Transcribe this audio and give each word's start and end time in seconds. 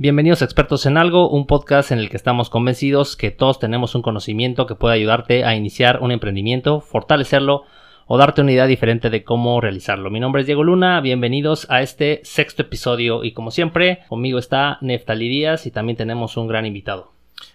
Bienvenidos 0.00 0.40
a 0.40 0.46
Expertos 0.46 0.86
en 0.86 0.96
Algo, 0.96 1.28
un 1.28 1.46
podcast 1.46 1.92
en 1.92 1.98
el 1.98 2.08
que 2.08 2.16
estamos 2.16 2.48
convencidos 2.48 3.16
que 3.16 3.30
todos 3.30 3.58
tenemos 3.58 3.94
un 3.94 4.00
conocimiento 4.00 4.66
que 4.66 4.74
puede 4.74 4.94
ayudarte 4.94 5.44
a 5.44 5.54
iniciar 5.54 5.98
un 6.00 6.10
emprendimiento, 6.10 6.80
fortalecerlo 6.80 7.64
o 8.06 8.16
darte 8.16 8.40
una 8.40 8.52
idea 8.52 8.66
diferente 8.66 9.10
de 9.10 9.24
cómo 9.24 9.60
realizarlo. 9.60 10.08
Mi 10.08 10.18
nombre 10.18 10.40
es 10.40 10.46
Diego 10.46 10.64
Luna, 10.64 11.02
bienvenidos 11.02 11.66
a 11.68 11.82
este 11.82 12.22
sexto 12.24 12.62
episodio 12.62 13.24
y 13.24 13.32
como 13.32 13.50
siempre, 13.50 13.98
conmigo 14.08 14.38
está 14.38 14.78
Neftali 14.80 15.28
Díaz 15.28 15.66
y 15.66 15.70
también 15.70 15.98
tenemos 15.98 16.38
un 16.38 16.48
gran 16.48 16.64
invitado. 16.64 17.12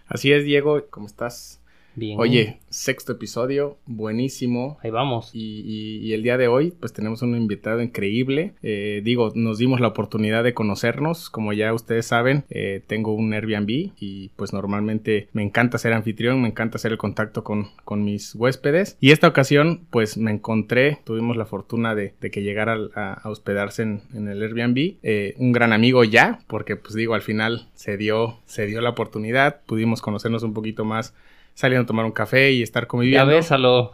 Así 0.07 0.31
es, 0.31 0.45
Diego, 0.45 0.84
¿cómo 0.91 1.07
estás? 1.07 1.59
Bien. 1.98 2.20
Oye, 2.20 2.59
sexto 2.70 3.14
episodio, 3.14 3.77
buenísimo. 3.85 4.77
Ahí 4.84 4.91
vamos. 4.91 5.31
Y, 5.34 5.62
y- 5.66 5.98
y 6.05 6.13
el 6.13 6.23
día 6.23 6.38
de 6.38 6.49
hoy, 6.49 6.73
pues 6.77 6.91
tenemos 6.91 7.22
un 7.22 7.38
invitado 7.38 7.81
increíble. 7.81 8.53
Eh, 8.63 9.02
digo, 9.03 9.31
nos 9.34 9.59
dimos 9.59 9.80
la 9.80 9.88
oportunidad 9.88 10.44
de 10.44 10.53
conocernos. 10.53 11.30
Como 11.30 11.53
ya 11.53 11.73
ustedes 11.73 12.05
saben, 12.05 12.44
eh, 12.50 12.81
tengo 12.86 13.13
un 13.13 13.34
Airbnb 13.34 13.91
y 13.98 14.30
pues 14.36 14.52
normalmente 14.52 15.30
me 15.31 15.41
encanta 15.41 15.77
ser 15.77 15.94
anfitrión, 15.94 16.41
me 16.41 16.50
encanta 16.50 16.76
hacer 16.76 16.91
el 16.91 16.98
contacto 16.98 17.45
con, 17.45 17.67
con 17.86 18.03
mis 18.03 18.36
huéspedes. 18.36 18.98
Y 19.00 19.12
esta 19.12 19.30
ocasión, 19.30 19.86
pues 19.89 20.17
me 20.17 20.31
encontré, 20.31 21.00
tuvimos 21.05 21.38
la 21.38 21.45
fortuna 21.45 21.95
de, 21.95 22.14
de 22.20 22.30
que 22.30 22.44
llegara 22.44 22.77
a, 22.95 23.14
a 23.14 23.30
hospedarse 23.30 23.84
en, 23.84 24.02
en 24.14 24.27
el 24.27 24.41
Airbnb. 24.44 24.95
Eh, 25.02 25.34
un 25.38 25.53
gran 25.53 25.72
amigo 25.72 26.03
ya, 26.03 26.39
porque 26.48 26.75
pues 26.75 26.94
digo, 26.94 27.14
al 27.14 27.22
final 27.22 27.70
se 27.73 27.95
dio, 27.95 28.39
se 28.45 28.66
dio 28.66 28.81
la 28.81 28.89
oportunidad, 28.89 29.62
pudimos 29.66 30.02
conocernos 30.02 30.44
un 30.44 30.53
poquito 30.53 30.84
más 30.84 31.14
saliendo 31.55 31.84
a 31.84 31.88
tomar 31.88 32.05
un 32.05 32.12
café 32.12 32.52
y 32.52 32.62
estar 32.62 32.84
Ya 32.84 32.88
conviviendo. 32.88 33.26
ves 33.27 33.52
a 33.52 33.58
lo... 33.58 33.91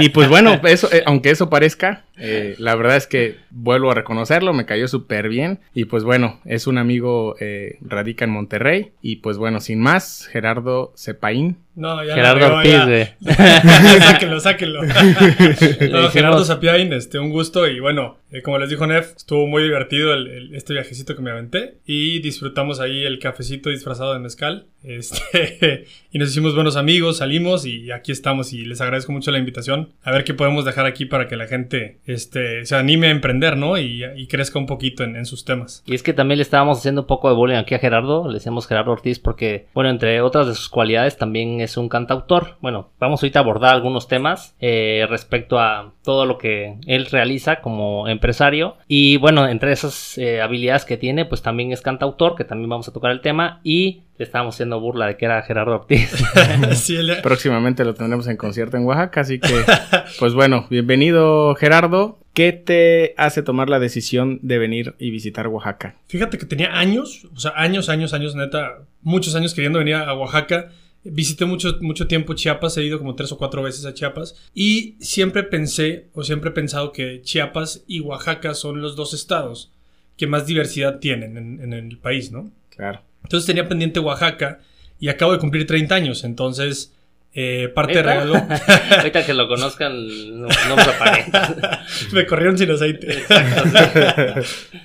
Y 0.00 0.08
pues 0.08 0.28
bueno, 0.28 0.58
eso, 0.64 0.88
eh, 0.92 1.02
aunque 1.06 1.30
eso 1.30 1.48
parezca, 1.48 2.02
eh, 2.22 2.54
la 2.58 2.74
verdad 2.76 2.96
es 2.96 3.06
que 3.06 3.36
vuelvo 3.50 3.90
a 3.90 3.94
reconocerlo, 3.94 4.52
me 4.52 4.66
cayó 4.66 4.88
súper 4.88 5.28
bien. 5.28 5.60
Y 5.74 5.86
pues 5.86 6.04
bueno, 6.04 6.40
es 6.44 6.66
un 6.66 6.78
amigo, 6.78 7.36
eh, 7.40 7.78
radica 7.80 8.24
en 8.24 8.30
Monterrey. 8.30 8.92
Y 9.02 9.16
pues 9.16 9.36
bueno, 9.38 9.60
sin 9.60 9.80
más, 9.80 10.26
Gerardo 10.32 10.92
Cepaín. 10.96 11.58
No, 11.74 12.04
ya 12.04 12.14
Gerardo 12.14 12.40
regó, 12.48 12.56
Ortiz, 12.56 12.72
ya. 12.72 12.84
güey. 12.84 14.00
sáquenlo, 14.00 14.40
sáquenlo. 14.40 14.82
No, 14.82 16.10
Gerardo 16.10 16.44
Sapiain, 16.44 16.92
este, 16.92 17.18
un 17.18 17.30
gusto 17.30 17.66
y 17.66 17.80
bueno, 17.80 18.18
eh, 18.30 18.42
como 18.42 18.58
les 18.58 18.68
dijo 18.68 18.86
Nef, 18.86 19.14
estuvo 19.16 19.46
muy 19.46 19.62
divertido 19.62 20.12
el- 20.14 20.26
el- 20.28 20.54
este 20.54 20.74
viajecito 20.74 21.16
que 21.16 21.22
me 21.22 21.30
aventé 21.30 21.78
y 21.86 22.20
disfrutamos 22.20 22.80
ahí 22.80 23.04
el 23.04 23.18
cafecito 23.18 23.70
disfrazado 23.70 24.12
de 24.12 24.18
mezcal. 24.18 24.66
Este, 24.82 25.84
y 26.12 26.18
nos 26.18 26.28
hicimos 26.30 26.54
buenos 26.54 26.76
amigos, 26.76 27.18
salimos 27.18 27.64
y 27.66 27.90
aquí 27.90 28.12
estamos 28.12 28.52
y 28.52 28.64
les 28.64 28.80
agradezco 28.80 29.12
mucho 29.12 29.30
la 29.30 29.38
invitación. 29.38 29.92
A 30.02 30.12
ver 30.12 30.24
qué 30.24 30.34
podemos 30.34 30.64
dejar 30.64 30.86
aquí 30.86 31.06
para 31.06 31.26
que 31.28 31.36
la 31.36 31.46
gente 31.46 31.98
este, 32.12 32.64
se 32.64 32.76
anime 32.76 33.08
a 33.08 33.10
emprender, 33.10 33.56
¿no? 33.56 33.78
Y, 33.78 34.02
crezca 34.28 34.58
un 34.58 34.66
poquito 34.66 35.04
en, 35.04 35.26
sus 35.26 35.44
temas. 35.44 35.82
Y 35.84 35.94
es 35.94 36.02
que 36.02 36.14
también 36.14 36.38
le 36.38 36.42
estábamos 36.42 36.78
haciendo 36.78 37.02
un 37.02 37.06
poco 37.06 37.28
de 37.28 37.34
bullying 37.34 37.56
aquí 37.56 37.74
a 37.74 37.78
Gerardo, 37.78 38.28
le 38.28 38.34
decíamos 38.34 38.66
Gerardo 38.66 38.92
Ortiz 38.92 39.18
porque, 39.18 39.66
bueno, 39.74 39.90
entre 39.90 40.22
otras 40.22 40.46
de 40.46 40.54
sus 40.54 40.70
cualidades 40.70 41.18
también 41.18 41.60
es 41.60 41.76
un 41.76 41.88
cantautor. 41.88 42.56
Bueno, 42.60 42.90
vamos 42.98 43.22
ahorita 43.22 43.40
a 43.40 43.42
abordar 43.42 43.74
algunos 43.74 44.08
temas 44.08 44.56
eh, 44.60 45.06
respecto 45.08 45.58
a 45.58 45.92
todo 46.02 46.24
lo 46.24 46.38
que 46.38 46.76
él 46.86 47.06
realiza 47.06 47.60
como 47.60 48.08
empresario. 48.08 48.76
Y 48.88 49.18
bueno, 49.18 49.46
entre 49.46 49.72
esas 49.72 50.16
eh, 50.18 50.40
habilidades 50.40 50.84
que 50.84 50.96
tiene, 50.96 51.24
pues 51.24 51.42
también 51.42 51.72
es 51.72 51.82
cantautor, 51.82 52.36
que 52.36 52.44
también 52.44 52.70
vamos 52.70 52.88
a 52.88 52.92
tocar 52.92 53.10
el 53.10 53.20
tema. 53.20 53.60
Y 53.62 54.02
estábamos 54.24 54.54
haciendo 54.54 54.80
burla 54.80 55.06
de 55.06 55.16
que 55.16 55.24
era 55.24 55.42
Gerardo 55.42 55.74
Ortiz. 55.76 56.10
Sí, 56.74 56.96
el- 56.96 57.20
Próximamente 57.22 57.84
lo 57.84 57.94
tendremos 57.94 58.26
en 58.28 58.36
concierto 58.36 58.76
en 58.76 58.84
Oaxaca, 58.84 59.20
así 59.22 59.38
que 59.38 59.48
pues 60.18 60.34
bueno, 60.34 60.66
bienvenido 60.70 61.54
Gerardo. 61.54 62.18
¿Qué 62.34 62.52
te 62.52 63.12
hace 63.18 63.42
tomar 63.42 63.68
la 63.68 63.78
decisión 63.78 64.38
de 64.42 64.56
venir 64.58 64.94
y 64.98 65.10
visitar 65.10 65.48
Oaxaca? 65.48 65.96
Fíjate 66.08 66.38
que 66.38 66.46
tenía 66.46 66.78
años, 66.78 67.26
o 67.34 67.38
sea, 67.38 67.52
años, 67.56 67.90
años, 67.90 68.14
años, 68.14 68.34
neta, 68.34 68.78
muchos 69.02 69.34
años 69.34 69.52
queriendo 69.52 69.78
venir 69.80 69.96
a 69.96 70.14
Oaxaca. 70.14 70.70
Visité 71.04 71.44
mucho, 71.46 71.76
mucho 71.80 72.06
tiempo 72.06 72.32
Chiapas, 72.34 72.76
he 72.78 72.84
ido 72.84 72.98
como 72.98 73.16
tres 73.16 73.32
o 73.32 73.36
cuatro 73.36 73.60
veces 73.62 73.84
a 73.86 73.92
Chiapas 73.92 74.36
y 74.54 74.94
siempre 75.00 75.42
pensé 75.42 76.06
o 76.14 76.22
siempre 76.22 76.50
he 76.50 76.52
pensado 76.52 76.92
que 76.92 77.20
Chiapas 77.22 77.82
y 77.88 77.98
Oaxaca 78.00 78.54
son 78.54 78.80
los 78.80 78.94
dos 78.96 79.12
estados 79.12 79.72
que 80.16 80.26
más 80.28 80.46
diversidad 80.46 81.00
tienen 81.00 81.36
en, 81.36 81.60
en 81.60 81.72
el 81.72 81.98
país, 81.98 82.30
¿no? 82.30 82.50
Claro. 82.70 83.00
Entonces 83.22 83.46
tenía 83.46 83.68
pendiente 83.68 84.00
Oaxaca 84.00 84.60
y 84.98 85.08
acabo 85.08 85.32
de 85.32 85.38
cumplir 85.38 85.66
30 85.66 85.94
años, 85.94 86.24
entonces 86.24 86.94
eh, 87.34 87.72
parte 87.74 87.94
de 87.94 88.02
regalo 88.02 88.34
ahorita 88.98 89.24
que 89.24 89.32
lo 89.32 89.48
conozcan, 89.48 90.06
no, 90.40 90.48
no 90.68 90.76
me 90.76 92.12
me 92.12 92.26
corrieron 92.26 92.58
sin 92.58 92.70
aceite. 92.70 93.22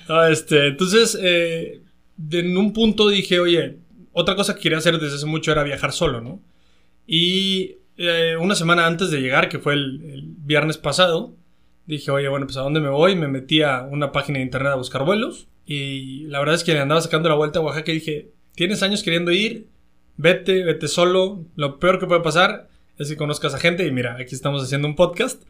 No, 0.08 0.26
este, 0.26 0.68
entonces, 0.68 1.18
eh, 1.20 1.82
en 2.30 2.56
un 2.56 2.72
punto 2.72 3.10
dije, 3.10 3.38
oye, 3.40 3.76
otra 4.12 4.34
cosa 4.34 4.54
que 4.54 4.62
quería 4.62 4.78
hacer 4.78 4.98
desde 4.98 5.16
hace 5.16 5.26
mucho 5.26 5.52
era 5.52 5.62
viajar 5.62 5.92
solo, 5.92 6.22
¿no? 6.22 6.40
Y 7.06 7.76
eh, 7.98 8.36
una 8.40 8.54
semana 8.54 8.86
antes 8.86 9.10
de 9.10 9.20
llegar, 9.20 9.50
que 9.50 9.58
fue 9.58 9.74
el, 9.74 10.02
el 10.10 10.22
viernes 10.24 10.78
pasado, 10.78 11.34
dije, 11.84 12.10
oye, 12.10 12.28
bueno, 12.28 12.46
pues 12.46 12.56
¿a 12.56 12.62
dónde 12.62 12.80
me 12.80 12.88
voy? 12.88 13.14
Me 13.14 13.28
metí 13.28 13.60
a 13.60 13.82
una 13.82 14.10
página 14.12 14.38
de 14.38 14.44
internet 14.44 14.72
a 14.72 14.76
buscar 14.76 15.04
vuelos. 15.04 15.48
Y 15.70 16.24
la 16.28 16.38
verdad 16.38 16.54
es 16.54 16.64
que 16.64 16.72
le 16.72 16.80
andaba 16.80 17.00
sacando 17.02 17.28
la 17.28 17.34
vuelta 17.34 17.58
a 17.58 17.62
Oaxaca 17.62 17.92
y 17.92 17.96
dije, 17.96 18.30
tienes 18.54 18.82
años 18.82 19.02
queriendo 19.02 19.30
ir, 19.32 19.66
vete, 20.16 20.64
vete 20.64 20.88
solo. 20.88 21.44
Lo 21.56 21.78
peor 21.78 22.00
que 22.00 22.06
puede 22.06 22.22
pasar 22.22 22.68
es 22.96 23.08
que 23.10 23.16
conozcas 23.16 23.52
a 23.54 23.58
gente 23.58 23.86
y 23.86 23.92
mira, 23.92 24.16
aquí 24.18 24.34
estamos 24.34 24.62
haciendo 24.64 24.88
un 24.88 24.96
podcast. 24.96 25.42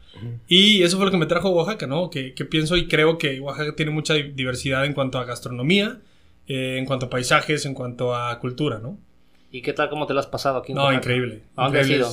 Y 0.49 0.83
eso 0.83 0.97
fue 0.97 1.05
lo 1.05 1.11
que 1.11 1.17
me 1.17 1.25
trajo 1.25 1.47
a 1.47 1.51
Oaxaca, 1.51 1.87
¿no? 1.87 2.09
Que, 2.09 2.33
que 2.33 2.43
pienso 2.43 2.75
y 2.75 2.87
creo 2.89 3.17
que 3.17 3.39
Oaxaca 3.39 3.75
tiene 3.77 3.91
mucha 3.91 4.13
di- 4.13 4.31
diversidad 4.33 4.83
en 4.85 4.91
cuanto 4.93 5.19
a 5.19 5.23
gastronomía, 5.23 5.99
eh, 6.47 6.75
en 6.77 6.85
cuanto 6.85 7.05
a 7.05 7.09
paisajes, 7.09 7.65
en 7.65 7.73
cuanto 7.73 8.13
a 8.13 8.37
cultura, 8.39 8.79
¿no? 8.79 8.97
¿Y 9.51 9.61
qué 9.61 9.71
tal? 9.71 9.89
¿Cómo 9.89 10.05
te 10.05 10.13
lo 10.13 10.19
has 10.19 10.27
pasado 10.27 10.57
aquí? 10.57 10.73
en 10.73 10.75
No, 10.75 10.83
Oaxaca? 10.83 10.97
increíble. 10.99 11.43
¿A 11.55 11.63
dónde 11.63 11.79
has 11.79 11.89
ido? 11.89 12.09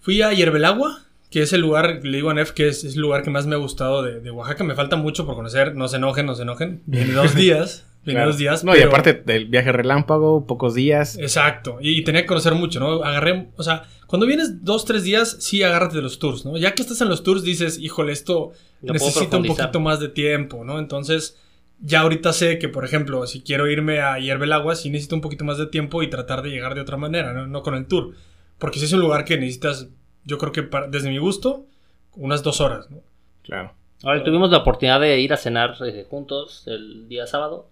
Fui 0.00 0.20
a 0.22 0.32
Hierbelagua, 0.34 1.02
que 1.30 1.42
es 1.42 1.52
el 1.52 1.60
lugar, 1.60 2.00
le 2.02 2.16
digo 2.18 2.30
a 2.30 2.34
Nef 2.34 2.50
que 2.52 2.68
es, 2.68 2.82
es 2.84 2.94
el 2.96 3.00
lugar 3.02 3.22
que 3.22 3.30
más 3.30 3.46
me 3.46 3.54
ha 3.54 3.58
gustado 3.58 4.02
de, 4.02 4.20
de 4.20 4.30
Oaxaca. 4.30 4.64
Me 4.64 4.74
falta 4.74 4.96
mucho 4.96 5.26
por 5.26 5.36
conocer, 5.36 5.74
no 5.76 5.88
se 5.88 5.96
enojen, 5.96 6.26
no 6.26 6.34
se 6.34 6.42
enojen. 6.42 6.82
Viene 6.86 7.12
dos 7.12 7.34
días, 7.36 7.86
viene 8.04 8.18
Claro. 8.18 8.30
dos 8.30 8.38
días. 8.38 8.64
No, 8.64 8.76
y 8.76 8.80
aparte 8.82 9.12
del 9.14 9.46
viaje 9.46 9.70
relámpago, 9.72 10.46
pocos 10.46 10.74
días. 10.74 11.16
Exacto, 11.18 11.78
y, 11.80 11.98
y 11.98 12.02
tenía 12.04 12.22
que 12.22 12.26
conocer 12.26 12.54
mucho, 12.54 12.80
¿no? 12.80 13.04
Agarré, 13.04 13.48
o 13.56 13.62
sea, 13.62 13.84
cuando 14.06 14.26
vienes 14.26 14.64
dos, 14.64 14.84
tres 14.84 15.04
días, 15.04 15.36
sí 15.38 15.62
agárrate 15.62 15.96
de 15.96 16.02
los 16.02 16.18
tours, 16.18 16.44
¿no? 16.44 16.56
Ya 16.58 16.74
que 16.74 16.82
estás 16.82 17.00
en 17.00 17.08
los 17.08 17.22
tours, 17.22 17.44
dices, 17.44 17.78
híjole, 17.78 18.12
esto 18.12 18.50
Lo 18.82 18.94
puedo 18.94 19.06
necesita 19.06 19.36
un 19.36 19.44
poquito 19.44 19.78
más 19.80 20.00
de 20.00 20.08
tiempo, 20.08 20.64
¿no? 20.64 20.80
Entonces, 20.80 21.38
ya 21.78 22.00
ahorita 22.00 22.32
sé 22.32 22.58
que, 22.58 22.68
por 22.68 22.84
ejemplo, 22.84 23.24
si 23.28 23.40
quiero 23.42 23.68
irme 23.68 24.00
a 24.00 24.18
Hierbelagua, 24.18 24.74
sí 24.74 24.90
necesito 24.90 25.14
un 25.14 25.20
poquito 25.22 25.44
más 25.44 25.58
de 25.58 25.66
tiempo 25.68 26.02
y 26.02 26.10
tratar 26.10 26.42
de 26.42 26.50
llegar 26.50 26.74
de 26.74 26.80
otra 26.80 26.96
manera, 26.96 27.32
¿no? 27.32 27.46
No 27.46 27.62
con 27.62 27.74
el 27.76 27.86
tour. 27.86 28.14
Porque 28.58 28.80
si 28.80 28.86
es 28.86 28.92
un 28.92 29.00
lugar 29.00 29.24
que 29.24 29.36
necesitas, 29.38 29.86
yo 30.30 30.38
creo 30.38 30.52
que 30.52 30.62
para- 30.62 30.86
desde 30.88 31.10
mi 31.10 31.18
gusto, 31.18 31.66
unas 32.16 32.42
dos 32.42 32.60
horas, 32.60 32.90
¿no? 32.90 32.98
Claro. 33.42 33.72
Ahora 34.02 34.24
tuvimos 34.24 34.50
la 34.50 34.58
oportunidad 34.58 34.98
de 35.00 35.20
ir 35.20 35.32
a 35.32 35.36
cenar 35.36 35.74
eh, 35.84 36.06
juntos 36.08 36.64
el 36.66 37.06
día 37.08 37.26
sábado 37.26 37.68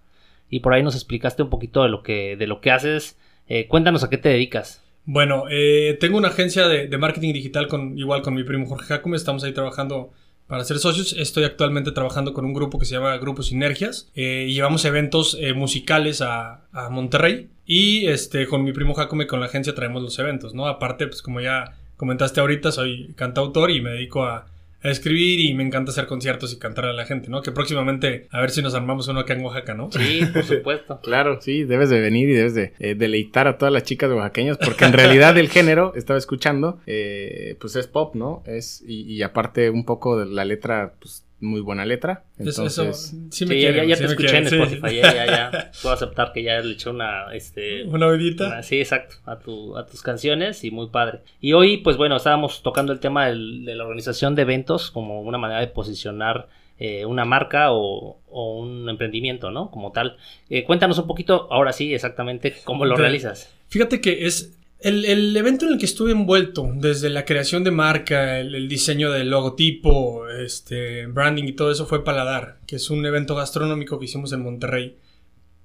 y 0.51 0.61
por 0.61 0.75
ahí 0.75 0.83
nos 0.83 0.95
explicaste 0.95 1.43
un 1.43 1.49
poquito 1.51 1.83
de 1.83 1.89
lo 1.89 2.03
que 2.03 2.37
de 2.37 2.47
lo 2.47 2.61
que 2.61 2.71
haces. 2.71 3.17
Eh, 3.49 3.67
cuéntanos 3.67 4.05
a 4.05 4.11
qué 4.11 4.19
te 4.19 4.29
dedicas. 4.29 4.83
Bueno, 5.07 5.45
eh, 5.51 5.97
tengo 6.01 6.19
una 6.19 6.29
agencia 6.29 6.69
de, 6.69 6.87
de 6.87 6.99
marketing 6.99 7.33
digital 7.33 7.67
con 7.67 7.97
igual 7.99 8.21
con 8.21 8.35
mi 8.35 8.45
primo 8.45 8.67
Jorge 8.67 8.85
Jacome. 8.87 9.17
Estamos 9.17 9.43
ahí 9.45 9.53
trabajando 9.55 10.11
para 10.47 10.65
ser 10.65 10.79
socios. 10.79 11.15
Estoy 11.15 11.45
actualmente 11.45 11.93
trabajando 11.93 12.35
con 12.35 12.45
un 12.45 12.53
grupo 12.53 12.79
que 12.79 12.85
se 12.85 12.95
llama 12.97 13.17
Grupo 13.17 13.43
Sinergias. 13.43 14.11
eh, 14.15 14.45
y 14.49 14.53
llevamos 14.53 14.85
eventos 14.85 15.35
eh, 15.41 15.55
musicales 15.55 16.21
a, 16.21 16.67
a 16.73 16.91
Monterrey. 16.91 17.49
Y 17.65 18.07
este, 18.07 18.47
con 18.47 18.65
mi 18.65 18.73
primo 18.73 18.93
Jacome, 18.95 19.27
con 19.27 19.41
la 19.41 19.47
agencia, 19.47 19.75
traemos 19.75 20.03
los 20.03 20.19
eventos, 20.19 20.53
¿no? 20.55 20.67
Aparte, 20.67 21.07
pues 21.07 21.23
como 21.23 21.41
ya 21.41 21.75
comentaste 21.99 22.41
ahorita, 22.41 22.73
soy 22.73 23.13
cantautor 23.17 23.71
y 23.71 23.83
me 23.83 23.91
dedico 23.91 24.25
a, 24.25 24.47
a 24.83 24.89
escribir 24.89 25.41
y 25.41 25.53
me 25.55 25.65
encanta 25.65 25.91
hacer 25.91 26.07
conciertos 26.07 26.53
y 26.53 26.59
cantar 26.59 26.87
a 26.87 26.93
la 26.93 27.05
gente, 27.05 27.29
¿no? 27.29 27.43
Que 27.43 27.51
próximamente 27.51 28.29
a 28.31 28.41
ver 28.41 28.51
si 28.51 28.63
nos 28.63 28.75
armamos 28.75 29.09
uno 29.09 29.21
acá 29.21 29.35
en 29.35 29.45
Oaxaca, 29.45 29.75
¿no? 29.75 29.91
Sí, 29.91 30.23
por 30.33 30.45
supuesto. 30.45 31.01
Claro, 31.03 31.41
sí, 31.43 31.65
debes 31.65 31.91
de 31.91 32.01
venir 32.01 32.29
y 32.29 32.33
debes 32.33 32.55
de 32.55 32.73
eh, 32.79 32.95
deleitar 32.95 33.49
a 33.49 33.59
todas 33.59 33.73
las 33.73 33.83
chicas 33.83 34.11
oaxaqueñas, 34.11 34.57
porque 34.57 34.85
en 34.85 34.93
realidad 34.93 35.37
el 35.37 35.49
género, 35.49 35.93
estaba 35.97 36.19
escuchando, 36.19 36.79
eh, 36.87 37.57
pues 37.61 37.75
es 37.77 37.89
pop, 37.89 38.15
¿no? 38.15 38.43
Es, 38.47 38.83
y, 38.87 39.03
y 39.13 39.23
aparte 39.23 39.69
un 39.69 39.85
poco 39.85 40.19
de 40.19 40.27
la 40.27 40.45
letra, 40.45 40.95
pues 41.01 41.25
muy 41.41 41.61
buena 41.61 41.85
letra. 41.85 42.25
Eso- 42.39 42.63
Entonces, 42.63 42.89
eso, 43.13 43.17
sí 43.31 43.47
me 43.47 43.55
Sí, 43.55 43.61
ya, 43.61 43.71
quieren, 43.73 43.89
ya 43.89 43.97
sí 43.97 44.03
te 44.03 44.07
me 44.07 44.13
escuché 44.15 44.37
en 44.39 44.49
sí. 44.49 44.55
Spotify, 44.57 44.97
ya, 44.97 45.15
ya, 45.15 45.27
ya. 45.27 45.71
Puedo 45.83 45.95
aceptar 45.95 46.33
que 46.33 46.43
ya 46.43 46.59
le 46.61 46.73
eché 46.73 46.91
una, 46.91 47.33
este, 47.35 47.85
Una 47.85 48.09
una- 48.09 48.63
sí, 48.63 48.79
exacto, 48.81 49.17
a, 49.25 49.39
tu, 49.39 49.77
a 49.77 49.87
tus 49.87 50.03
canciones 50.03 50.65
y 50.65 50.71
muy 50.71 50.89
padre. 50.89 51.21
Y 51.41 51.53
hoy, 51.53 51.77
pues 51.79 51.97
bueno, 51.97 52.17
estábamos 52.17 52.63
tocando 52.63 52.93
el 52.93 53.01
tema 53.01 53.27
del- 53.29 53.65
de 53.65 53.75
la 53.75 53.85
organización 53.85 54.35
de 54.35 54.43
eventos 54.43 54.91
como 54.91 55.21
una 55.23 55.39
manera 55.39 55.61
de 55.61 55.69
posicionar 55.69 56.49
eh, 56.81 57.05
una 57.07 57.25
marca 57.25 57.73
o, 57.73 58.21
o 58.29 58.59
un 58.61 58.89
emprendimiento, 58.89 59.51
¿no? 59.51 59.69
Como 59.73 59.91
tal. 59.91 60.17
Eh, 60.49 60.63
cuéntanos 60.63 60.97
un 60.99 61.09
poquito, 61.09 61.49
ahora 61.51 61.73
sí, 61.73 61.93
exactamente, 61.93 62.55
cómo 62.65 62.85
lo 62.85 62.95
De- 62.97 63.03
realizas. 63.03 63.53
Fíjate 63.69 64.01
que 64.01 64.27
es 64.27 64.58
el, 64.81 65.05
el 65.05 65.37
evento 65.37 65.67
en 65.67 65.73
el 65.73 65.79
que 65.79 65.87
estuve 65.87 66.13
envuelto, 66.13 66.71
desde 66.75 67.11
la 67.11 67.25
creación 67.25 67.65
de 67.65 67.71
marca, 67.71 68.39
el, 68.39 68.69
diseño 68.69 69.11
del 69.11 69.31
logotipo, 69.31 70.29
este, 70.29 71.07
branding 71.07 71.45
y 71.45 71.53
todo 71.53 71.71
eso 71.71 71.87
fue 71.87 72.05
Paladar, 72.05 72.61
que 72.67 72.77
es 72.77 72.91
un 72.91 73.05
evento 73.05 73.35
gastronómico 73.35 73.99
que 73.99 74.05
hicimos 74.05 74.33
en 74.33 74.43
Monterrey. 74.43 74.97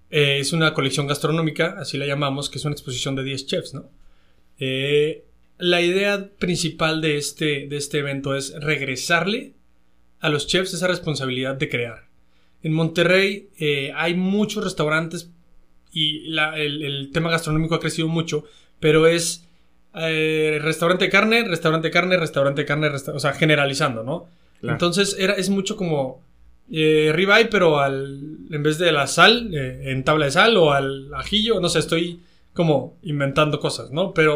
eh, 0.09 0.39
es 0.39 0.53
una 0.53 0.73
colección 0.73 1.07
gastronómica, 1.07 1.75
así 1.79 1.97
la 1.97 2.05
llamamos, 2.05 2.49
que 2.49 2.57
es 2.59 2.65
una 2.65 2.73
exposición 2.73 3.15
de 3.15 3.23
10 3.23 3.45
chefs, 3.47 3.73
¿no? 3.73 3.89
Eh, 4.59 5.25
la 5.57 5.81
idea 5.81 6.29
principal 6.39 7.01
de 7.01 7.17
este, 7.17 7.67
de 7.67 7.77
este 7.77 7.99
evento 7.99 8.35
es 8.35 8.53
regresarle 8.59 9.53
a 10.19 10.29
los 10.29 10.47
chefs 10.47 10.73
esa 10.73 10.87
responsabilidad 10.87 11.55
de 11.55 11.69
crear. 11.69 12.07
En 12.63 12.73
Monterrey 12.73 13.49
eh, 13.59 13.91
hay 13.95 14.15
muchos 14.15 14.63
restaurantes 14.63 15.29
y 15.91 16.33
el, 16.35 17.11
tema 17.13 17.29
gastronómico 17.29 17.75
ha 17.75 17.79
crecido 17.79 18.07
mucho, 18.07 18.45
pero 18.83 19.07
es 19.07 19.47
restaurante 19.93 21.05
de 21.05 21.09
carne, 21.09 21.45
restaurante 21.45 21.89
carne, 21.89 22.17
restaurante 22.17 22.65
carne, 22.65 22.89
o 22.89 23.19
sea, 23.19 23.31
generalizando, 23.31 24.03
¿no? 24.03 24.27
Entonces 24.61 25.15
era, 25.17 25.35
es 25.35 25.49
mucho 25.49 25.77
como 25.77 26.21
eh, 26.69 27.11
ribeye, 27.13 27.45
pero 27.45 27.79
al, 27.79 28.39
en 28.51 28.61
vez 28.61 28.77
de 28.79 28.91
la 28.91 29.07
sal, 29.07 29.55
eh, 29.55 29.91
en 29.91 30.03
tabla 30.03 30.25
de 30.25 30.31
sal 30.31 30.57
o 30.57 30.73
al 30.73 31.13
ajillo, 31.13 31.61
no 31.61 31.69
sé, 31.69 31.79
estoy 31.79 32.19
como 32.51 32.97
inventando 33.03 33.61
cosas, 33.61 33.91
¿no? 33.91 34.13
Pero 34.13 34.35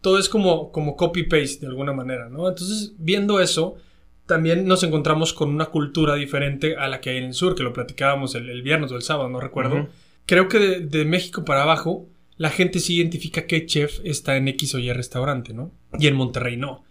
todo 0.00 0.20
es 0.20 0.28
como, 0.28 0.70
como 0.70 0.96
copy-paste 0.96 1.62
de 1.62 1.66
alguna 1.66 1.92
manera, 1.92 2.28
¿no? 2.28 2.48
Entonces, 2.48 2.92
viendo 2.98 3.40
eso, 3.40 3.78
también 4.26 4.64
nos 4.68 4.84
encontramos 4.84 5.32
con 5.32 5.48
una 5.48 5.66
cultura 5.66 6.14
diferente 6.14 6.76
a 6.76 6.86
la 6.86 7.00
que 7.00 7.10
hay 7.10 7.16
en 7.16 7.24
el 7.24 7.34
sur, 7.34 7.56
que 7.56 7.64
lo 7.64 7.72
platicábamos 7.72 8.36
el, 8.36 8.62
viernes 8.62 8.92
o 8.92 8.96
el 8.96 9.02
sábado, 9.02 9.28
no 9.28 9.40
recuerdo. 9.40 9.88
Creo 10.24 10.46
que 10.46 10.58
de, 10.78 11.04
México 11.04 11.44
para 11.44 11.62
abajo, 11.62 12.06
la 12.38 12.50
gente 12.50 12.78
sí 12.78 12.96
identifica 12.96 13.46
qué 13.46 13.66
chef 13.66 13.98
está 14.04 14.36
en 14.36 14.48
X 14.48 14.74
o 14.76 14.78
Y 14.78 14.92
restaurante, 14.92 15.52
¿no? 15.52 15.72
Y 15.98 16.06
en 16.06 16.14
Monterrey 16.14 16.56
no. 16.56 16.84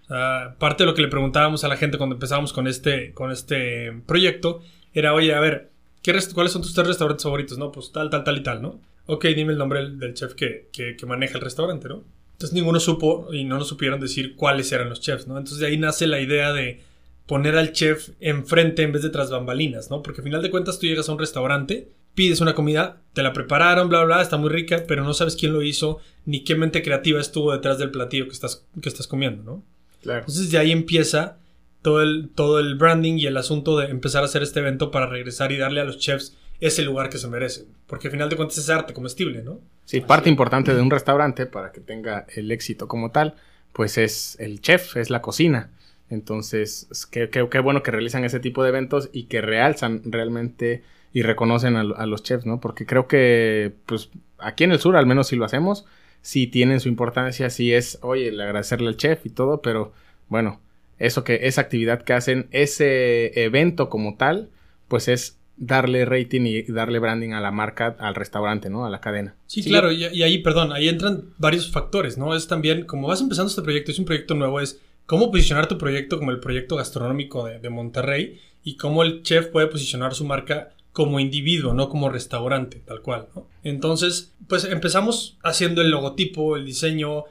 parte 0.60 0.84
de 0.84 0.88
lo 0.88 0.94
que 0.94 1.02
le 1.02 1.08
preguntábamos 1.08 1.64
a 1.64 1.70
la 1.70 1.78
gente 1.78 1.98
cuando 1.98 2.16
empezábamos 2.16 2.54
con 2.54 2.68
este, 2.68 3.14
con 3.14 3.32
este 3.32 3.94
proyecto 4.06 4.62
era, 4.94 5.14
oye, 5.14 5.34
a 5.34 5.40
ver, 5.40 5.72
¿qué 6.04 6.14
¿cuáles 6.34 6.52
son 6.52 6.62
tus 6.62 6.74
tres 6.74 6.88
restaurantes 6.88 7.24
favoritos? 7.24 7.58
No, 7.58 7.72
pues 7.72 7.92
tal, 7.92 8.10
tal, 8.10 8.24
tal 8.24 8.38
y 8.38 8.44
tal, 8.44 8.62
¿no? 8.62 8.82
Ok, 9.06 9.26
dime 9.28 9.54
el 9.54 9.58
nombre 9.58 9.90
del, 9.90 10.14
chef 10.14 10.34
que, 10.34 10.70
que, 10.74 11.06
maneja 11.06 11.38
el 11.38 11.44
restaurante, 11.44 11.88
¿no? 11.88 12.04
Entonces 12.34 12.54
ninguno 12.54 12.80
supo 12.80 13.34
y 13.34 13.46
no 13.46 13.58
nos 13.58 13.70
supieron 13.70 14.00
decir 14.02 14.36
cuáles 14.36 14.72
eran 14.72 14.90
los 14.90 15.00
chefs, 15.00 15.28
¿no? 15.28 15.38
Entonces 15.38 15.60
de 15.60 15.68
ahí 15.68 15.78
nace 15.78 16.08
la 16.08 16.20
idea 16.20 16.52
de 16.52 16.82
poner 17.26 17.56
al 17.56 17.72
chef 17.72 18.10
enfrente 18.20 18.84
en 18.84 18.92
vez 18.92 19.02
de 19.02 19.10
tras 19.10 19.32
bambalinas, 19.32 19.90
¿no? 19.90 20.04
Porque 20.04 20.22
al 20.22 20.26
final 20.26 20.42
de 20.42 20.52
cuentas 20.52 20.78
tú 20.78 20.88
llegas 20.88 21.08
a 21.08 21.14
un 21.14 21.20
restaurante, 21.20 21.90
pides 22.18 22.42
una 22.42 22.56
comida, 22.56 22.98
te 23.14 23.22
la 23.22 23.32
prepararon, 23.32 23.90
bla, 23.90 24.00
bla, 24.00 24.16
bla, 24.16 24.24
está 24.24 24.38
muy 24.38 24.50
rica, 24.50 24.86
pero 24.88 25.04
no 25.04 25.14
sabes 25.14 25.36
quién 25.36 25.54
lo 25.54 25.62
hizo 25.62 26.00
ni 26.26 26.44
qué 26.44 26.56
mente 26.56 26.82
creativa 26.82 27.22
estuvo 27.22 27.52
detrás 27.52 27.78
del 27.78 27.92
platillo 27.92 28.26
que 28.26 28.34
estás, 28.34 28.66
que 28.82 28.90
estás 28.90 29.06
comiendo, 29.06 29.44
¿no? 29.44 29.64
Claro. 30.02 30.22
Entonces 30.22 30.50
de 30.50 30.58
ahí 30.58 30.72
empieza 30.72 31.38
todo 31.84 32.02
el, 32.02 32.32
todo 32.34 32.60
el 32.60 32.74
branding 32.74 33.20
y 33.20 33.28
el 33.28 33.38
asunto 33.38 33.78
de 33.78 33.92
empezar 33.92 34.24
a 34.24 34.26
hacer 34.26 34.42
este 34.42 34.62
evento 34.62 34.90
para 34.90 35.06
regresar 35.06 35.52
y 35.52 35.58
darle 35.58 35.80
a 35.80 35.84
los 35.84 36.00
chefs 36.00 36.36
ese 36.60 36.82
lugar 36.82 37.10
que 37.10 37.20
se 37.20 37.28
merecen. 37.28 37.68
Porque 37.86 38.08
al 38.08 38.14
final 38.14 38.30
de 38.30 38.36
cuentas 38.36 38.58
es 38.58 38.68
arte 38.72 38.96
comestible, 38.96 39.44
¿no? 39.44 39.60
Sí, 39.86 40.02
parte 40.02 40.28
importante 40.28 40.74
de 40.74 40.82
un 40.82 40.90
restaurante 40.90 41.46
para 41.46 41.72
que 41.72 41.82
tenga 41.82 42.26
el 42.36 42.52
éxito 42.52 42.88
como 42.88 43.12
tal, 43.12 43.36
pues 43.74 44.00
es 44.00 44.38
el 44.40 44.60
chef, 44.60 44.98
es 44.98 45.12
la 45.12 45.22
cocina. 45.22 45.70
Entonces, 46.10 46.88
qué, 47.12 47.30
qué, 47.30 47.60
bueno 47.60 47.84
que 47.84 47.92
realizan 47.92 48.24
ese 48.24 48.40
tipo 48.40 48.64
de 48.64 48.70
eventos 48.70 49.10
y 49.14 49.26
que 49.26 49.42
realzan 49.42 50.02
realmente 50.06 50.82
y 51.14 51.22
reconocen 51.22 51.76
a, 51.76 51.82
a, 51.82 52.06
los 52.06 52.24
chefs, 52.24 52.46
¿no? 52.46 52.60
Porque 52.60 52.86
creo 52.86 53.08
que, 53.08 53.74
pues, 53.86 54.10
aquí 54.38 54.64
en 54.64 54.72
el 54.72 54.80
sur, 54.80 54.96
al 54.96 55.06
menos 55.06 55.28
si 55.28 55.36
lo 55.36 55.46
hacemos, 55.46 55.86
sí 56.22 56.48
tienen 56.48 56.80
su 56.80 56.90
importancia, 56.90 57.50
sí 57.50 57.74
es, 57.74 58.00
oye, 58.02 58.32
le 58.32 58.44
agradecerle 58.44 58.90
al 58.90 58.98
chef 58.98 59.26
y 59.26 59.30
todo, 59.30 59.62
pero 59.62 59.94
bueno, 60.30 60.60
eso 61.00 61.24
que, 61.24 61.40
esa 61.44 61.62
actividad 61.62 62.04
que 62.04 62.14
hacen, 62.14 62.48
ese 62.52 63.44
evento 63.44 63.90
como 63.90 64.18
tal, 64.18 64.50
pues 64.88 65.08
es 65.08 65.38
darle 65.58 66.06
rating 66.06 66.42
y 66.42 66.64
darle 66.64 67.00
branding 67.00 67.32
a 67.32 67.42
la 67.42 67.52
marca, 67.52 67.96
al 68.00 68.16
restaurante, 68.16 68.70
¿no? 68.70 68.86
A 68.86 68.90
la 68.90 69.02
cadena. 69.02 69.36
Sí, 69.48 69.64
claro, 69.64 69.92
y, 69.92 70.04
ahí, 70.04 70.38
perdón, 70.40 70.72
ahí 70.72 70.88
entran 70.88 71.26
varios 71.38 71.72
factores, 71.72 72.18
¿no? 72.18 72.36
Es 72.36 72.48
también, 72.48 72.86
como 72.86 73.08
vas 73.08 73.22
empezando 73.22 73.50
este 73.50 73.62
proyecto, 73.62 73.92
es 73.92 74.00
un 74.00 74.06
proyecto 74.06 74.36
nuevo, 74.36 74.60
es 74.60 74.82
cómo 75.06 75.32
posicionar 75.32 75.68
tu 75.68 75.78
proyecto 75.78 76.20
como 76.20 76.32
el 76.32 76.40
proyecto 76.40 76.76
gastronómico 76.76 77.46
de, 77.46 77.60
de 77.60 77.70
Monterrey 77.70 78.40
y 78.64 78.76
cómo 78.76 79.02
el 79.02 79.24
chef 79.24 79.48
puede 79.48 79.68
posicionar 79.68 80.14
su 80.14 80.26
marca 80.26 80.74
como 80.98 81.20
individuo, 81.20 81.76
no 81.76 81.90
como 81.90 82.10
restaurante, 82.10 82.82
tal 82.84 83.04
cual. 83.04 83.28
Entonces, 83.64 84.34
pues 84.48 84.64
empezamos 84.64 85.38
haciendo 85.44 85.84
el 85.84 85.92
logotipo, 85.92 86.56
el 86.56 86.66
diseño, 86.66 87.26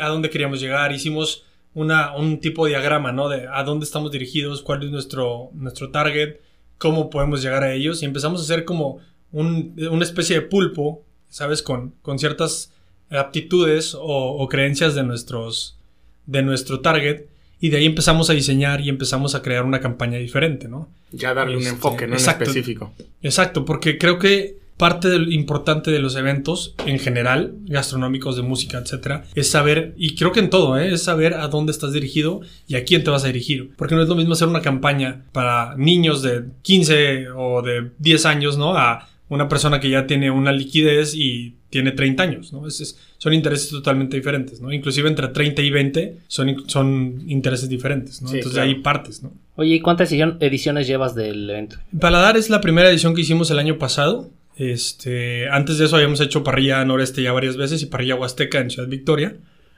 a 0.00 0.08
dónde 0.08 0.28
queríamos 0.28 0.60
llegar, 0.60 0.90
hicimos 0.90 1.44
una, 1.72 2.16
un 2.16 2.40
tipo 2.40 2.64
de 2.64 2.70
diagrama, 2.70 3.12
¿no? 3.12 3.28
De 3.28 3.46
a 3.46 3.62
dónde 3.62 3.84
estamos 3.84 4.10
dirigidos, 4.10 4.60
cuál 4.60 4.82
es 4.82 4.90
nuestro, 4.90 5.50
nuestro 5.54 5.92
target, 5.92 6.40
cómo 6.78 7.10
podemos 7.10 7.42
llegar 7.44 7.62
a 7.62 7.72
ellos. 7.72 8.02
Y 8.02 8.06
empezamos 8.06 8.40
a 8.40 8.42
hacer 8.42 8.64
como 8.64 8.98
un, 9.30 9.76
una 9.88 10.02
especie 10.02 10.40
de 10.40 10.42
pulpo, 10.42 11.04
¿sabes? 11.28 11.62
Con, 11.62 11.94
con 12.02 12.18
ciertas 12.18 12.72
aptitudes 13.08 13.96
o, 13.96 14.48
creencias 14.48 14.96
de, 14.96 15.04
nuestros, 15.04 15.78
de 16.26 16.42
nuestro 16.42 16.80
target. 16.80 17.26
Y 17.62 17.70
de 17.70 17.76
ahí 17.76 17.86
empezamos 17.86 18.28
a 18.28 18.32
diseñar 18.32 18.80
y 18.80 18.88
empezamos 18.88 19.36
a 19.36 19.40
crear 19.40 19.64
una 19.64 19.78
campaña 19.78 20.18
diferente, 20.18 20.66
¿no? 20.66 20.88
Ya 21.12 21.32
darle 21.32 21.56
un 21.56 21.62
este, 21.62 21.74
enfoque, 21.74 22.08
¿no? 22.08 22.14
Exacto, 22.14 22.42
específico. 22.42 22.92
Exacto, 23.22 23.64
porque 23.64 23.98
creo 23.98 24.18
que 24.18 24.56
parte 24.76 25.08
del, 25.08 25.32
importante 25.32 25.92
de 25.92 26.00
los 26.00 26.16
eventos 26.16 26.74
en 26.86 26.98
general, 26.98 27.54
gastronómicos, 27.66 28.34
de 28.34 28.42
música, 28.42 28.78
etcétera, 28.78 29.26
es 29.36 29.48
saber, 29.48 29.94
y 29.96 30.16
creo 30.16 30.32
que 30.32 30.40
en 30.40 30.50
todo, 30.50 30.76
¿eh? 30.76 30.92
es 30.92 31.04
saber 31.04 31.34
a 31.34 31.46
dónde 31.46 31.70
estás 31.70 31.92
dirigido 31.92 32.40
y 32.66 32.74
a 32.74 32.84
quién 32.84 33.04
te 33.04 33.10
vas 33.10 33.22
a 33.22 33.28
dirigir. 33.28 33.70
Porque 33.76 33.94
no 33.94 34.02
es 34.02 34.08
lo 34.08 34.16
mismo 34.16 34.32
hacer 34.32 34.48
una 34.48 34.60
campaña 34.60 35.22
para 35.30 35.76
niños 35.76 36.20
de 36.20 36.46
15 36.62 37.28
o 37.30 37.62
de 37.62 37.92
10 38.00 38.26
años, 38.26 38.58
¿no? 38.58 38.76
A 38.76 39.08
una 39.32 39.48
persona 39.48 39.80
que 39.80 39.88
ya 39.88 40.06
tiene 40.06 40.30
una 40.30 40.52
liquidez 40.52 41.14
y 41.14 41.54
tiene 41.70 41.92
30 41.92 42.22
años, 42.22 42.52
¿no? 42.52 42.66
Es, 42.66 42.98
son 43.16 43.32
intereses 43.32 43.70
totalmente 43.70 44.14
diferentes, 44.18 44.60
¿no? 44.60 44.70
Inclusive 44.70 45.08
entre 45.08 45.28
30 45.28 45.62
y 45.62 45.70
20 45.70 46.16
son, 46.28 46.68
son 46.68 47.24
intereses 47.26 47.66
diferentes, 47.70 48.20
¿no? 48.20 48.30
Entonces 48.30 48.60
hay 48.60 48.74
partes, 48.76 49.22
¿no? 49.22 49.32
Oye, 49.56 49.76
¿y 49.76 49.80
cuántas 49.80 50.12
ediciones 50.12 50.86
llevas 50.86 51.14
del 51.14 51.48
evento? 51.48 51.76
Paladar 51.98 52.36
es 52.36 52.50
la 52.50 52.60
primera 52.60 52.90
edición 52.90 53.14
que 53.14 53.22
hicimos 53.22 53.50
el 53.50 53.58
año 53.58 53.78
pasado. 53.78 54.28
Este, 54.58 55.48
antes 55.48 55.78
de 55.78 55.86
eso 55.86 55.96
habíamos 55.96 56.20
hecho 56.20 56.44
Parrilla 56.44 56.84
Noreste 56.84 57.22
ya 57.22 57.32
varias 57.32 57.56
veces 57.56 57.82
y 57.82 57.86
Parrilla 57.86 58.16
Huasteca 58.16 58.60
en 58.60 58.68
Ciudad 58.68 58.88
Victoria. 58.88 59.36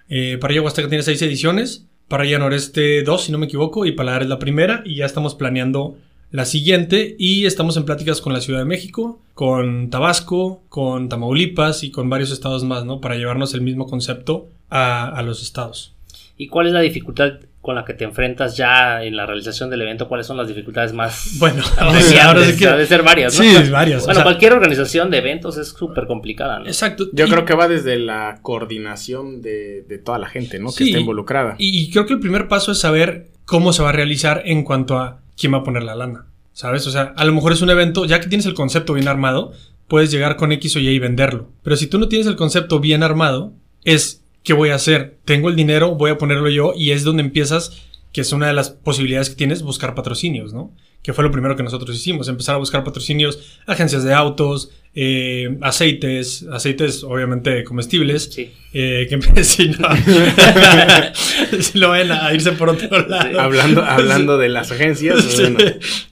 Eh, 0.09 0.37
parrilla 0.41 0.63
Huasteca 0.63 0.89
tiene 0.89 1.05
seis 1.05 1.23
ediciones, 1.23 1.87
Parrilla 2.09 2.41
Noreste 2.41 3.05
dos, 3.05 3.23
si 3.23 3.31
no 3.31 3.39
me 3.39 3.47
equivoco, 3.47 3.87
y 3.87 3.93
Paladar 3.93 4.23
es 4.23 4.29
la 4.29 4.41
primera 4.41 4.83
y 4.85 4.97
ya 4.97 5.07
estamos 5.07 5.37
planeando 5.37 5.97
la 6.35 6.47
siguiente 6.47 7.15
y 7.17 7.47
estamos 7.47 7.77
en 7.77 7.85
pláticas 7.85 8.21
con 8.21 8.33
la 8.33 8.41
Ciudad 8.41 8.59
de 8.59 8.65
México, 8.65 9.23
con 9.35 9.89
Tabasco, 9.89 10.65
con 10.69 11.09
Tamaulipas 11.09 11.85
y 11.85 11.93
con 11.93 12.11
varios 12.11 12.33
estados 12.33 12.65
más, 12.65 12.85
¿no? 12.85 13.01
Para 13.01 13.15
llevarnos 13.15 13.55
el 13.55 13.61
mismo 13.61 13.87
concepto 13.87 14.49
a, 14.69 15.07
a 15.07 15.23
los 15.23 15.43
estados. 15.43 15.95
¿Y 16.37 16.49
cuál 16.49 16.67
es 16.67 16.73
la 16.73 16.81
dificultad 16.81 17.35
con 17.61 17.77
la 17.77 17.85
que 17.85 17.95
te 17.95 18.03
enfrentas 18.03 18.57
ya 18.57 19.05
en 19.05 19.17
la 19.17 19.27
realización 19.27 19.71
del 19.71 19.83
evento? 19.83 20.09
¿Cuáles 20.09 20.27
son 20.27 20.37
las 20.37 20.49
dificultades 20.49 20.93
más 20.93 21.35
bueno, 21.39 21.63
ahora 21.79 22.01
sí 22.01 22.59
que... 22.59 22.67
de 22.79 22.87
ser 22.87 23.05
varias, 23.05 23.39
¿no? 23.39 23.45
Sí, 23.45 23.71
varias. 23.71 24.05
Bueno, 24.05 24.25
cualquier 24.25 24.55
organización 24.55 25.13
de 25.13 25.19
eventos 25.19 25.57
es 25.57 25.69
súper 25.69 26.09
complicada, 26.09 26.59
¿no? 26.59 26.67
Exacto. 26.67 27.11
Yo 27.13 27.29
creo 27.29 27.45
que 27.45 27.55
va 27.55 27.69
desde 27.69 27.97
la 28.01 28.41
coordinación 28.43 29.41
de, 29.41 29.83
de 29.83 29.99
toda 29.99 30.19
la 30.19 30.27
gente, 30.27 30.59
¿no? 30.59 30.73
Que 30.73 30.83
está 30.83 30.99
involucrada. 30.99 31.55
Y, 31.59 31.93
creo 31.93 32.07
que 32.07 32.15
el 32.15 32.19
primer 32.19 32.49
paso 32.49 32.73
es 32.73 32.79
saber 32.79 33.29
cómo 33.45 33.73
se 33.73 33.85
va 33.85 33.91
a 33.91 33.93
realizar 33.93 34.43
en 34.47 34.65
cuanto 34.65 34.99
a 34.99 35.21
quién 35.37 35.53
va 35.53 35.59
a 35.59 35.65
poner 35.65 35.83
la 35.83 35.95
lana, 35.95 36.27
¿sabes? 36.53 36.87
O 36.87 36.91
sea, 36.91 37.15
a 37.17 37.25
lo 37.25 37.33
mejor 37.33 37.53
es 37.53 37.63
un 37.63 37.71
evento, 37.71 38.05
ya 38.05 38.21
que 38.21 38.29
tienes 38.29 38.47
el 38.47 38.55
concepto 38.55 38.93
bien 38.93 39.09
armado, 39.09 39.53
puedes 39.89 40.11
llegar 40.11 40.37
con 40.37 40.53
X 40.53 40.77
o 40.77 40.79
Y 40.79 40.89
y 40.89 40.99
venderlo. 40.99 41.51
Pero 41.63 41.77
si 41.77 41.87
tú 41.87 41.99
no 41.99 42.09
tienes 42.09 42.27
el 42.27 42.37
concepto 42.37 42.81
bien 42.81 43.03
armado, 43.03 43.53
es 43.85 44.23
¿qué 44.45 44.53
voy 44.53 44.71
a 44.71 44.77
hacer? 44.77 45.19
Tengo 45.25 45.49
el 45.49 45.57
dinero, 45.57 45.97
voy 45.97 46.11
a 46.11 46.19
ponerlo 46.19 46.49
yo 46.51 46.73
y 46.77 46.93
es 46.93 47.03
donde 47.03 47.23
empiezas, 47.23 47.83
que 48.15 48.21
es 48.21 48.33
una 48.33 48.47
de 48.47 48.53
las 48.53 48.71
posibilidades 48.71 49.29
que 49.29 49.35
tienes, 49.35 49.63
buscar 49.63 49.97
patrocinios, 49.97 50.55
¿no? 50.55 50.73
Que 51.03 51.13
fue 51.13 51.25
lo 51.25 51.33
primero 51.33 51.57
que 51.57 51.65
nosotros 51.65 51.97
hicimos, 51.97 52.29
empezar 52.29 52.55
a 52.55 52.59
buscar 52.59 52.85
patrocinios, 52.85 53.41
agencias 53.67 54.05
de 54.05 54.15
autos, 54.15 54.71
eh, 54.95 55.59
aceites, 55.63 56.47
aceites 56.53 57.03
obviamente 57.03 57.65
comestibles, 57.65 58.31
sí. 58.33 58.53
eh, 58.73 59.09
que 59.11 59.45
si 59.45 59.69
no, 59.71 59.89
si 61.61 61.77
lo 61.77 61.91
ven 61.91 62.13
a 62.13 62.33
irse 62.33 62.53
por 62.53 62.69
otro 62.69 63.05
lado. 63.09 63.41
Hablando, 63.41 63.83
hablando 63.83 64.39
de 64.39 64.49
las 64.49 64.71
agencias. 64.71 65.37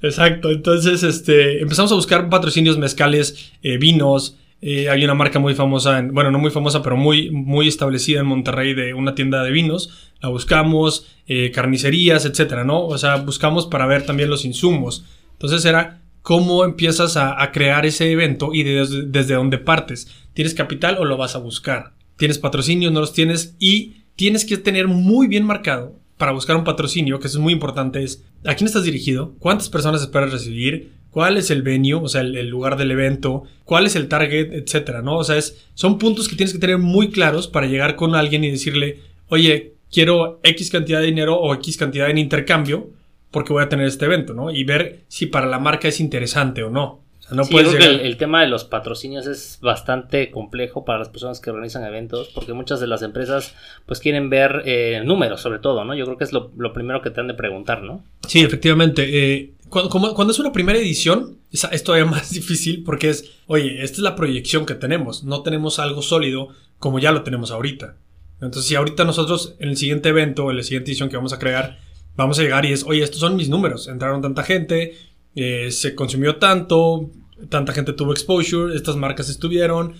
exacto, 0.03 0.51
entonces 0.51 1.05
este, 1.05 1.63
empezamos 1.63 1.93
a 1.93 1.95
buscar 1.95 2.29
patrocinios 2.29 2.79
mezcales, 2.79 3.53
eh, 3.63 3.79
vinos, 3.79 4.39
eh, 4.65 4.89
hay 4.89 5.05
una 5.05 5.15
marca 5.15 5.41
muy 5.41 5.57
famosa, 5.57 6.01
bueno, 6.13 6.31
no 6.31 6.39
muy 6.39 6.53
famosa, 6.53 6.83
pero 6.83 6.97
muy, 6.97 7.33
muy 7.33 7.67
establecida 7.67 8.21
en 8.21 8.27
Monterrey 8.27 8.75
de 8.75 8.95
una 8.95 9.17
tienda 9.17 9.43
de 9.43 9.51
vinos. 9.51 10.13
La 10.21 10.29
buscamos, 10.29 11.09
eh, 11.27 11.51
carnicerías, 11.51 12.25
etcétera, 12.25 12.63
¿no? 12.63 12.87
O 12.87 12.97
sea, 12.97 13.17
buscamos 13.17 13.67
para 13.67 13.87
ver 13.87 14.07
también 14.07 14.31
los 14.31 14.45
insumos. 14.45 15.05
Entonces 15.33 15.65
era 15.65 16.03
cómo 16.23 16.65
empiezas 16.65 17.17
a, 17.17 17.51
crear 17.51 17.85
ese 17.85 18.13
evento 18.13 18.55
y 18.55 18.63
desde, 18.63 19.03
desde 19.07 19.35
dónde 19.35 19.59
partes. 19.59 20.07
¿Tienes 20.33 20.55
capital 20.55 20.97
o 21.01 21.05
lo 21.05 21.17
vas 21.17 21.35
a 21.35 21.41
buscar? 21.41 21.95
¿Tienes 22.17 22.39
patrocinio? 22.39 22.93
¿No 22.93 23.01
los 23.01 23.13
tienes? 23.13 23.57
Y 23.59 24.05
tienes 24.15 24.45
que 24.45 24.59
tener 24.59 24.87
muy 24.87 25.27
bien 25.27 25.45
marcado 25.45 25.99
para 26.19 26.31
buscar 26.31 26.55
un 26.55 26.63
patrocinio, 26.63 27.19
que 27.19 27.27
es 27.27 27.37
muy 27.37 27.53
importante, 27.53 28.05
es 28.05 28.25
a 28.45 28.55
quién 28.55 28.69
estás 28.69 28.85
dirigido, 28.85 29.35
cuántas 29.41 29.69
personas 29.69 30.03
esperas 30.03 30.31
recibir, 30.31 30.93
cuál 31.13 31.37
es 31.37 31.51
el 31.51 31.63
venue, 31.63 31.95
o 31.95 32.09
sea, 32.09 32.23
el, 32.23 32.49
lugar 32.49 32.77
del 32.77 32.91
evento, 32.91 33.45
cuál 33.65 33.87
es 33.87 33.95
el 33.95 34.09
target, 34.09 34.53
etcétera, 34.53 35.03
¿no? 35.03 35.19
O 35.19 35.25
sea, 35.25 35.37
es, 35.37 35.69
son 35.75 35.99
puntos 35.99 36.27
que 36.27 36.37
tienes 36.37 36.55
que 36.55 36.59
tener 36.59 36.79
muy 36.79 37.11
claros 37.11 37.47
para 37.47 37.67
llegar 37.67 37.97
con 37.97 38.17
alguien 38.17 38.43
y 38.43 38.51
decirle, 38.51 38.99
oye, 39.29 39.75
quiero 39.93 40.41
X 40.43 40.71
cantidad 40.71 41.01
de 41.01 41.07
dinero 41.07 41.39
o 41.39 41.55
X 41.55 41.77
cantidad 41.77 42.09
en 42.11 42.19
intercambio 42.19 42.91
porque 43.31 43.53
voy 43.53 43.63
a 43.63 43.69
tener 43.69 43.87
este 43.87 44.07
evento, 44.07 44.35
¿no? 44.35 44.51
Y 44.51 44.65
ver 44.65 45.01
si 45.09 45.27
para 45.27 45.47
la 45.47 45.59
marca 45.59 45.87
es 45.87 46.01
interesante 46.01 46.63
o 46.63 46.71
no. 46.71 47.03
O 47.19 47.23
sea, 47.23 47.37
no 47.37 47.45
sí, 47.45 47.55
creo 47.55 47.73
que 47.77 48.07
el, 48.07 48.17
tema 48.17 48.41
de 48.41 48.49
los 48.49 48.65
patrocinios 48.65 49.27
es 49.27 49.59
bastante 49.63 50.31
complejo 50.31 50.85
para 50.85 50.99
las 50.99 51.09
personas 51.09 51.41
que 51.41 51.51
organizan 51.51 51.85
eventos, 51.85 52.31
porque 52.35 52.53
muchas 52.53 52.81
de 52.81 52.87
las 52.87 53.03
empresas 53.03 53.55
pues 53.87 54.01
quieren 54.01 54.29
ver 54.29 54.63
eh, 54.65 55.03
números 55.05 55.41
sobre 55.41 55.61
todo, 55.61 55.85
¿no? 55.85 55.95
Yo 55.95 56.05
creo 56.07 56.19
que 56.19 56.25
es 56.25 56.33
lo, 56.33 56.51
primero 56.73 57.01
que 57.01 57.11
te 57.11 57.21
han 57.21 57.29
de 57.29 57.35
preguntar, 57.35 57.83
¿no? 57.83 58.03
Sí, 58.27 58.41
efectivamente. 58.41 59.09
Eh, 59.13 59.53
cuando, 59.73 60.15
cuando, 60.15 60.33
es 60.33 60.39
una 60.39 60.53
primera 60.53 60.79
edición, 60.79 61.39
es, 61.51 61.67
es, 61.73 61.83
todavía 61.83 62.05
más 62.11 62.31
difícil 62.31 62.85
porque 62.85 63.09
es, 63.09 63.31
oye, 63.47 63.83
esta 63.83 63.97
es 63.97 64.03
la 64.03 64.15
proyección 64.15 64.67
que 64.67 64.75
tenemos, 64.75 65.25
no 65.25 65.43
tenemos 65.43 65.79
algo 65.79 66.03
sólido 66.03 66.49
como 66.79 66.99
ya 66.99 67.11
lo 67.11 67.23
tenemos 67.23 67.51
ahorita. 67.51 67.97
Entonces, 68.35 68.69
si 68.69 68.75
ahorita 68.75 69.05
nosotros 69.05 69.55
en 69.61 69.71
el 69.71 69.77
siguiente 69.77 70.11
evento, 70.11 70.51
en 70.51 70.57
la 70.57 70.63
siguiente 70.63 70.91
edición 70.91 71.09
que 71.09 71.17
vamos 71.17 71.33
a 71.33 71.39
crear, 71.39 71.79
vamos 72.17 72.39
a 72.39 72.43
llegar 72.43 72.65
y 72.67 72.73
es, 72.73 72.85
oye, 72.85 73.03
estos 73.03 73.21
son 73.21 73.37
mis 73.37 73.49
números, 73.49 73.89
entraron 73.89 74.21
tanta 74.21 74.43
gente, 74.43 74.95
eh, 75.35 75.71
se 75.71 75.95
consumió 75.95 76.37
tanto, 76.37 77.11
tanta 77.49 77.73
gente 77.73 77.93
tuvo 77.93 78.13
exposure, 78.13 78.77
estas 78.77 78.97
marcas 78.97 79.29
estuvieron, 79.29 79.95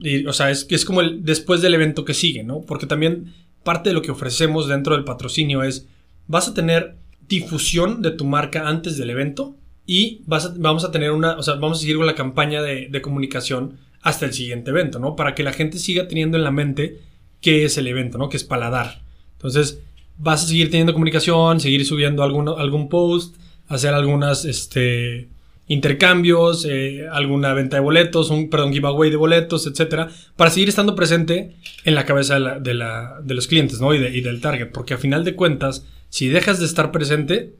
y, 0.00 0.26
o 0.26 0.32
sea, 0.32 0.50
es, 0.50 0.66
es 0.68 0.84
como 0.84 1.00
el 1.00 1.24
después 1.24 1.62
del 1.62 1.74
evento 1.74 2.04
que 2.04 2.14
sigue, 2.14 2.42
¿no? 2.42 2.60
Porque 2.62 2.86
también 2.86 3.32
parte 3.62 3.90
de 3.90 3.94
lo 3.94 4.02
que 4.02 4.10
ofrecemos 4.10 4.68
dentro 4.68 4.94
del 4.94 5.04
patrocinio 5.04 5.62
es, 5.62 5.86
vas 6.26 6.48
a 6.48 6.54
tener 6.54 6.96
difusión 7.28 8.02
de 8.02 8.10
tu 8.10 8.24
marca 8.24 8.68
antes 8.68 8.96
del 8.96 9.10
evento 9.10 9.56
y 9.86 10.22
vas 10.26 10.58
vamos 10.58 10.84
a 10.84 10.90
tener 10.90 11.10
una, 11.12 11.36
o 11.36 11.42
sea, 11.42 11.54
vamos 11.54 11.78
a 11.78 11.80
seguir 11.80 11.96
con 11.96 12.06
la 12.06 12.14
campaña 12.14 12.62
de, 12.62 12.88
de 12.88 13.02
comunicación 13.02 13.78
hasta 14.00 14.26
el 14.26 14.32
siguiente 14.32 14.70
evento, 14.70 14.98
¿no? 14.98 15.16
Para 15.16 15.34
que 15.34 15.42
la 15.42 15.52
gente 15.52 15.78
siga 15.78 16.08
teniendo 16.08 16.36
en 16.36 16.44
la 16.44 16.50
mente 16.50 17.00
qué 17.40 17.64
es 17.64 17.78
el 17.78 17.86
evento, 17.86 18.18
¿no? 18.18 18.28
Que 18.28 18.36
es 18.36 18.44
paladar. 18.44 19.02
Entonces, 19.32 19.80
vas 20.18 20.44
a 20.44 20.46
seguir 20.46 20.70
teniendo 20.70 20.92
comunicación, 20.92 21.60
seguir 21.60 21.84
subiendo 21.84 22.22
algún, 22.22 22.48
algún 22.48 22.88
post, 22.88 23.36
hacer 23.66 23.94
algunas 23.94 24.44
este, 24.44 25.28
intercambios, 25.66 26.66
eh, 26.68 27.06
alguna 27.10 27.54
venta 27.54 27.76
de 27.76 27.82
boletos, 27.82 28.30
un 28.30 28.50
perdón, 28.50 28.72
giveaway 28.72 29.10
de 29.10 29.16
boletos, 29.16 29.66
etcétera, 29.66 30.08
para 30.36 30.50
seguir 30.50 30.68
estando 30.68 30.94
presente 30.94 31.56
en 31.84 31.94
la 31.94 32.04
cabeza 32.04 32.34
de, 32.34 32.74
la, 32.74 33.20
de, 33.22 33.34
los 33.34 33.46
clientes, 33.46 33.80
¿no? 33.80 33.94
Y, 33.94 33.98
y 33.98 34.20
del 34.20 34.40
target, 34.40 34.70
porque 34.72 34.94
a 34.94 34.98
final 34.98 35.24
de 35.24 35.34
cuentas, 35.34 35.86
si 36.10 36.28
dejas 36.28 36.60
de 36.60 36.66
estar 36.66 36.92
presente, 36.92 37.54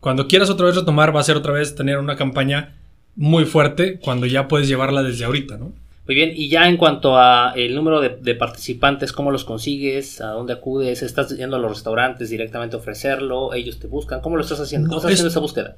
cuando 0.00 0.28
quieras 0.28 0.50
otra 0.50 0.66
vez 0.66 0.76
retomar, 0.76 1.14
va 1.14 1.20
a 1.20 1.24
ser 1.24 1.36
otra 1.36 1.52
vez 1.52 1.74
tener 1.74 1.98
una 1.98 2.16
campaña 2.16 2.76
muy 3.16 3.44
fuerte 3.44 3.98
cuando 3.98 4.26
ya 4.26 4.48
puedes 4.48 4.68
llevarla 4.68 5.02
desde 5.02 5.24
ahorita, 5.24 5.58
¿no? 5.58 5.72
Muy 6.10 6.16
bien, 6.16 6.32
y 6.34 6.48
ya 6.48 6.68
en 6.68 6.76
cuanto 6.76 7.16
a 7.16 7.52
el 7.54 7.72
número 7.72 8.00
de, 8.00 8.34
participantes, 8.34 9.12
¿cómo 9.12 9.30
los 9.30 9.44
consigues? 9.44 10.20
¿A 10.20 10.30
dónde 10.30 10.54
acudes? 10.54 11.04
¿Estás 11.04 11.36
yendo 11.36 11.54
a 11.54 11.60
los 11.60 11.70
restaurantes 11.70 12.30
directamente 12.30 12.74
a 12.74 12.80
ofrecerlo? 12.80 13.54
¿Ellos 13.54 13.78
te 13.78 13.86
buscan? 13.86 14.20
¿Cómo 14.20 14.34
lo 14.34 14.42
estás 14.42 14.58
haciendo? 14.58 14.88
¿Cómo 14.88 14.98
estás 14.98 15.12
haciendo 15.12 15.28
esa 15.28 15.38
búsqueda? 15.38 15.76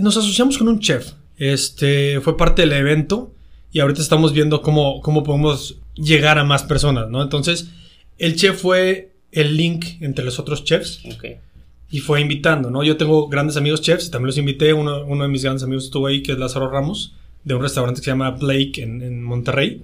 nos 0.00 0.16
asociamos 0.16 0.56
con 0.56 0.68
un 0.68 0.80
chef. 0.80 1.12
Este 1.36 2.22
fue 2.22 2.38
parte 2.38 2.62
del 2.62 2.72
evento 2.72 3.34
y 3.70 3.80
ahorita 3.80 4.00
estamos 4.00 4.32
viendo 4.32 4.62
cómo, 4.62 5.02
cómo 5.02 5.24
podemos 5.24 5.76
llegar 5.92 6.38
a 6.38 6.44
más 6.44 6.62
personas, 6.62 7.10
¿no? 7.10 7.22
Entonces, 7.22 7.68
el 8.16 8.36
chef 8.36 8.58
fue 8.58 9.12
el 9.30 9.58
link 9.58 10.00
entre 10.00 10.24
los 10.24 10.38
otros 10.38 10.64
chefs. 10.64 11.02
Y 11.90 11.98
fue 11.98 12.22
invitando, 12.22 12.70
¿no? 12.70 12.82
Yo 12.82 12.96
tengo 12.96 13.28
grandes 13.28 13.58
amigos 13.58 13.82
chefs 13.82 14.06
y 14.06 14.10
también 14.10 14.28
los 14.28 14.38
invité. 14.38 14.72
Uno, 14.72 15.04
uno 15.04 15.24
de 15.24 15.28
mis 15.28 15.42
grandes 15.42 15.64
amigos 15.64 15.84
estuvo 15.84 16.06
ahí, 16.06 16.22
que 16.22 16.32
es 16.32 16.38
Lázaro 16.38 16.70
Ramos 16.70 17.14
de 17.44 17.54
un 17.54 17.62
restaurante 17.62 18.00
que 18.00 18.04
se 18.04 18.10
llama 18.10 18.30
Blake 18.30 18.82
en, 18.82 19.22
Monterrey. 19.22 19.82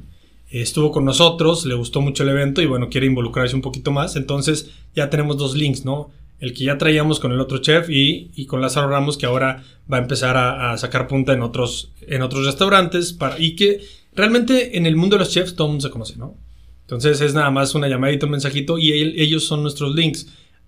estuvo 0.50 0.90
con 0.90 1.05
nosotros, 1.05 1.64
le 1.67 1.75
gustó 1.75 2.00
mucho 2.00 2.23
el 2.23 2.31
evento 2.31 2.62
y 2.62 2.67
bueno, 2.67 2.88
quiere 2.88 3.07
involucrarse 3.07 3.55
un 3.55 3.62
poquito 3.62 3.93
más. 3.93 4.17
Entonces 4.17 4.71
ya 4.95 5.11
tenemos 5.11 5.37
dos 5.37 5.55
links, 5.55 5.85
¿no? 5.85 6.11
El 6.40 6.55
que 6.55 6.64
ya 6.64 6.79
traíamos 6.79 7.21
con 7.21 7.33
el 7.33 7.40
otro 7.40 7.59
chef 7.59 7.90
y, 7.90 8.31
y 8.35 8.47
con 8.47 8.62
Lázaro 8.62 8.88
Ramos 8.88 9.19
que 9.19 9.26
ahora 9.26 9.62
va 9.90 9.99
a 9.99 10.00
empezar 10.00 10.37
a, 10.37 10.76
sacar 10.79 11.07
punta 11.07 11.33
en 11.33 11.43
otros, 11.43 11.90
en 12.00 12.23
otros 12.23 12.47
restaurantes 12.47 13.12
para, 13.12 13.38
y 13.38 13.57
que 13.57 13.81
realmente 14.14 14.79
en 14.79 14.87
el 14.87 14.97
mundo 14.97 15.17
de 15.17 15.21
los 15.21 15.31
chefs 15.31 15.55
todo 15.55 15.67
el 15.67 15.73
mundo 15.73 15.87
se 15.87 15.93
conoce, 15.93 16.17
¿no? 16.17 16.37
Entonces 16.83 17.21
es 17.21 17.35
nada 17.35 17.50
más 17.50 17.75
una 17.75 17.88
llamadita, 17.88 18.26
un 18.26 18.33
mensajito 18.33 18.79
y 18.79 18.93
ellos 18.93 19.45
son 19.45 19.62
nuestros 19.62 19.95
links. 19.95 20.26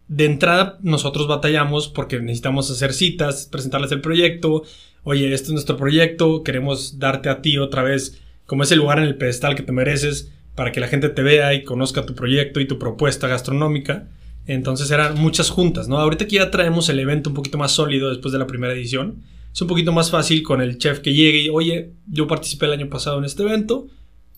De 0.08 0.24
entrada 0.24 0.78
nosotros 0.82 1.26
batallamos 1.26 1.88
porque 1.88 2.20
necesitamos 2.20 2.70
hacer 2.70 2.92
citas, 2.92 3.48
presentarles 3.50 3.90
el 3.92 4.00
proyecto, 4.00 4.62
oye, 5.04 5.32
este 5.32 5.46
es 5.46 5.52
nuestro 5.52 5.76
proyecto, 5.76 6.42
queremos 6.42 6.98
darte 6.98 7.28
a 7.28 7.42
ti 7.42 7.58
otra 7.58 7.82
vez 7.82 8.20
como 8.46 8.62
ese 8.62 8.76
lugar 8.76 8.98
en 8.98 9.04
el 9.04 9.16
pedestal 9.16 9.54
que 9.54 9.62
te 9.62 9.72
mereces 9.72 10.30
para 10.54 10.72
que 10.72 10.80
la 10.80 10.88
gente 10.88 11.08
te 11.08 11.22
vea 11.22 11.54
y 11.54 11.64
conozca 11.64 12.04
tu 12.04 12.14
proyecto 12.14 12.60
y 12.60 12.66
tu 12.66 12.78
propuesta 12.78 13.28
gastronómica. 13.28 14.08
Entonces 14.46 14.90
eran 14.90 15.18
muchas 15.18 15.50
juntas, 15.50 15.88
¿no? 15.88 15.98
Ahorita 15.98 16.26
que 16.26 16.36
ya 16.36 16.50
traemos 16.50 16.88
el 16.88 16.98
evento 16.98 17.30
un 17.30 17.34
poquito 17.34 17.58
más 17.58 17.72
sólido 17.72 18.08
después 18.08 18.32
de 18.32 18.38
la 18.38 18.46
primera 18.46 18.72
edición, 18.72 19.22
es 19.52 19.60
un 19.60 19.68
poquito 19.68 19.92
más 19.92 20.10
fácil 20.10 20.42
con 20.42 20.60
el 20.60 20.78
chef 20.78 21.00
que 21.00 21.12
llegue 21.12 21.42
y, 21.42 21.48
oye, 21.48 21.92
yo 22.06 22.26
participé 22.26 22.66
el 22.66 22.72
año 22.72 22.88
pasado 22.88 23.18
en 23.18 23.24
este 23.24 23.42
evento, 23.42 23.86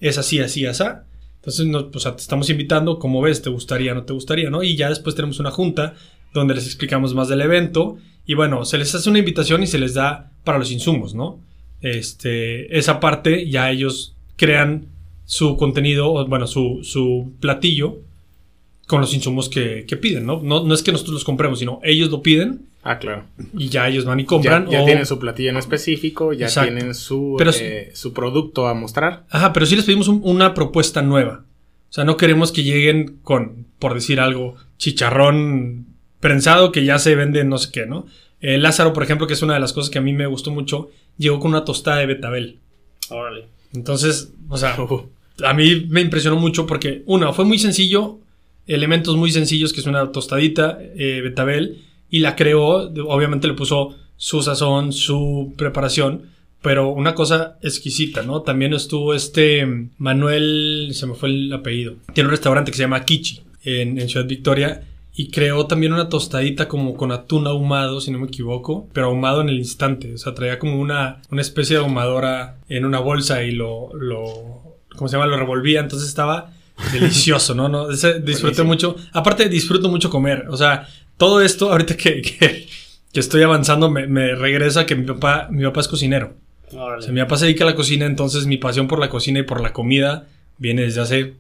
es 0.01 0.19
así, 0.19 0.41
así, 0.41 0.67
así. 0.67 0.85
Entonces, 1.37 1.67
nos, 1.67 1.85
pues, 1.85 2.05
te 2.05 2.23
estamos 2.23 2.51
invitando, 2.51 2.99
como 2.99 3.21
ves, 3.21 3.43
te 3.43 3.51
gustaría, 3.51 3.95
no 3.95 4.05
te 4.05 4.13
gustaría, 4.13 4.51
¿no? 4.51 4.63
Y 4.63 4.77
ya 4.77 4.89
después 4.89 5.15
tenemos 5.15 5.41
una 5.41 5.51
junta 5.51 5.95
donde 6.33 6.55
les 6.55 6.67
explicamos 6.67 7.15
más 7.15 7.29
del 7.29 7.43
evento 7.43 7.97
y 8.27 8.35
bueno, 8.35 8.65
se 8.65 8.79
les 8.79 8.95
hace 8.95 9.11
una 9.11 9.19
invitación 9.19 9.63
y 9.63 9.67
se 9.67 9.79
les 9.79 9.95
da 9.95 10.33
para 10.45 10.59
los 10.59 10.71
insumos, 10.71 11.15
¿no? 11.15 11.41
Este, 11.81 12.77
esa 12.77 13.01
parte 13.01 13.49
ya 13.49 13.71
ellos 13.71 14.17
crean 14.37 14.87
su 15.27 15.57
contenido, 15.57 16.27
bueno, 16.27 16.47
su, 16.47 16.81
su 16.83 17.33
platillo 17.41 17.99
con 18.87 19.01
los 19.01 19.15
insumos 19.15 19.49
que, 19.49 19.85
piden, 20.01 20.27
¿no? 20.27 20.41
¿no? 20.43 20.75
es 20.75 20.83
que 20.83 20.93
nosotros 20.93 21.15
los 21.15 21.25
compremos, 21.25 21.59
sino 21.59 21.81
ellos 21.83 22.11
lo 22.11 22.23
piden. 22.23 22.67
Ah, 22.83 22.99
claro. 22.99 23.25
Y 23.57 23.69
ya 23.71 23.89
ellos 23.89 24.05
van 24.05 24.21
y 24.21 24.25
compran. 24.25 24.69
Ya, 24.69 24.85
tienen 24.85 25.07
su 25.07 25.19
platillo 25.19 25.51
en 25.51 25.57
específico, 25.57 26.35
ya 26.35 26.49
tienen 26.49 26.95
su, 26.95 27.39
eh, 27.41 27.91
su 27.95 28.13
producto 28.13 28.67
a 28.67 28.75
mostrar. 28.75 29.25
Ajá, 29.31 29.55
pero 29.55 29.65
sí 29.65 29.75
les 29.75 29.87
pedimos 29.87 30.09
una 30.09 30.53
propuesta 30.53 31.01
nueva. 31.01 31.45
O 31.89 31.93
sea, 31.95 32.05
no 32.05 32.19
queremos 32.19 32.53
que 32.53 32.63
lleguen 32.63 33.21
con, 33.23 33.67
por 33.79 33.95
decir 33.95 34.21
algo, 34.21 34.57
chicharrón 34.77 35.94
prensado 36.25 36.73
que 36.73 36.87
ya 36.87 36.99
se 36.99 37.15
vende 37.15 37.45
no 37.45 37.59
sé 37.59 37.69
qué, 37.71 37.85
¿no? 37.85 38.07
Eh, 38.41 38.57
Lázaro, 38.57 38.95
por 38.95 39.03
ejemplo, 39.03 39.27
que 39.27 39.35
es 39.35 39.43
una 39.43 39.53
de 39.53 39.61
las 39.61 39.75
cosas 39.75 39.91
que 39.91 39.99
a 39.99 40.01
mí 40.01 40.15
me 40.15 40.27
gustó 40.27 40.51
mucho, 40.51 40.89
llegó 41.19 41.39
con 41.39 41.51
una 41.51 41.67
tostada 41.67 41.99
de 41.99 42.07
betabel. 42.07 42.61
Órale. 43.11 43.45
Entonces, 43.75 44.33
o 44.49 44.57
sea, 44.57 44.75
a 45.45 45.53
mí 45.53 45.87
me 45.91 46.01
impresionó 46.01 46.37
mucho 46.37 46.67
porque, 46.67 47.03
uno, 47.05 47.35
fue 47.35 47.45
muy 47.45 47.59
sencillo, 47.59 48.21
elementos 48.67 49.17
muy 49.17 49.33
sencillos, 49.33 49.75
que 49.75 49.81
es 49.81 49.87
una 49.87 50.13
tostadita, 50.13 50.79
eh, 50.97 51.21
betabel, 51.23 51.83
y 52.09 52.21
la 52.21 52.37
creó, 52.37 52.91
obviamente 53.07 53.47
le 53.47 53.53
puso 53.53 53.95
su 54.17 54.43
sazón, 54.43 54.95
su 54.95 55.53
preparación, 55.59 56.31
pero 56.63 56.89
una 56.89 57.15
cosa 57.15 57.59
exquisita, 57.61 58.23
¿no? 58.23 58.41
También 58.41 58.73
estuvo 58.73 59.13
este 59.13 59.91
Manuel, 59.99 60.89
se 60.95 61.07
me 61.07 61.13
fue 61.13 61.29
el 61.29 61.53
apellido, 61.53 61.97
tiene 62.15 62.29
un 62.29 62.31
restaurante 62.31 62.71
que 62.71 62.79
se 62.79 62.85
llama 62.85 63.05
Kichi 63.05 63.43
en, 63.65 64.01
en 64.01 64.09
Ciudad 64.09 64.27
Victoria 64.27 64.85
y 65.17 65.31
creó 65.31 65.67
también 65.67 65.93
una 65.93 66.09
tostadita 66.09 66.67
como 66.67 66.97
con 66.97 67.13
atún 67.13 67.47
ahumado, 67.47 68.01
si 68.01 68.11
no 68.11 68.19
me 68.19 68.27
equivoco, 68.27 68.89
pero 68.93 69.07
ahumado 69.07 69.43
en 69.43 69.49
el 69.49 69.59
instante. 69.59 70.15
O 70.15 70.19
sea, 70.19 70.35
traía 70.35 70.59
como 70.59 70.81
una, 70.81 71.23
una 71.31 71.41
especie 71.41 71.77
de 71.77 71.83
ahumadora 71.83 72.59
en 72.69 72.85
una 72.85 72.99
bolsa 72.99 73.45
y 73.45 73.53
lo, 73.53 73.95
lo, 73.95 74.79
¿cómo 74.97 75.09
se 75.09 75.17
llama? 75.17 75.27
Lo 75.27 75.37
revolvía. 75.37 75.79
Entonces 75.79 76.09
estaba 76.09 76.53
delicioso, 76.93 77.55
¿no? 77.55 77.69
no 77.69 77.87
disfruté 78.25 78.65
mucho. 78.65 78.97
Aparte, 79.13 79.49
disfruto 79.49 79.89
mucho 79.89 80.11
comer. 80.11 80.47
O 80.49 80.57
sea, 80.57 80.89
todo 81.17 81.41
esto, 81.41 81.71
ahorita 81.71 81.97
que, 81.97 82.21
que, 82.21 82.67
estoy 83.13 83.43
avanzando, 83.43 83.89
me, 83.89 84.09
me, 84.09 84.35
regresa 84.35 84.85
que 84.85 84.97
mi 84.97 85.07
papá, 85.07 85.47
mi 85.49 85.63
papá 85.63 85.81
es 85.81 85.87
cocinero. 85.87 86.35
O 86.73 87.01
sea, 87.01 87.13
mi 87.13 87.21
papá 87.21 87.37
se 87.37 87.45
dedica 87.45 87.63
a 87.63 87.69
la 87.69 87.77
cocina, 87.77 88.07
entonces 88.07 88.47
mi 88.47 88.57
pasión 88.57 88.89
por 88.89 88.99
la 88.99 89.11
cocina 89.11 89.39
y 89.39 89.45
por 89.45 89.61
la 89.61 89.73
comida 89.73 90.27
viene 90.59 90.83
desde 90.83 91.01
hace 91.03 91.35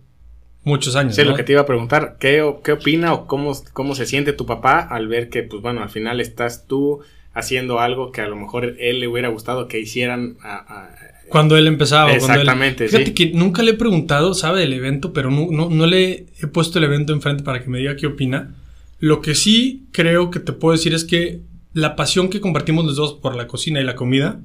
muchos 0.64 0.96
años. 0.96 1.14
Sí, 1.14 1.24
lo 1.24 1.34
que 1.34 1.44
te 1.44 1.52
iba 1.52 1.60
a 1.60 1.66
preguntar, 1.66 2.16
¿qué, 2.18 2.54
qué 2.64 2.72
opina 2.72 3.12
o 3.12 3.26
cómo, 3.26 3.52
cómo 3.72 3.94
se 3.94 4.06
siente 4.06 4.32
tu 4.32 4.46
papá 4.46 4.80
al 4.80 5.08
ver 5.08 5.28
que, 5.28 5.42
pues 5.42 5.62
bueno, 5.62 5.82
al 5.82 5.90
final 5.90 6.20
estás 6.20 6.66
tú 6.66 7.00
haciendo 7.32 7.80
algo 7.80 8.12
que 8.12 8.20
a 8.20 8.28
lo 8.28 8.36
mejor 8.36 8.76
él 8.78 9.00
le 9.00 9.08
hubiera 9.08 9.28
gustado 9.28 9.68
que 9.68 9.80
hicieran 9.80 10.36
cuando 11.28 11.56
él 11.56 11.66
empezaba. 11.66 12.12
Exactamente. 12.12 12.88
Fíjate 12.88 13.14
que 13.14 13.32
nunca 13.32 13.62
le 13.62 13.72
he 13.72 13.74
preguntado, 13.74 14.34
sabe 14.34 14.60
del 14.60 14.72
evento, 14.72 15.12
pero 15.12 15.30
no, 15.30 15.48
no, 15.50 15.68
no, 15.68 15.86
le 15.86 16.26
he 16.40 16.46
puesto 16.46 16.78
el 16.78 16.84
evento 16.84 17.12
enfrente 17.12 17.42
para 17.42 17.62
que 17.62 17.70
me 17.70 17.78
diga 17.78 17.96
qué 17.96 18.06
opina. 18.06 18.54
Lo 19.00 19.20
que 19.20 19.34
sí 19.34 19.86
creo 19.92 20.30
que 20.30 20.40
te 20.40 20.52
puedo 20.52 20.72
decir 20.76 20.94
es 20.94 21.04
que 21.04 21.40
la 21.72 21.96
pasión 21.96 22.28
que 22.28 22.40
compartimos 22.40 22.84
los 22.84 22.96
dos 22.96 23.14
por 23.14 23.34
la 23.34 23.48
cocina 23.48 23.80
y 23.80 23.84
la 23.84 23.96
comida 23.96 24.40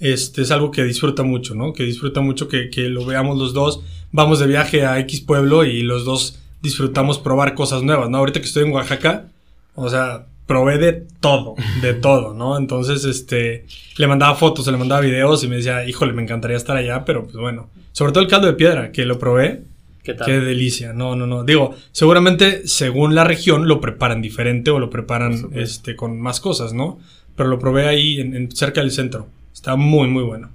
este, 0.00 0.42
es 0.42 0.50
algo 0.50 0.70
que 0.70 0.84
disfruta 0.84 1.22
mucho, 1.22 1.54
¿no? 1.54 1.72
Que 1.72 1.84
disfruta 1.84 2.20
mucho 2.20 2.48
que, 2.48 2.70
que 2.70 2.88
lo 2.88 3.04
veamos 3.04 3.38
los 3.38 3.52
dos 3.54 3.80
vamos 4.12 4.38
de 4.38 4.46
viaje 4.46 4.86
a 4.86 4.98
X 5.00 5.22
pueblo 5.22 5.64
y 5.64 5.82
los 5.82 6.04
dos 6.04 6.38
disfrutamos 6.62 7.18
probar 7.18 7.54
cosas 7.54 7.82
nuevas, 7.82 8.08
¿no? 8.10 8.18
Ahorita 8.18 8.40
que 8.40 8.46
estoy 8.46 8.64
en 8.64 8.72
Oaxaca, 8.72 9.26
o 9.74 9.88
sea, 9.88 10.26
probé 10.46 10.78
de 10.78 10.92
todo, 11.20 11.56
de 11.82 11.94
todo, 12.06 12.32
¿no? 12.32 12.56
Entonces, 12.56 13.04
este, 13.04 13.66
le 13.96 14.06
mandaba 14.06 14.34
fotos, 14.36 14.66
le 14.68 14.76
mandaba 14.76 15.00
videos 15.00 15.42
y 15.42 15.48
me 15.48 15.56
decía, 15.56 15.86
híjole, 15.86 16.12
me 16.12 16.22
encantaría 16.22 16.56
estar 16.56 16.76
allá, 16.76 17.04
pero 17.04 17.24
pues 17.24 17.36
bueno. 17.36 17.68
Sobre 17.92 18.12
todo 18.12 18.22
el 18.22 18.30
caldo 18.30 18.46
de 18.46 18.54
piedra, 18.54 18.92
que 18.92 19.04
lo 19.04 19.18
probé. 19.18 19.62
¿Qué 20.02 20.14
tal? 20.14 20.26
Qué 20.26 20.40
delicia. 20.40 20.92
No, 20.92 21.16
no, 21.16 21.26
no. 21.26 21.44
Digo, 21.44 21.74
seguramente 21.92 22.66
según 22.68 23.14
la 23.14 23.24
región 23.24 23.66
lo 23.68 23.80
preparan 23.80 24.20
diferente 24.22 24.70
o 24.70 24.78
lo 24.78 24.90
preparan 24.90 25.48
este, 25.54 25.96
con 25.96 26.20
más 26.20 26.40
cosas, 26.40 26.72
¿no? 26.72 26.98
Pero 27.36 27.48
lo 27.48 27.58
probé 27.58 27.86
ahí 27.88 28.20
en, 28.20 28.34
en- 28.36 28.50
cerca 28.54 28.80
del 28.80 28.90
centro. 28.90 29.26
Está 29.54 29.76
muy, 29.76 30.08
muy 30.08 30.24
bueno. 30.24 30.50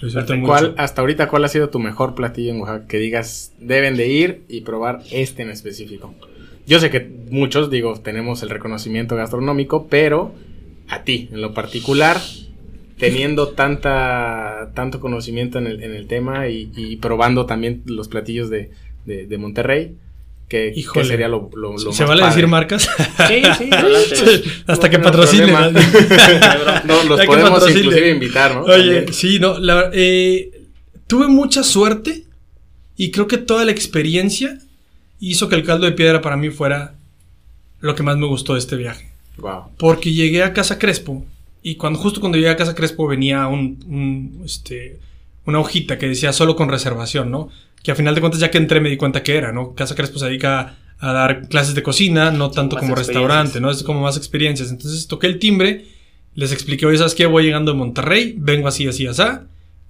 Mucho. 0.00 0.24
¿Cuál, 0.44 0.74
hasta 0.78 1.00
ahorita, 1.00 1.28
¿cuál 1.28 1.44
ha 1.44 1.48
sido 1.48 1.70
tu 1.70 1.78
mejor 1.78 2.14
platillo 2.14 2.52
en 2.52 2.60
Oaxaca? 2.60 2.86
Que 2.86 2.98
digas, 2.98 3.52
deben 3.58 3.96
de 3.96 4.08
ir 4.08 4.44
y 4.48 4.60
probar 4.62 5.02
este 5.10 5.42
en 5.42 5.50
específico. 5.50 6.14
Yo 6.66 6.78
sé 6.80 6.90
que 6.90 7.00
muchos, 7.30 7.70
digo, 7.70 7.98
tenemos 8.00 8.42
el 8.42 8.50
reconocimiento 8.50 9.16
gastronómico, 9.16 9.86
pero 9.88 10.34
a 10.88 11.02
ti, 11.02 11.28
en 11.32 11.42
lo 11.42 11.54
particular, 11.54 12.18
teniendo 12.98 13.48
tanta, 13.48 14.72
tanto 14.74 15.00
conocimiento 15.00 15.58
en 15.58 15.66
el, 15.66 15.82
en 15.82 15.92
el 15.92 16.06
tema 16.06 16.48
y, 16.48 16.70
y 16.76 16.96
probando 16.96 17.46
también 17.46 17.82
los 17.86 18.08
platillos 18.08 18.50
de, 18.50 18.70
de, 19.04 19.26
de 19.26 19.38
Monterrey, 19.38 19.96
que, 20.48 20.72
sería 21.04 21.26
lo, 21.28 21.50
lo, 21.54 21.72
lo 21.72 21.78
¿Se 21.78 22.02
más 22.02 22.08
vale 22.10 22.20
padre? 22.20 22.34
decir 22.34 22.48
marcas? 22.48 22.82
Sí, 23.28 23.42
sí, 23.58 23.70
adelante. 23.72 24.42
Hasta 24.66 24.86
No 24.86 24.90
que 24.90 24.98
patrocinen. 24.98 25.50
¿no? 25.50 25.60
No, 26.84 27.04
los 27.04 27.24
podemos 27.24 27.50
patrocine. 27.50 27.80
inclusive 27.80 28.10
invitar, 28.10 28.54
¿no? 28.54 28.62
Oye, 28.62 28.94
También. 28.96 29.12
sí, 29.14 29.38
no, 29.40 29.58
la 29.58 29.90
eh, 29.92 30.50
tuve 31.06 31.26
mucha 31.28 31.62
suerte 31.64 32.24
y 32.96 33.10
creo 33.10 33.26
que 33.26 33.38
toda 33.38 33.64
la 33.64 33.72
experiencia 33.72 34.58
hizo 35.18 35.48
que 35.48 35.56
el 35.56 35.64
caldo 35.64 35.86
de 35.86 35.92
piedra 35.92 36.20
para 36.20 36.36
mí 36.36 36.50
fuera 36.50 36.94
lo 37.80 37.94
que 37.94 38.02
más 38.02 38.16
me 38.16 38.26
gustó 38.26 38.52
de 38.54 38.60
este 38.60 38.76
viaje. 38.76 39.10
Wow. 39.38 39.70
Porque 39.78 40.12
llegué 40.12 40.42
a 40.42 40.52
Casa 40.52 40.78
Crespo 40.78 41.24
y 41.62 41.76
cuando 41.76 41.98
justo 41.98 42.20
cuando 42.20 42.36
llegué 42.38 42.50
a 42.50 42.56
Casa 42.56 42.74
Crespo 42.74 43.06
venía 43.08 43.46
un, 43.48 43.82
un, 43.88 44.42
este, 44.44 44.98
una 45.46 45.60
hojita 45.60 45.98
que 45.98 46.08
decía 46.08 46.32
solo 46.32 46.56
con 46.56 46.68
reservación, 46.68 47.30
¿no? 47.30 47.48
Que 47.82 47.92
a 47.92 47.94
final 47.94 48.14
de 48.14 48.20
cuentas 48.20 48.40
ya 48.40 48.50
que 48.50 48.58
entré 48.58 48.80
me 48.80 48.88
di 48.90 48.96
cuenta 48.96 49.22
que 49.22 49.36
era, 49.36 49.52
¿no? 49.52 49.74
Casa 49.74 49.94
Crespo 49.94 50.18
se 50.18 50.26
dedica 50.26 50.76
a 50.98 51.12
dar 51.12 51.48
clases 51.48 51.74
de 51.74 51.82
cocina, 51.82 52.30
no 52.30 52.50
tanto 52.50 52.76
como 52.76 52.94
restaurante, 52.94 53.60
¿no? 53.60 53.70
Es 53.70 53.82
como 53.82 54.00
más 54.00 54.16
experiencias. 54.16 54.70
Entonces 54.70 55.06
toqué 55.06 55.26
el 55.26 55.38
timbre, 55.38 55.86
les 56.34 56.52
expliqué, 56.52 56.86
oye, 56.86 56.96
¿sabes 56.98 57.14
qué? 57.14 57.26
Voy 57.26 57.44
llegando 57.44 57.72
de 57.72 57.78
Monterrey, 57.78 58.34
vengo 58.38 58.68
así, 58.68 58.86
así, 58.86 59.06
así. 59.06 59.22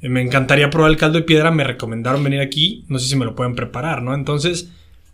Me 0.01 0.21
encantaría 0.21 0.69
probar 0.71 0.91
el 0.91 0.97
caldo 0.97 1.19
de 1.19 1.25
piedra, 1.25 1.51
me 1.51 1.65
recomendaron 1.65 2.23
venir 2.25 2.41
aquí, 2.41 2.85
no 2.89 2.99
sé 2.99 3.09
si 3.09 3.17
me 3.17 3.25
lo 3.25 3.35
pueden 3.35 3.55
preparar, 3.55 4.03
¿no? 4.03 4.13
Entonces 4.13 4.71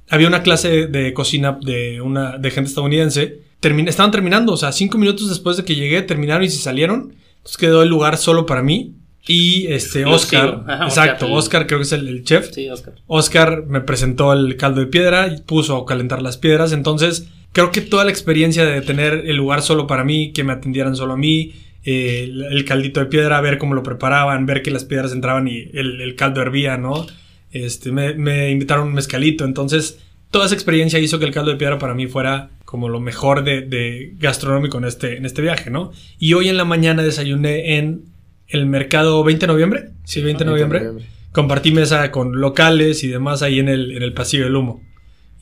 había 0.08 0.26
una 0.26 0.42
clase 0.42 0.86
de 0.86 1.12
cocina 1.12 1.58
de 1.60 2.00
una 2.00 2.38
de 2.38 2.50
gente 2.50 2.68
estadounidense. 2.70 3.42
Termin- 3.60 3.88
estaban 3.88 4.10
terminando, 4.10 4.54
o 4.54 4.56
sea, 4.56 4.72
cinco 4.72 4.96
minutos 4.96 5.28
después 5.28 5.56
de 5.58 5.64
que 5.64 5.74
llegué, 5.74 6.02
terminaron 6.02 6.44
y 6.44 6.48
se 6.48 6.58
salieron. 6.58 7.14
Entonces 7.36 7.58
quedó 7.58 7.82
el 7.82 7.88
lugar 7.90 8.16
solo 8.16 8.46
para 8.46 8.62
mí. 8.62 8.94
Y 9.32 9.68
este. 9.68 10.04
Oscar, 10.04 10.64
Ajá, 10.66 10.84
exacto, 10.86 11.26
Oscar. 11.26 11.38
Oscar 11.38 11.66
creo 11.68 11.78
que 11.78 11.84
es 11.84 11.92
el, 11.92 12.08
el 12.08 12.24
chef. 12.24 12.50
Sí, 12.50 12.68
Oscar. 12.68 12.94
Oscar 13.06 13.64
me 13.68 13.80
presentó 13.80 14.32
el 14.32 14.56
caldo 14.56 14.80
de 14.80 14.86
piedra 14.88 15.28
y 15.28 15.40
puso 15.40 15.76
a 15.76 15.86
calentar 15.86 16.20
las 16.20 16.36
piedras. 16.36 16.72
Entonces, 16.72 17.28
creo 17.52 17.70
que 17.70 17.80
toda 17.80 18.04
la 18.04 18.10
experiencia 18.10 18.64
de 18.64 18.80
tener 18.80 19.22
el 19.26 19.36
lugar 19.36 19.62
solo 19.62 19.86
para 19.86 20.02
mí, 20.02 20.32
que 20.32 20.42
me 20.42 20.52
atendieran 20.52 20.96
solo 20.96 21.12
a 21.12 21.16
mí, 21.16 21.52
eh, 21.84 22.24
el, 22.24 22.42
el 22.42 22.64
caldito 22.64 22.98
de 22.98 23.06
piedra, 23.06 23.40
ver 23.40 23.58
cómo 23.58 23.74
lo 23.74 23.84
preparaban, 23.84 24.46
ver 24.46 24.62
que 24.62 24.72
las 24.72 24.84
piedras 24.84 25.12
entraban 25.12 25.46
y 25.46 25.68
el, 25.74 26.00
el 26.00 26.16
caldo 26.16 26.42
hervía, 26.42 26.76
¿no? 26.76 27.06
Este, 27.52 27.92
me, 27.92 28.14
me 28.14 28.50
invitaron 28.50 28.88
un 28.88 28.94
mezcalito. 28.94 29.44
Entonces, 29.44 30.00
toda 30.32 30.46
esa 30.46 30.54
experiencia 30.54 30.98
hizo 30.98 31.20
que 31.20 31.24
el 31.24 31.32
caldo 31.32 31.52
de 31.52 31.56
piedra 31.56 31.78
para 31.78 31.94
mí 31.94 32.08
fuera 32.08 32.50
como 32.64 32.88
lo 32.88 33.00
mejor 33.00 33.42
de, 33.42 33.62
de 33.62 34.14
gastronómico 34.18 34.78
en 34.78 34.84
este, 34.84 35.16
en 35.16 35.24
este 35.24 35.42
viaje, 35.42 35.70
¿no? 35.70 35.92
Y 36.18 36.34
hoy 36.34 36.48
en 36.48 36.56
la 36.56 36.64
mañana 36.64 37.02
desayuné 37.02 37.78
en 37.78 38.09
el 38.50 38.66
mercado 38.66 39.22
20 39.24 39.46
de 39.46 39.52
noviembre. 39.52 39.84
Sí, 40.04 40.20
20 40.22 40.44
de 40.44 40.50
noviembre 40.50 40.90
compartí 41.32 41.70
mesa 41.70 42.10
con 42.10 42.40
locales 42.40 43.04
y 43.04 43.08
demás 43.08 43.42
ahí 43.42 43.60
en 43.60 43.68
el, 43.68 43.92
en 43.96 44.02
el 44.02 44.12
pasillo 44.12 44.44
del 44.44 44.56
humo. 44.56 44.82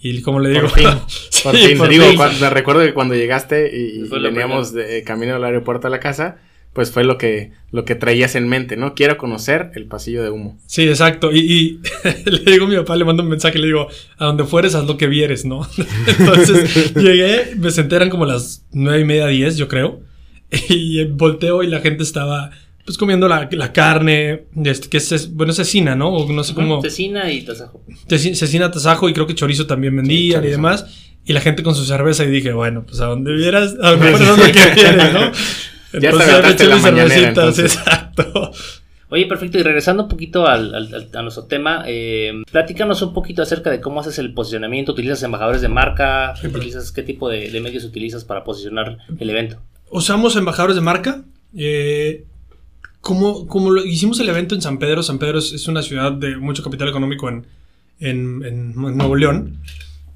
Y 0.00 0.20
como 0.22 0.38
le 0.38 0.50
digo, 0.50 0.68
Por 0.68 0.70
fin, 0.78 0.88
Sí, 1.08 1.42
Por 1.42 1.56
fin, 1.56 1.78
por 1.78 1.88
digo, 1.88 2.04
fin. 2.06 2.16
cuando- 2.16 2.38
me 2.40 2.50
recuerdo 2.50 2.82
que 2.82 2.92
cuando 2.94 3.14
llegaste 3.14 3.70
y, 3.74 4.04
y 4.04 4.08
veníamos 4.20 4.72
de 4.74 5.02
camino 5.02 5.34
al 5.34 5.44
aeropuerto 5.44 5.86
a 5.86 5.90
la 5.90 5.98
casa, 5.98 6.36
pues 6.74 6.90
fue 6.92 7.02
lo 7.04 7.16
que, 7.18 7.52
lo 7.72 7.84
que 7.86 7.94
traías 7.94 8.34
en 8.36 8.46
mente, 8.46 8.76
¿no? 8.76 8.94
Quiero 8.94 9.16
conocer 9.16 9.70
el 9.74 9.86
pasillo 9.86 10.22
de 10.22 10.28
humo. 10.30 10.58
Sí, 10.66 10.86
exacto. 10.86 11.32
Y, 11.32 11.38
y 11.38 11.80
le 12.30 12.52
digo 12.52 12.66
a 12.66 12.68
mi 12.68 12.76
papá, 12.76 12.94
le 12.94 13.04
mando 13.06 13.22
un 13.22 13.30
mensaje, 13.30 13.58
le 13.58 13.66
digo, 13.68 13.88
a 14.18 14.26
donde 14.26 14.44
fueres, 14.44 14.74
haz 14.74 14.86
lo 14.86 14.98
que 14.98 15.06
vieres, 15.06 15.46
¿no? 15.46 15.66
Entonces 16.18 16.94
llegué, 16.94 17.54
me 17.56 17.70
senté, 17.70 17.96
eran 17.96 18.10
como 18.10 18.26
las 18.26 18.66
nueve 18.72 19.00
y 19.00 19.04
media, 19.04 19.26
diez, 19.26 19.56
yo 19.56 19.66
creo. 19.68 20.00
Y 20.68 21.02
volteo 21.06 21.62
y 21.62 21.66
la 21.66 21.80
gente 21.80 22.02
estaba, 22.02 22.50
pues, 22.88 22.96
comiendo 22.98 23.28
la, 23.28 23.48
la 23.52 23.72
carne, 23.72 24.46
este, 24.64 24.88
que 24.88 24.96
es, 24.96 25.34
bueno, 25.34 25.50
es 25.52 25.56
cecina, 25.58 25.94
¿no? 25.94 26.08
O 26.08 26.32
no 26.32 26.42
sé 26.42 26.54
cómo. 26.54 26.80
Cecina 26.80 27.30
y 27.30 27.42
tasajo. 27.42 27.82
Ceci- 28.08 28.34
Cecina, 28.34 28.70
tasajo 28.70 29.08
y 29.08 29.12
creo 29.12 29.26
que 29.26 29.34
chorizo 29.34 29.66
también 29.66 29.94
vendían 29.94 30.42
y 30.44 30.48
demás. 30.48 30.86
Y 31.26 31.34
la 31.34 31.40
gente 31.42 31.62
con 31.62 31.74
su 31.74 31.84
cerveza 31.84 32.24
y 32.24 32.30
dije, 32.30 32.52
bueno, 32.54 32.84
pues 32.86 33.00
a 33.00 33.06
donde 33.06 33.34
vieras, 33.34 33.74
a 33.82 33.90
donde 33.96 34.08
haz 34.08 34.20
lo 34.20 34.36
que 34.36 34.52
vieres, 34.74 35.12
¿no? 35.12 35.32
Ya 36.00 36.10
te 36.56 36.66
la 36.66 36.78
cervecitas, 36.80 37.16
entonces. 37.16 37.74
exacto. 37.76 38.50
Oye, 39.10 39.26
perfecto. 39.26 39.58
Y 39.58 39.62
regresando 39.62 40.02
un 40.04 40.08
poquito 40.08 40.46
al, 40.46 40.74
al- 40.74 40.94
al- 40.94 41.08
a 41.14 41.22
nuestro 41.22 41.44
tema, 41.44 41.84
eh, 41.86 42.32
platícanos 42.50 43.00
un 43.02 43.12
poquito 43.14 43.42
acerca 43.42 43.70
de 43.70 43.80
cómo 43.80 44.00
haces 44.00 44.18
el 44.18 44.32
posicionamiento. 44.34 44.92
¿Utilizas 44.92 45.22
embajadores 45.22 45.60
de 45.62 45.68
marca? 45.68 46.34
¿Utilizas 46.44 46.92
qué 46.92 47.02
tipo 47.02 47.28
de, 47.28 47.50
de 47.50 47.60
medios 47.60 47.84
utilizas 47.84 48.24
para 48.24 48.44
posicionar 48.44 48.98
el 49.18 49.30
evento? 49.30 49.60
Usamos 49.90 50.36
embajadores 50.36 50.76
de 50.76 50.82
marca. 50.82 51.24
eh, 51.56 52.24
como, 53.00 53.46
como 53.46 53.70
lo- 53.70 53.84
hicimos 53.84 54.18
el 54.20 54.28
evento 54.28 54.54
en 54.54 54.62
San 54.62 54.78
Pedro, 54.78 55.02
San 55.02 55.18
Pedro 55.18 55.38
es, 55.38 55.68
una 55.68 55.82
ciudad 55.82 56.12
de 56.12 56.36
mucho 56.36 56.62
capital 56.62 56.88
económico 56.88 57.28
en, 57.28 57.46
en- 58.00 58.42
en 58.44 58.74
Nuevo 58.74 59.16
León. 59.16 59.58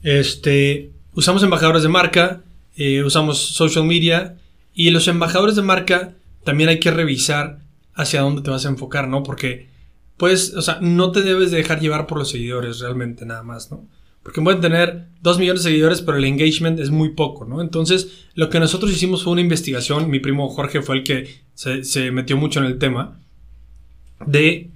Este, 0.02 0.90
usamos 1.14 1.42
embajadores 1.42 1.82
de 1.82 1.88
marca, 1.88 2.42
eh, 2.76 3.02
usamos 3.04 3.38
social 3.38 3.84
media 3.84 4.36
y 4.74 4.90
los 4.90 5.06
embajadores 5.08 5.56
de 5.56 5.62
marca 5.62 6.14
también 6.44 6.68
hay 6.68 6.80
que 6.80 6.90
revisar 6.90 7.60
hacia 7.94 8.22
dónde 8.22 8.42
te 8.42 8.50
vas 8.50 8.66
a 8.66 8.68
enfocar, 8.70 9.06
¿no? 9.08 9.22
Porque, 9.22 9.68
pues, 10.16 10.54
o 10.54 10.62
sea, 10.62 10.78
no 10.80 11.12
te 11.12 11.22
debes 11.22 11.50
de 11.50 11.58
dejar 11.58 11.80
llevar 11.80 12.06
por 12.06 12.18
los 12.18 12.30
seguidores 12.30 12.80
realmente 12.80 13.24
nada 13.26 13.42
más, 13.42 13.70
¿no? 13.70 13.86
Porque 14.22 14.40
pueden 14.40 14.60
tener 14.60 15.06
2 15.20 15.38
millones 15.38 15.62
de 15.64 15.70
seguidores, 15.70 16.00
pero 16.00 16.16
el 16.16 16.24
engagement 16.24 16.78
es 16.80 16.90
muy 16.90 17.10
poco, 17.10 17.44
¿no? 17.44 17.60
Entonces, 17.60 18.26
lo 18.34 18.48
que 18.50 18.60
nosotros 18.60 18.90
hicimos 18.92 19.22
fue 19.24 19.32
una 19.32 19.42
investigación. 19.42 20.08
Mi 20.10 20.20
primo 20.20 20.48
Jorge 20.48 20.80
fue 20.80 20.96
el 20.96 21.04
que 21.04 21.41
se, 21.54 21.84
se 21.84 22.10
metió 22.10 22.36
mucho 22.36 22.60
en 22.60 22.66
el 22.66 22.78
tema 22.78 23.18
de 24.26 24.70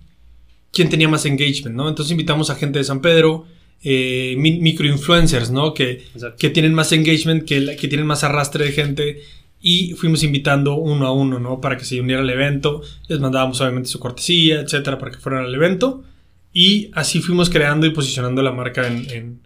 quién 0.73 0.89
tenía 0.89 1.09
más 1.09 1.25
engagement, 1.27 1.77
¿no? 1.77 1.89
Entonces 1.89 2.11
invitamos 2.13 2.51
a 2.51 2.57
gente 2.57 2.79
de 2.79 2.85
San 2.85 3.01
Pedro, 3.01 3.47
eh, 3.83 4.35
mi- 4.39 4.59
microinfluencers, 4.59 5.51
¿no? 5.51 5.73
Que, 5.75 6.05
que 6.39 6.51
tienen 6.51 6.75
más 6.75 6.93
engagement, 6.93 7.45
que, 7.45 7.77
que 7.77 7.89
tienen 7.89 8.07
más 8.07 8.25
arrastre 8.25 8.65
de 8.67 8.73
gente. 8.73 9.21
Y 9.61 9.93
fuimos 9.95 10.23
invitando 10.23 10.75
uno 10.77 11.07
a 11.07 11.13
uno, 11.13 11.39
¿no? 11.41 11.61
Para 11.61 11.77
que 11.77 11.85
se 11.85 12.01
uniera 12.01 12.21
al 12.21 12.31
evento. 12.31 12.83
Les 13.09 13.19
mandábamos 13.21 13.61
obviamente 13.61 13.89
su 13.89 13.99
cortesía, 13.99 14.61
etcétera, 14.61 14.99
para 14.99 15.11
que 15.13 15.19
fueran 15.19 15.45
al 15.45 15.55
evento. 15.55 16.05
Y 16.53 16.91
así 16.95 17.21
fuimos 17.21 17.49
creando 17.51 17.87
y 17.87 17.91
posicionando 17.91 18.43
la 18.43 18.53
marca 18.53 18.87
en, 18.87 19.11
en- 19.11 19.41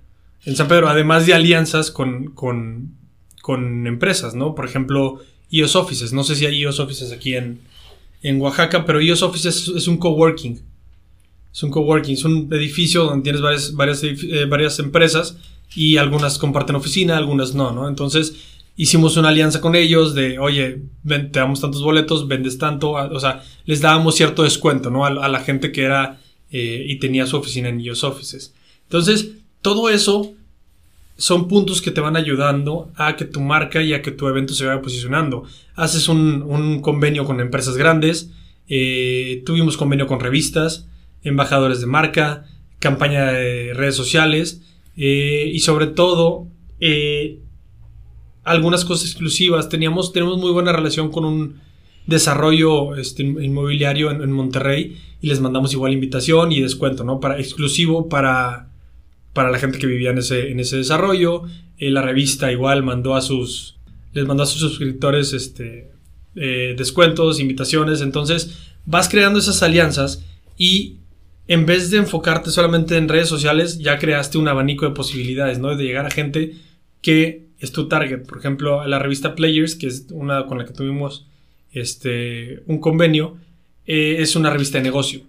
en 0.45 0.57
San 0.57 0.69
Pedro. 0.69 0.89
Además 0.89 1.27
de 1.27 1.35
alianzas 1.35 1.91
con, 1.91 2.33
con, 2.33 2.95
con 3.43 3.87
empresas, 3.87 4.35
¿no? 4.35 4.55
Por 4.55 4.65
ejemplo, 4.67 5.21
IOS 5.51 5.77
Offices. 5.77 6.13
No 6.13 6.25
sé 6.25 6.37
si 6.37 6.47
hay 6.47 6.57
IOS 6.61 6.81
Offices 6.81 7.13
aquí 7.13 7.35
en, 7.35 7.61
en 8.23 8.41
Oaxaca, 8.41 8.85
pero 8.85 9.01
IOS 9.01 9.23
Offices 9.23 9.69
es, 9.69 9.69
es 9.69 9.89
un 9.89 9.99
coworking. 9.99 10.61
Es 11.53 11.63
un 11.63 11.71
coworking, 11.71 12.15
es 12.15 12.25
un 12.25 12.49
edificio 12.53 13.05
donde 13.05 13.25
tienes 13.25 13.43
varias, 13.75 14.03
eh, 14.05 14.47
varias 14.49 14.79
empresas 14.79 15.37
y 15.75 15.97
algunas 15.97 16.39
comparten 16.39 16.77
oficina, 16.77 17.17
algunas 17.17 17.55
no, 17.55 17.73
¿no? 17.73 17.89
Entonces 17.89 18.35
hicimos 18.77 19.17
una 19.17 19.29
alianza 19.29 19.61
con 19.61 19.75
ellos 19.75 20.15
de, 20.15 20.39
oye, 20.39 20.83
te 21.07 21.29
damos 21.33 21.61
tantos 21.61 21.83
boletos, 21.83 22.29
vendes 22.29 22.57
tanto, 22.57 22.93
o 22.93 23.21
sea, 23.21 23.43
les 23.65 23.81
dábamos 23.81 24.15
cierto 24.15 24.45
descuento, 24.45 24.91
¿no? 24.91 25.05
A, 25.05 25.29
la 25.29 25.41
gente 25.41 25.73
que 25.73 25.83
era 25.83 26.21
eh, 26.51 26.85
y 26.89 26.99
tenía 26.99 27.27
su 27.27 27.37
oficina 27.37 27.69
en 27.69 27.81
IOS 27.81 28.05
Offices. 28.05 28.55
Entonces, 28.85 29.33
todo 29.61 29.91
eso 29.91 30.35
son 31.21 31.49
puntos 31.49 31.83
que 31.83 31.91
te 31.91 32.01
van 32.01 32.17
ayudando 32.17 32.91
a 32.97 33.15
que 33.15 33.27
tu 33.27 33.41
marca 33.43 33.83
y 33.83 33.93
a 33.93 34.01
que 34.01 34.11
tu 34.11 34.27
evento 34.27 34.55
se 34.55 34.65
vaya 34.65 34.81
posicionando. 34.81 35.45
Haces 35.75 36.09
un, 36.09 36.43
un 36.43 36.81
convenio 36.81 37.27
con 37.27 37.41
empresas 37.41 37.77
grandes, 37.77 38.31
eh, 38.69 39.43
tuvimos 39.45 39.77
convenio 39.77 40.07
con 40.07 40.19
revistas, 40.19 40.89
embajadores 41.23 41.83
de 41.83 41.87
marca, 41.87 42.47
campaña 42.79 43.33
de 43.33 43.75
redes 43.75 43.97
sociales 43.97 44.63
eh, 44.97 45.51
y 45.53 45.59
sobre 45.59 45.89
todo 45.89 46.47
eh, 46.81 47.41
algunas 48.43 48.87
cosas 48.87 49.11
exclusivas. 49.11 49.69
Teníamos, 49.69 50.15
tenemos 50.15 50.39
muy 50.39 50.53
buena 50.53 50.73
relación 50.73 51.11
con 51.11 51.27
un 51.27 51.61
desarrollo 52.07 52.97
este, 52.97 53.25
inmobiliario 53.25 54.11
en, 54.11 54.23
en 54.23 54.33
Monterrey 54.33 54.97
y 55.21 55.27
les 55.27 55.41
mandamos 55.41 55.75
igual 55.75 55.93
invitación 55.93 56.51
y 56.51 56.63
descuento, 56.63 57.05
¿no? 57.05 57.21
Para 57.21 57.39
exclusivo 57.39 58.09
para, 58.09 58.70
para 59.33 59.51
la 59.51 59.59
gente 59.59 59.79
que 59.79 59.87
vivía 59.87 60.11
en 60.11 60.19
ese, 60.19 60.51
en 60.51 60.61
ese 60.61 60.77
desarrollo. 60.77 61.45
Eh, 61.79 61.91
la 61.91 62.03
revista 62.03 62.51
igual 62.53 62.83
mandó 62.83 63.15
a 63.15 63.23
sus 63.23 63.77
les 64.13 64.27
manda 64.27 64.45
a 64.45 64.47
sus 64.47 64.61
suscriptores 64.61 65.33
este, 65.33 65.91
eh, 66.35 66.75
descuentos, 66.77 67.41
invitaciones. 67.41 68.01
Entonces 68.01 68.59
vas 68.85 69.09
creando 69.09 69.39
esas 69.39 69.63
alianzas 69.63 70.25
y 70.57 70.97
en 71.49 71.67
vez 71.67 71.91
de 71.91 71.99
enfocarte 71.99 72.51
solamente 72.51 72.97
en 72.97 73.09
redes 73.09 73.29
sociales, 73.29 73.79
ya 73.79 73.99
creaste 73.99 74.39
un 74.39 74.49
abanico 74.49 74.87
de 74.87 74.95
posibilidades, 74.95 75.59
¿no? 75.59 75.77
De 75.77 75.85
llegar 75.85 76.07
a 76.07 76.11
gente 76.11 76.55
que 77.03 77.47
es 77.59 77.73
tu 77.73 77.89
target. 77.89 78.25
Por 78.27 78.39
ejemplo, 78.39 78.87
la 78.87 78.99
revista 78.99 79.35
Players, 79.35 79.75
que 79.75 79.89
es 79.89 80.07
una 80.11 80.47
con 80.47 80.59
la 80.59 80.65
que 80.65 80.73
tuvimos 80.73 81.27
este, 81.73 82.63
un 82.67 82.79
convenio, 82.79 83.37
eh, 83.87 84.17
es 84.21 84.37
una 84.37 84.51
revista 84.51 84.79
de 84.79 84.85
negocio. 84.85 85.23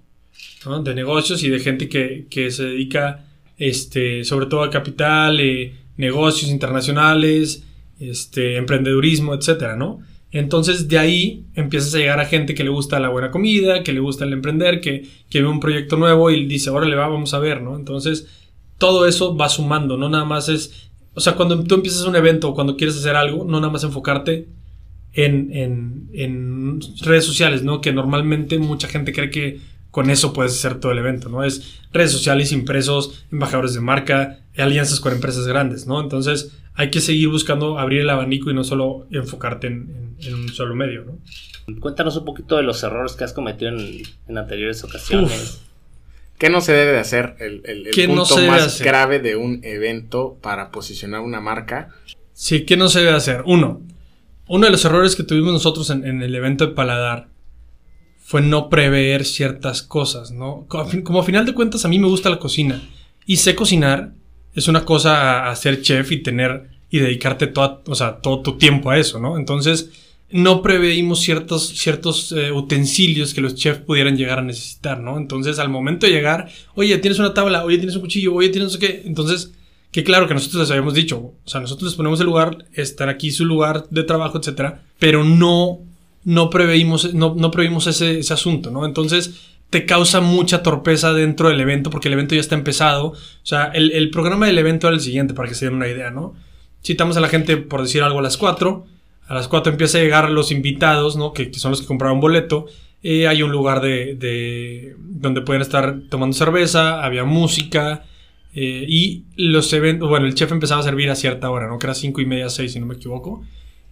De 0.84 0.94
negocios 0.94 1.44
y 1.44 1.50
de 1.50 1.60
gente 1.60 1.90
que, 1.90 2.28
que 2.30 2.52
se 2.52 2.66
dedica, 2.66 3.26
este, 3.62 4.24
sobre 4.24 4.47
todo 4.47 4.63
a 4.63 4.71
capital, 4.71 5.39
eh, 5.39 5.76
negocios 5.95 6.50
internacionales, 6.50 7.63
este, 8.00 8.58
emprendedurismo, 8.58 9.36
etcétera, 9.36 9.76
¿no? 9.76 10.00
Entonces 10.32 10.88
de 10.88 10.97
ahí 10.97 11.45
empiezas 11.54 11.93
a 11.93 12.00
llegar 12.00 12.19
a 12.19 12.26
gente 12.26 12.56
que 12.56 12.63
le 12.63 12.71
gusta 12.71 13.00
la 13.00 13.10
buena 13.10 13.30
comida, 13.30 13.84
que 13.84 13.93
le 13.93 14.00
gusta 14.00 14.26
el 14.26 14.34
emprender, 14.34 14.82
que, 14.82 15.06
que 15.30 15.41
ve 15.43 15.47
un 15.47 15.60
proyecto 15.60 15.95
nuevo 15.95 16.32
y 16.32 16.47
dice, 16.47 16.71
órale, 16.71 16.95
va, 16.95 17.08
vamos 17.08 17.36
a 17.36 17.39
ver, 17.39 17.62
¿no? 17.62 17.76
Entonces 17.76 18.28
todo 18.80 19.06
eso 19.06 19.38
va 19.38 19.47
sumando, 19.47 19.95
no 19.95 20.10
nada 20.10 20.26
más 20.26 20.50
es, 20.50 20.89
o 21.13 21.19
sea, 21.19 21.36
cuando 21.36 21.63
tú 21.63 21.76
empiezas 21.76 22.08
un 22.08 22.15
evento 22.15 22.50
o 22.50 22.56
cuando 22.56 22.76
quieres 22.76 22.97
hacer 22.97 23.15
algo, 23.15 23.45
no 23.45 23.60
nada 23.60 23.71
más 23.71 23.84
enfocarte 23.84 24.47
en, 25.13 25.52
en, 25.56 26.10
en 26.13 26.80
redes 27.02 27.26
sociales, 27.26 27.62
¿no? 27.62 27.80
Que 27.80 27.93
normalmente 27.93 28.58
mucha 28.58 28.88
gente 28.88 29.13
cree 29.13 29.30
que 29.30 29.60
con 29.92 30.10
eso 30.10 30.34
puedes 30.34 30.54
hacer 30.54 30.80
todo 30.80 30.92
el 30.92 30.98
evento, 30.98 31.30
¿no? 31.30 31.44
Es 31.44 31.82
redes 31.92 32.12
sociales, 32.12 32.52
impresos, 32.52 33.26
embajadores 33.32 33.74
de 33.74 33.82
marca, 33.82 34.40
alianzas 34.58 35.00
con 35.00 35.14
empresas 35.14 35.46
grandes, 35.48 35.86
¿no? 35.86 36.02
Entonces 36.02 36.54
hay 36.76 36.90
que 36.90 37.02
seguir 37.02 37.28
buscando 37.30 37.78
abrir 37.78 38.02
el 38.02 38.10
abanico 38.10 38.50
y 38.50 38.54
no 38.54 38.64
solo 38.64 39.06
enfocarte 39.12 39.68
en, 39.68 40.16
un 40.34 40.50
solo 40.50 40.76
medio, 40.76 41.04
¿no? 41.04 41.80
Cuéntanos 41.80 42.16
un 42.16 42.26
poquito 42.26 42.58
de 42.58 42.64
los 42.64 42.82
errores 42.84 43.14
que 43.14 43.24
has 43.24 43.34
cometido 43.34 43.72
en, 43.72 44.38
anteriores 44.38 44.84
ocasiones. 44.84 45.62
¿Qué 46.38 46.50
no 46.50 46.62
se 46.62 46.74
debe 46.74 46.94
de 46.94 47.00
hacer? 47.00 47.36
El, 47.40 47.92
punto 48.08 48.38
más 48.48 48.82
grave 48.82 49.20
de 49.20 49.36
un 49.36 49.60
evento 49.64 50.38
para 50.42 50.72
posicionar 50.72 51.22
una 51.22 51.40
marca. 51.40 51.90
Sí, 52.34 52.66
¿qué 52.66 52.78
no 52.78 52.90
se 52.90 53.02
debe 53.02 53.12
hacer? 53.12 53.44
Uno, 53.46 53.82
uno 54.48 54.66
de 54.66 54.72
los 54.72 54.84
errores 54.86 55.16
que 55.16 55.24
tuvimos 55.24 55.54
nosotros 55.54 55.90
en, 55.92 56.24
el 56.24 56.34
evento 56.34 56.66
de 56.66 56.74
Paladar 56.74 57.28
fue 58.24 58.42
no 58.42 58.70
prever 58.70 59.26
ciertas 59.26 59.82
cosas, 59.82 60.32
¿no? 60.32 60.66
Como, 60.68 61.20
a 61.20 61.24
final 61.24 61.46
de 61.46 61.54
cuentas 61.54 61.84
a 61.86 61.88
mí 61.88 62.00
me 62.00 62.08
gusta 62.08 62.30
la 62.30 62.40
cocina 62.40 62.82
y 63.26 63.38
sé 63.38 63.56
cocinar, 63.56 64.14
es 64.54 64.68
una 64.68 64.86
cosa 64.86 65.50
a, 65.50 65.56
ser 65.56 65.82
chef 65.82 66.12
y 66.12 66.24
tener 66.24 66.70
y 66.90 67.00
dedicarte 67.00 67.48
todo, 67.48 67.82
o 67.88 67.96
sea, 67.96 68.18
todo 68.18 68.42
tu 68.42 68.58
tiempo 68.58 68.90
a 68.90 68.98
eso, 68.98 69.20
¿no? 69.20 69.38
Entonces, 69.38 69.90
no 70.30 70.62
preveímos 70.62 71.20
ciertos, 71.22 71.70
ciertos 71.70 72.32
eh, 72.32 72.52
utensilios 72.52 73.34
que 73.34 73.42
los 73.42 73.56
chefs 73.56 73.82
pudieran 73.82 74.18
llegar 74.18 74.40
a 74.40 74.44
necesitar, 74.44 75.00
¿no? 75.00 75.18
Entonces, 75.18 75.60
al 75.60 75.70
momento 75.70 76.06
de 76.06 76.14
llegar, 76.14 76.50
oye, 76.76 76.98
tienes 76.98 77.20
una 77.20 77.34
tabla, 77.34 77.66
oye, 77.66 77.78
tienes 77.78 77.96
un 77.96 78.02
cuchillo, 78.02 78.34
oye, 78.34 78.50
tienes 78.50 78.78
qué. 78.78 79.04
Entonces, 79.06 79.52
que 79.92 80.04
claro 80.04 80.28
que 80.28 80.34
nosotros 80.34 80.62
les 80.62 80.72
habíamos 80.72 80.94
dicho, 80.94 81.18
o 81.18 81.50
sea, 81.50 81.60
nosotros 81.60 81.92
les 81.92 81.98
ponemos 81.98 82.20
el 82.22 82.28
lugar, 82.28 82.66
estar 82.74 83.10
aquí 83.10 83.32
su 83.32 83.46
lugar 83.46 83.88
de 83.90 84.04
trabajo, 84.04 84.38
etcétera, 84.38 84.84
pero 85.00 85.26
no, 85.26 85.80
no 86.24 86.50
preveímos, 86.50 87.14
no, 87.14 87.36
no 87.36 87.52
ese, 87.88 88.20
ese 88.20 88.34
asunto, 88.34 88.72
¿no? 88.72 88.86
Entonces, 88.86 89.52
te 89.72 89.86
causa 89.86 90.20
mucha 90.20 90.64
torpeza 90.64 91.14
dentro 91.14 91.48
del 91.48 91.62
evento 91.62 91.90
porque 91.90 92.10
el 92.10 92.14
evento 92.14 92.36
ya 92.36 92.42
está 92.42 92.56
empezado. 92.56 93.08
O 93.08 93.16
sea, 93.44 93.72
el, 93.74 94.10
programa 94.12 94.46
del 94.46 94.58
evento 94.58 94.88
era 94.88 94.96
el 94.96 95.02
siguiente, 95.02 95.34
para 95.34 95.48
que 95.48 95.56
se 95.56 95.66
den 95.66 95.76
una 95.76 95.88
idea, 95.88 96.12
¿no? 96.12 96.34
Citamos 96.84 97.16
a 97.16 97.22
la 97.22 97.30
gente, 97.30 97.56
por 97.56 97.82
decir 97.82 98.04
algo, 98.04 98.20
a 98.20 98.22
las 98.22 98.36
4. 98.36 98.86
A 99.28 99.34
las 99.34 99.48
4 99.48 99.72
empieza 99.72 99.98
a 99.98 100.02
llegar 100.02 100.30
los 100.30 100.52
invitados, 100.52 101.16
¿no? 101.16 101.32
Que, 101.32 101.54
son 101.54 101.72
los 101.72 101.82
que 101.82 101.88
compraron 101.88 102.20
boleto. 102.20 102.66
Eh, 103.02 103.28
hay 103.28 103.44
un 103.44 103.52
lugar 103.52 103.80
de, 103.80 104.16
de, 104.16 104.96
donde 105.00 105.40
pueden 105.40 105.62
estar 105.62 106.02
tomando 106.10 106.36
cerveza, 106.36 107.02
había 107.04 107.24
música. 107.24 108.04
Eh, 108.54 108.86
y 108.90 109.24
los 109.38 109.72
eventos, 109.72 110.10
bueno, 110.10 110.26
el 110.26 110.36
chef 110.36 110.52
empezaba 110.52 110.82
a 110.82 110.84
servir 110.84 111.10
a 111.10 111.16
cierta 111.16 111.50
hora, 111.50 111.68
¿no? 111.68 111.80
Que 111.80 111.88
era 111.88 111.94
5 111.94 112.20
y 112.20 112.26
media, 112.26 112.50
6, 112.50 112.74
si 112.74 112.80
no 112.82 112.88
me 112.88 112.96
equivoco. 112.96 113.42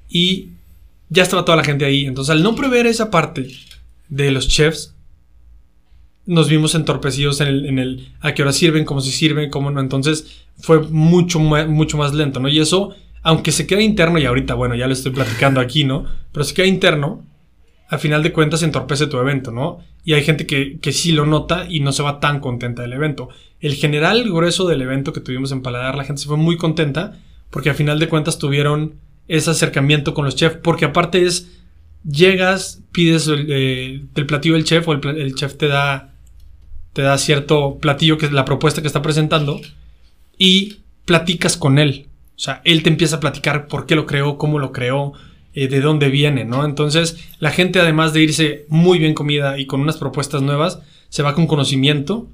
Y 0.09 0.49
ya 1.09 1.23
estaba 1.23 1.45
toda 1.45 1.57
la 1.57 1.63
gente 1.63 1.85
ahí. 1.85 2.05
Entonces, 2.05 2.31
al 2.31 2.43
no 2.43 2.55
prever 2.55 2.87
esa 2.87 3.11
parte 3.11 3.49
de 4.07 4.31
los 4.31 4.47
chefs, 4.47 4.95
nos 6.25 6.47
vimos 6.47 6.75
entorpecidos 6.75 7.41
en 7.41 7.79
el, 7.79 8.13
a 8.21 8.33
qué 8.33 8.43
hora 8.43 8.51
sirven, 8.51 8.85
cómo 8.85 9.01
se 9.01 9.11
sirven, 9.11 9.49
cómo 9.49 9.71
no. 9.71 9.81
Entonces 9.81 10.45
fue 10.59 10.79
mucho, 10.79 11.39
mucho 11.39 11.97
más 11.97 12.13
lento, 12.13 12.39
¿no? 12.39 12.49
Y 12.49 12.59
eso, 12.59 12.93
aunque 13.23 13.51
se 13.51 13.65
queda 13.65 13.81
interno, 13.81 14.19
y 14.19 14.25
ahorita, 14.25 14.53
bueno, 14.53 14.75
ya 14.75 14.85
lo 14.85 14.93
estoy 14.93 15.11
platicando 15.11 15.59
aquí, 15.59 15.85
¿no? 15.85 16.05
Pero 16.31 16.43
se 16.43 16.53
queda 16.53 16.67
interno, 16.67 17.25
a 17.89 17.97
final 17.97 18.21
de 18.21 18.31
cuentas 18.31 18.61
entorpece 18.61 19.07
tu 19.07 19.17
evento, 19.17 19.51
¿no? 19.51 19.79
Y 20.03 20.13
hay 20.13 20.23
gente 20.23 20.45
que, 20.45 20.77
que 20.79 20.91
sí 20.91 21.11
lo 21.13 21.25
nota 21.25 21.65
y 21.67 21.79
no 21.79 21.91
se 21.91 22.03
va 22.03 22.19
tan 22.19 22.39
contenta 22.39 22.83
del 22.83 22.93
evento. 22.93 23.29
El 23.59 23.73
general 23.73 24.23
grueso 24.25 24.67
del 24.67 24.83
evento 24.83 25.13
que 25.13 25.21
tuvimos 25.21 25.51
en 25.51 25.63
Paladar, 25.63 25.95
la 25.95 26.03
gente 26.03 26.21
se 26.21 26.27
fue 26.27 26.37
muy 26.37 26.57
contenta 26.57 27.19
porque 27.49 27.71
a 27.71 27.73
final 27.73 27.97
de 27.97 28.07
cuentas 28.07 28.37
tuvieron 28.37 28.99
ese 29.29 29.51
acercamiento 29.51 30.13
con 30.13 30.25
los 30.25 30.35
chefs, 30.35 30.57
porque 30.61 30.85
aparte 30.85 31.25
es, 31.25 31.49
llegas, 32.03 32.81
pides 32.91 33.27
el, 33.27 33.45
eh, 33.49 34.01
platillo 34.27 34.55
del 34.55 34.65
chef 34.65 34.85
o 34.87 34.93
el 34.93 35.35
chef 35.35 35.55
te 35.55 35.67
da 35.67 36.09
te 36.93 37.01
da 37.01 37.17
cierto 37.17 37.77
platillo 37.79 38.17
que 38.17 38.25
es 38.25 38.31
la 38.31 38.45
propuesta 38.45 38.81
que 38.81 38.87
está 38.87 39.01
presentando 39.01 39.61
y 40.37 40.79
platicas 41.05 41.57
con 41.57 41.79
él. 41.79 42.07
O 42.35 42.39
sea, 42.39 42.61
él 42.65 42.83
te 42.83 42.89
empieza 42.89 43.17
a 43.17 43.19
platicar 43.19 43.67
por 43.67 43.85
qué 43.85 43.95
lo 43.95 44.05
creó, 44.05 44.37
cómo 44.37 44.59
lo 44.59 44.71
creó, 44.71 45.13
eh, 45.53 45.67
de 45.67 45.81
dónde 45.81 46.09
viene, 46.09 46.45
¿no? 46.45 46.65
Entonces, 46.65 47.17
la 47.39 47.51
gente 47.51 47.79
además 47.79 48.13
de 48.13 48.23
irse 48.23 48.65
muy 48.69 48.99
bien 48.99 49.13
comida 49.13 49.57
y 49.57 49.65
con 49.65 49.81
unas 49.81 49.97
propuestas 49.97 50.41
nuevas, 50.41 50.81
se 51.09 51.23
va 51.23 51.33
con 51.33 51.47
conocimiento 51.47 52.29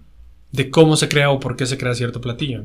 de 0.55 0.69
cómo 0.69 0.95
se 0.95 1.09
crea 1.09 1.29
o 1.29 1.39
por 1.39 1.55
qué 1.55 1.65
se 1.65 1.77
crea 1.77 1.93
cierto 1.93 2.21
platillo. 2.21 2.63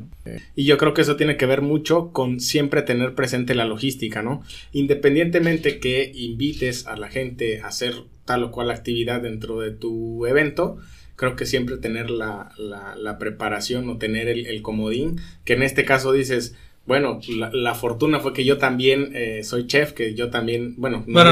Y 0.55 0.64
yo 0.64 0.79
creo 0.79 0.94
que 0.94 1.03
eso 1.03 1.16
tiene 1.16 1.37
que 1.37 1.46
ver 1.46 1.62
mucho 1.62 2.11
con 2.12 2.40
siempre 2.40 2.83
tener 2.83 3.14
presente 3.14 3.55
la 3.55 3.64
logística, 3.64 4.22
¿no? 4.22 4.42
Independientemente 4.72 5.79
que 5.79 6.11
invites 6.14 6.87
a 6.87 6.96
la 6.96 7.09
gente 7.09 7.61
a 7.61 7.68
hacer 7.68 7.94
tal 8.24 8.44
o 8.44 8.50
cual 8.50 8.70
actividad 8.70 9.22
dentro 9.22 9.61
de 9.61 9.72
tu 9.72 10.26
evento, 10.26 10.79
creo 11.16 11.37
que 11.37 11.46
siempre 11.46 11.76
tener 11.76 12.11
la, 12.11 12.53
la, 12.57 13.18
preparación 13.18 13.88
o 13.90 13.98
tener 13.98 14.26
el, 14.29 14.62
comodín, 14.62 15.20
que 15.44 15.53
en 15.53 15.62
este 15.62 15.85
caso 15.85 16.12
dices, 16.12 16.55
bueno, 16.87 17.20
la, 17.29 17.74
fortuna 17.74 18.20
fue 18.20 18.33
que 18.33 18.44
yo 18.44 18.57
también 18.57 19.11
eh, 19.14 19.42
soy 19.44 19.66
chef, 19.66 19.92
que 19.92 20.14
yo 20.14 20.31
también, 20.31 20.76
bueno, 20.79 21.05
no, 21.07 21.22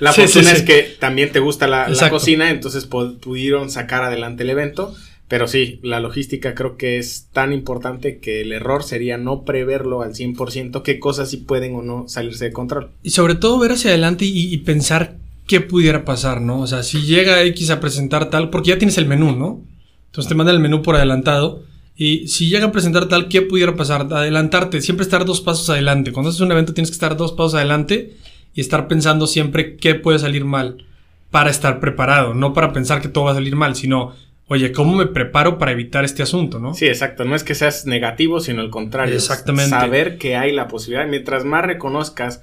la 0.00 0.12
fortuna 0.12 0.52
es 0.52 0.62
que 0.62 0.82
también 0.98 1.32
te 1.32 1.38
gusta 1.38 1.66
la, 1.66 1.88
cocina, 2.10 2.50
entonces 2.50 2.84
pudieron 2.86 3.70
sacar 3.70 4.04
adelante 4.04 4.42
el 4.42 4.50
evento. 4.50 4.94
Pero 5.32 5.48
sí, 5.48 5.80
la 5.82 5.98
logística 5.98 6.54
creo 6.54 6.76
que 6.76 6.98
es 6.98 7.28
tan 7.32 7.54
importante 7.54 8.18
que 8.18 8.42
el 8.42 8.52
error 8.52 8.82
sería 8.82 9.16
no 9.16 9.46
preverlo 9.46 10.02
al 10.02 10.12
100% 10.12 10.82
qué 10.82 11.00
cosas 11.00 11.30
sí 11.30 11.38
pueden 11.38 11.74
o 11.74 11.80
no 11.80 12.06
salirse 12.06 12.44
de 12.44 12.52
control. 12.52 12.90
Y 13.02 13.12
sobre 13.12 13.36
todo 13.36 13.58
ver 13.58 13.72
hacia 13.72 13.92
adelante 13.92 14.26
y, 14.26 14.54
pensar 14.58 15.16
qué 15.46 15.62
pudiera 15.62 16.04
pasar, 16.04 16.42
¿no? 16.42 16.60
O 16.60 16.66
sea, 16.66 16.82
si 16.82 17.06
llega 17.06 17.42
X 17.44 17.70
a 17.70 17.80
presentar 17.80 18.28
tal, 18.28 18.50
porque 18.50 18.72
ya 18.72 18.78
tienes 18.78 18.98
el 18.98 19.06
menú, 19.06 19.34
¿no? 19.34 19.62
Entonces 20.08 20.28
te 20.28 20.34
manda 20.34 20.52
el 20.52 20.60
menú 20.60 20.82
por 20.82 20.96
adelantado. 20.96 21.62
Y 21.96 22.28
si 22.28 22.50
llega 22.50 22.66
a 22.66 22.72
presentar 22.72 23.08
tal, 23.08 23.28
¿qué 23.28 23.40
pudiera 23.40 23.74
pasar? 23.74 24.08
Adelantarte, 24.12 24.82
siempre 24.82 25.04
estar 25.04 25.24
dos 25.24 25.40
pasos 25.40 25.70
adelante. 25.70 26.12
Cuando 26.12 26.28
haces 26.28 26.42
un 26.42 26.52
evento 26.52 26.74
tienes 26.74 26.90
que 26.90 26.96
estar 26.96 27.16
dos 27.16 27.32
pasos 27.32 27.54
adelante 27.54 28.18
y 28.52 28.60
estar 28.60 28.86
pensando 28.86 29.26
siempre 29.26 29.76
qué 29.76 29.94
puede 29.94 30.18
salir 30.18 30.44
mal 30.44 30.84
para 31.30 31.48
estar 31.48 31.80
preparado, 31.80 32.34
no 32.34 32.52
para 32.52 32.74
pensar 32.74 33.00
que 33.00 33.08
todo 33.08 33.24
va 33.24 33.30
a 33.30 33.36
salir 33.36 33.56
mal, 33.56 33.76
sino, 33.76 34.12
oye, 34.52 34.70
¿cómo 34.70 34.94
me 34.96 35.06
preparo 35.06 35.56
para 35.56 35.72
evitar 35.72 36.04
este 36.04 36.22
asunto, 36.22 36.58
no? 36.58 36.74
Sí, 36.74 36.86
exacto. 36.86 37.24
No 37.24 37.34
es 37.34 37.42
que 37.42 37.54
seas 37.54 37.86
negativo, 37.86 38.38
sino 38.38 38.60
al 38.60 38.68
contrario. 38.68 39.14
Exactamente. 39.14 39.70
Saber 39.70 40.18
que 40.18 40.36
hay 40.36 40.52
la 40.52 40.68
posibilidad. 40.68 41.08
Mientras 41.08 41.44
más 41.44 41.64
reconozcas 41.64 42.42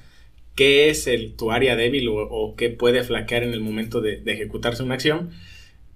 qué 0.56 0.90
es 0.90 1.06
el, 1.06 1.36
tu 1.36 1.52
área 1.52 1.76
débil 1.76 2.10
o, 2.10 2.56
qué 2.58 2.72
puede 2.72 3.04
flaquear 3.04 3.44
en 3.44 3.54
el 3.54 3.62
momento 3.62 4.02
de, 4.02 4.24
ejecutarse 4.26 4.82
una 4.82 4.96
acción, 4.96 5.30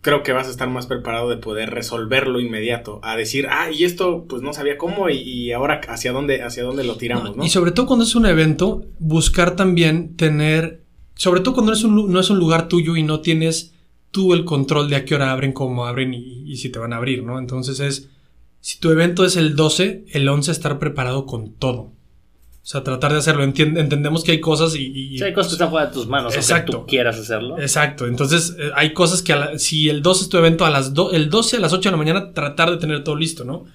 creo 0.01 0.21
que 0.21 0.33
vas 0.33 0.47
a 0.47 0.51
estar 0.51 0.69
más 0.69 0.85
preparado 0.85 1.31
de 1.31 1.37
poder 1.37 1.71
resolverlo 1.71 2.39
inmediato, 2.39 2.99
a 3.01 3.17
decir, 3.17 3.47
ah, 3.49 3.71
y 3.71 3.83
esto 3.83 4.25
pues 4.29 4.43
no 4.43 4.53
sabía 4.53 4.77
cómo 4.77 5.09
y, 5.09 5.51
ahora 5.51 5.81
hacia 5.87 6.11
dónde, 6.11 6.43
hacia 6.43 6.61
dónde 6.61 6.83
lo 6.83 6.95
tiramos, 6.95 7.35
¿no? 7.35 7.43
Y 7.43 7.49
sobre 7.49 7.71
todo 7.71 7.87
cuando 7.87 8.05
es 8.05 8.13
un 8.13 8.27
evento, 8.27 8.85
buscar 8.99 9.55
también 9.55 10.15
tener, 10.15 10.83
sobre 11.15 11.41
todo 11.41 11.55
cuando 11.55 11.73
es 11.73 11.83
un, 11.83 12.11
no 12.11 12.19
es 12.19 12.29
un 12.29 12.37
lugar 12.37 12.67
tuyo 12.67 12.95
y 12.95 13.01
no 13.01 13.21
tienes 13.21 13.72
tú 14.13 14.33
el 14.33 14.45
control 14.45 14.89
de 14.89 14.95
a 14.95 15.03
qué 15.03 15.15
hora 15.15 15.33
abren, 15.33 15.51
cómo 15.51 15.85
abren 15.85 16.13
y, 16.13 16.43
y 16.45 16.55
si 16.55 16.69
te 16.69 16.79
van 16.79 16.93
a 16.93 16.97
abrir, 16.97 17.23
¿no? 17.23 17.37
Entonces 17.37 17.81
es, 17.81 18.09
si 18.61 18.79
tu 18.79 18.91
evento 18.91 19.25
es 19.25 19.35
el 19.35 19.57
12, 19.57 20.05
el 20.11 20.29
11 20.29 20.51
estar 20.51 20.79
preparado 20.79 21.25
con 21.25 21.51
todo. 21.53 21.91
O 22.63 22.65
sea, 22.65 22.81
tratar 22.81 23.11
de 23.11 23.17
hacerlo. 23.17 23.43
entendemos 23.43 24.23
que 24.23 24.31
hay 24.31 24.39
cosas 24.39 24.73
y... 24.75 25.17
sí, 25.17 25.23
hay 25.23 25.33
cosas 25.33 25.49
que 25.49 25.55
están 25.55 25.69
fuera 25.69 25.87
de 25.87 25.93
tus 25.93 26.07
manos. 26.07 26.33
Exacto. 26.33 26.71
tú 26.71 26.85
quieras 26.85 27.19
hacerlo. 27.19 27.59
Exacto. 27.59 28.07
Entonces, 28.07 28.55
eh, 28.57 28.71
hay 28.75 28.93
cosas 28.93 29.21
que 29.21 29.35
si 29.57 29.89
el 29.89 30.01
12 30.01 30.23
es 30.23 30.29
tu 30.29 30.37
evento, 30.37 30.63
a 30.63 30.69
las 30.69 30.93
el 31.11 31.29
12 31.29 31.57
a 31.57 31.59
las 31.59 31.73
8 31.73 31.89
de 31.89 31.91
la 31.91 31.97
mañana, 31.97 32.31
tratar 32.31 32.71
de 32.71 32.77
tener 32.77 33.03
todo 33.03 33.17
listo, 33.17 33.43
¿no? 33.43 33.65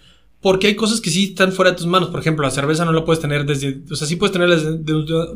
porque 0.41 0.69
hay 0.69 0.77
cosas 0.77 1.01
que 1.01 1.11
sí 1.11 1.25
están 1.31 1.53
fuera 1.53 1.73
de 1.73 1.77
tus 1.77 1.87
manos. 1.87 2.11
Por 2.11 2.21
ejemplo, 2.21 2.45
la 2.45 2.51
cerveza 2.51 2.85
no 2.85 2.93
la 2.93 3.05
puedes 3.05 3.21
tener 3.21 3.45
desde, 3.45 3.81
o 3.91 3.97
sea, 3.97 4.07
sí 4.07 4.17
puedes 4.17 4.33
tenerla 4.33 4.57
desde, 4.57 4.79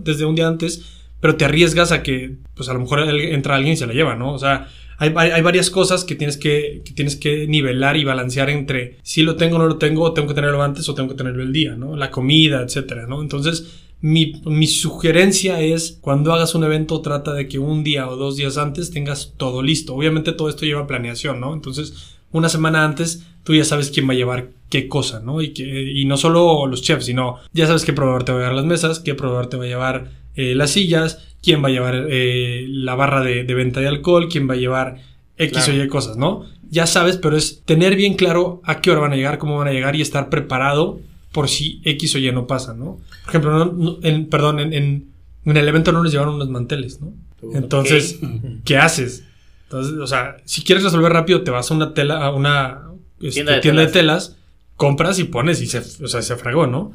desde 0.00 0.24
un 0.24 0.34
día 0.34 0.46
antes, 0.46 0.84
pero 1.20 1.36
te 1.36 1.44
arriesgas 1.44 1.92
a 1.92 2.02
que, 2.02 2.36
pues 2.54 2.68
a 2.68 2.74
lo 2.74 2.80
mejor 2.80 3.00
entra 3.00 3.56
alguien 3.56 3.74
y 3.74 3.76
se 3.76 3.86
la 3.86 3.92
lleva, 3.92 4.14
¿no? 4.14 4.32
O 4.32 4.38
sea, 4.38 4.68
hay, 4.98 5.10
hay, 5.10 5.42
varias 5.42 5.70
cosas 5.70 6.04
que 6.04 6.14
tienes 6.14 6.36
que, 6.36 6.82
tienes 6.94 7.16
que 7.16 7.46
nivelar 7.46 7.96
y 7.96 8.04
balancear 8.04 8.50
entre 8.50 8.98
si 9.02 9.22
lo 9.22 9.36
tengo 9.36 9.56
o 9.56 9.58
no 9.58 9.66
lo 9.66 9.78
tengo, 9.78 10.12
tengo 10.12 10.28
que 10.28 10.34
tenerlo 10.34 10.62
antes 10.62 10.88
o 10.88 10.94
tengo 10.94 11.10
que 11.10 11.16
tenerlo 11.16 11.42
el 11.42 11.52
día, 11.52 11.76
¿no? 11.76 11.96
La 11.96 12.10
comida, 12.10 12.62
etcétera, 12.62 13.06
¿no? 13.06 13.22
Entonces, 13.22 13.82
mi, 14.02 14.66
sugerencia 14.66 15.60
es 15.60 15.98
cuando 16.00 16.32
hagas 16.32 16.56
un 16.56 16.64
evento 16.64 17.00
trata 17.02 17.32
de 17.34 17.46
que 17.46 17.60
un 17.60 17.84
día 17.84 18.08
o 18.08 18.16
dos 18.16 18.36
días 18.36 18.58
antes 18.58 18.90
tengas 18.90 19.34
todo 19.36 19.62
listo. 19.62 19.94
Obviamente 19.94 20.32
todo 20.32 20.48
esto 20.48 20.66
lleva 20.66 20.88
planeación, 20.88 21.40
¿no? 21.40 21.54
Entonces, 21.54 22.18
una 22.32 22.48
semana 22.48 22.84
antes 22.84 23.24
tú 23.44 23.54
ya 23.54 23.64
sabes 23.64 23.90
quién 23.90 24.08
va 24.08 24.12
a 24.12 24.16
llevar 24.16 24.50
qué 24.68 24.88
cosa, 24.88 25.20
¿no? 25.20 25.40
Y 25.40 26.04
no 26.06 26.16
solo 26.16 26.66
los 26.66 26.82
chefs, 26.82 27.06
sino 27.06 27.36
ya 27.52 27.68
sabes 27.68 27.84
qué 27.84 27.92
proveedor 27.92 28.24
te 28.24 28.32
va 28.32 28.38
a 28.38 28.40
llevar 28.40 28.56
las 28.56 28.64
mesas, 28.64 28.98
qué 28.98 29.14
proveedor 29.14 29.46
te 29.46 29.56
va 29.56 29.64
a 29.64 29.68
llevar 29.68 30.10
eh, 30.34 30.54
las 30.56 30.70
sillas, 30.70 31.31
quién 31.42 31.62
va 31.62 31.68
a 31.68 31.72
llevar 31.72 32.06
eh, 32.08 32.66
la 32.68 32.94
barra 32.94 33.20
de, 33.20 33.42
venta 33.44 33.80
de 33.80 33.88
alcohol, 33.88 34.28
quién 34.30 34.48
va 34.48 34.54
a 34.54 34.58
llevar 34.58 34.98
X 35.36 35.68
o 35.68 35.72
Y 35.72 35.88
cosas, 35.88 36.16
¿no? 36.16 36.44
Ya 36.70 36.86
sabes, 36.86 37.16
pero 37.16 37.36
es 37.36 37.62
tener 37.64 37.96
bien 37.96 38.14
claro 38.14 38.62
a 38.64 38.80
qué 38.80 38.90
hora 38.90 39.00
van 39.00 39.12
a 39.12 39.16
llegar, 39.16 39.38
cómo 39.38 39.58
van 39.58 39.68
a 39.68 39.72
llegar 39.72 39.96
y 39.96 40.00
estar 40.00 40.30
preparado 40.30 41.00
por 41.32 41.48
si 41.48 41.80
X 41.84 42.14
o 42.14 42.18
Y 42.18 42.30
no 42.32 42.46
pasa, 42.46 42.74
¿no? 42.74 42.98
Por 43.24 43.28
ejemplo, 43.28 43.98
en, 44.02 44.26
perdón, 44.28 44.60
en, 44.60 44.72
en, 44.72 45.56
el 45.56 45.68
evento 45.68 45.92
no 45.92 46.02
les 46.02 46.12
llevaron 46.12 46.36
unos 46.36 46.48
manteles, 46.48 47.00
¿no? 47.00 47.12
Entonces, 47.54 48.20
¿qué 48.64 48.76
haces? 48.76 49.24
Entonces, 49.64 49.98
o 49.98 50.06
sea, 50.06 50.36
si 50.44 50.62
quieres 50.62 50.84
resolver 50.84 51.12
rápido, 51.12 51.42
te 51.42 51.50
vas 51.50 51.70
a 51.70 51.74
una 51.74 51.94
tela, 51.94 52.24
a 52.24 52.30
una 52.30 52.82
este, 53.20 53.42
tienda, 53.60 53.82
de, 53.82 53.88
telas. 53.88 54.36
compras 54.76 55.18
y 55.18 55.24
pones 55.24 55.60
y 55.60 55.66
se, 55.66 55.78
o 55.78 56.08
sea, 56.08 56.22
se 56.22 56.36
fregó, 56.36 56.66
¿no? 56.66 56.92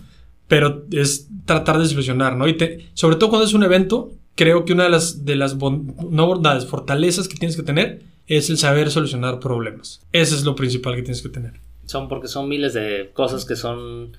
Pero 0.48 0.86
es 0.92 1.28
tratar 1.46 1.80
de 1.80 1.88
solucionar, 1.88 2.38
¿no? 2.38 2.48
Y 2.48 2.54
te, 2.54 2.88
sobre 2.94 3.16
todo 3.18 3.30
cuando 3.30 3.48
es 3.48 3.54
un 3.54 3.64
evento, 3.64 4.12
creo 4.38 4.64
que 4.64 4.72
una 4.72 4.86
de 4.86 4.90
las, 4.90 5.26
de 5.26 5.36
las 5.36 5.56
no 5.56 6.28
bondades, 6.28 6.66
fortalezas 6.66 7.28
que 7.28 7.36
tienes 7.36 7.58
que 7.58 7.64
tener 7.64 8.04
es 8.28 8.50
el 8.50 8.58
saber 8.58 8.92
solucionar 8.92 9.40
problemas. 9.40 10.02
Ese 10.14 10.36
es 10.36 10.44
lo 10.44 10.56
principal 10.56 10.96
que 10.96 11.02
tienes 11.02 11.22
que 11.22 11.30
tener. 11.30 11.60
Son 11.86 12.08
porque 12.08 12.28
son 12.28 12.48
miles 12.48 12.74
de 12.74 13.10
cosas 13.14 13.46
que 13.46 13.56
son 13.56 14.16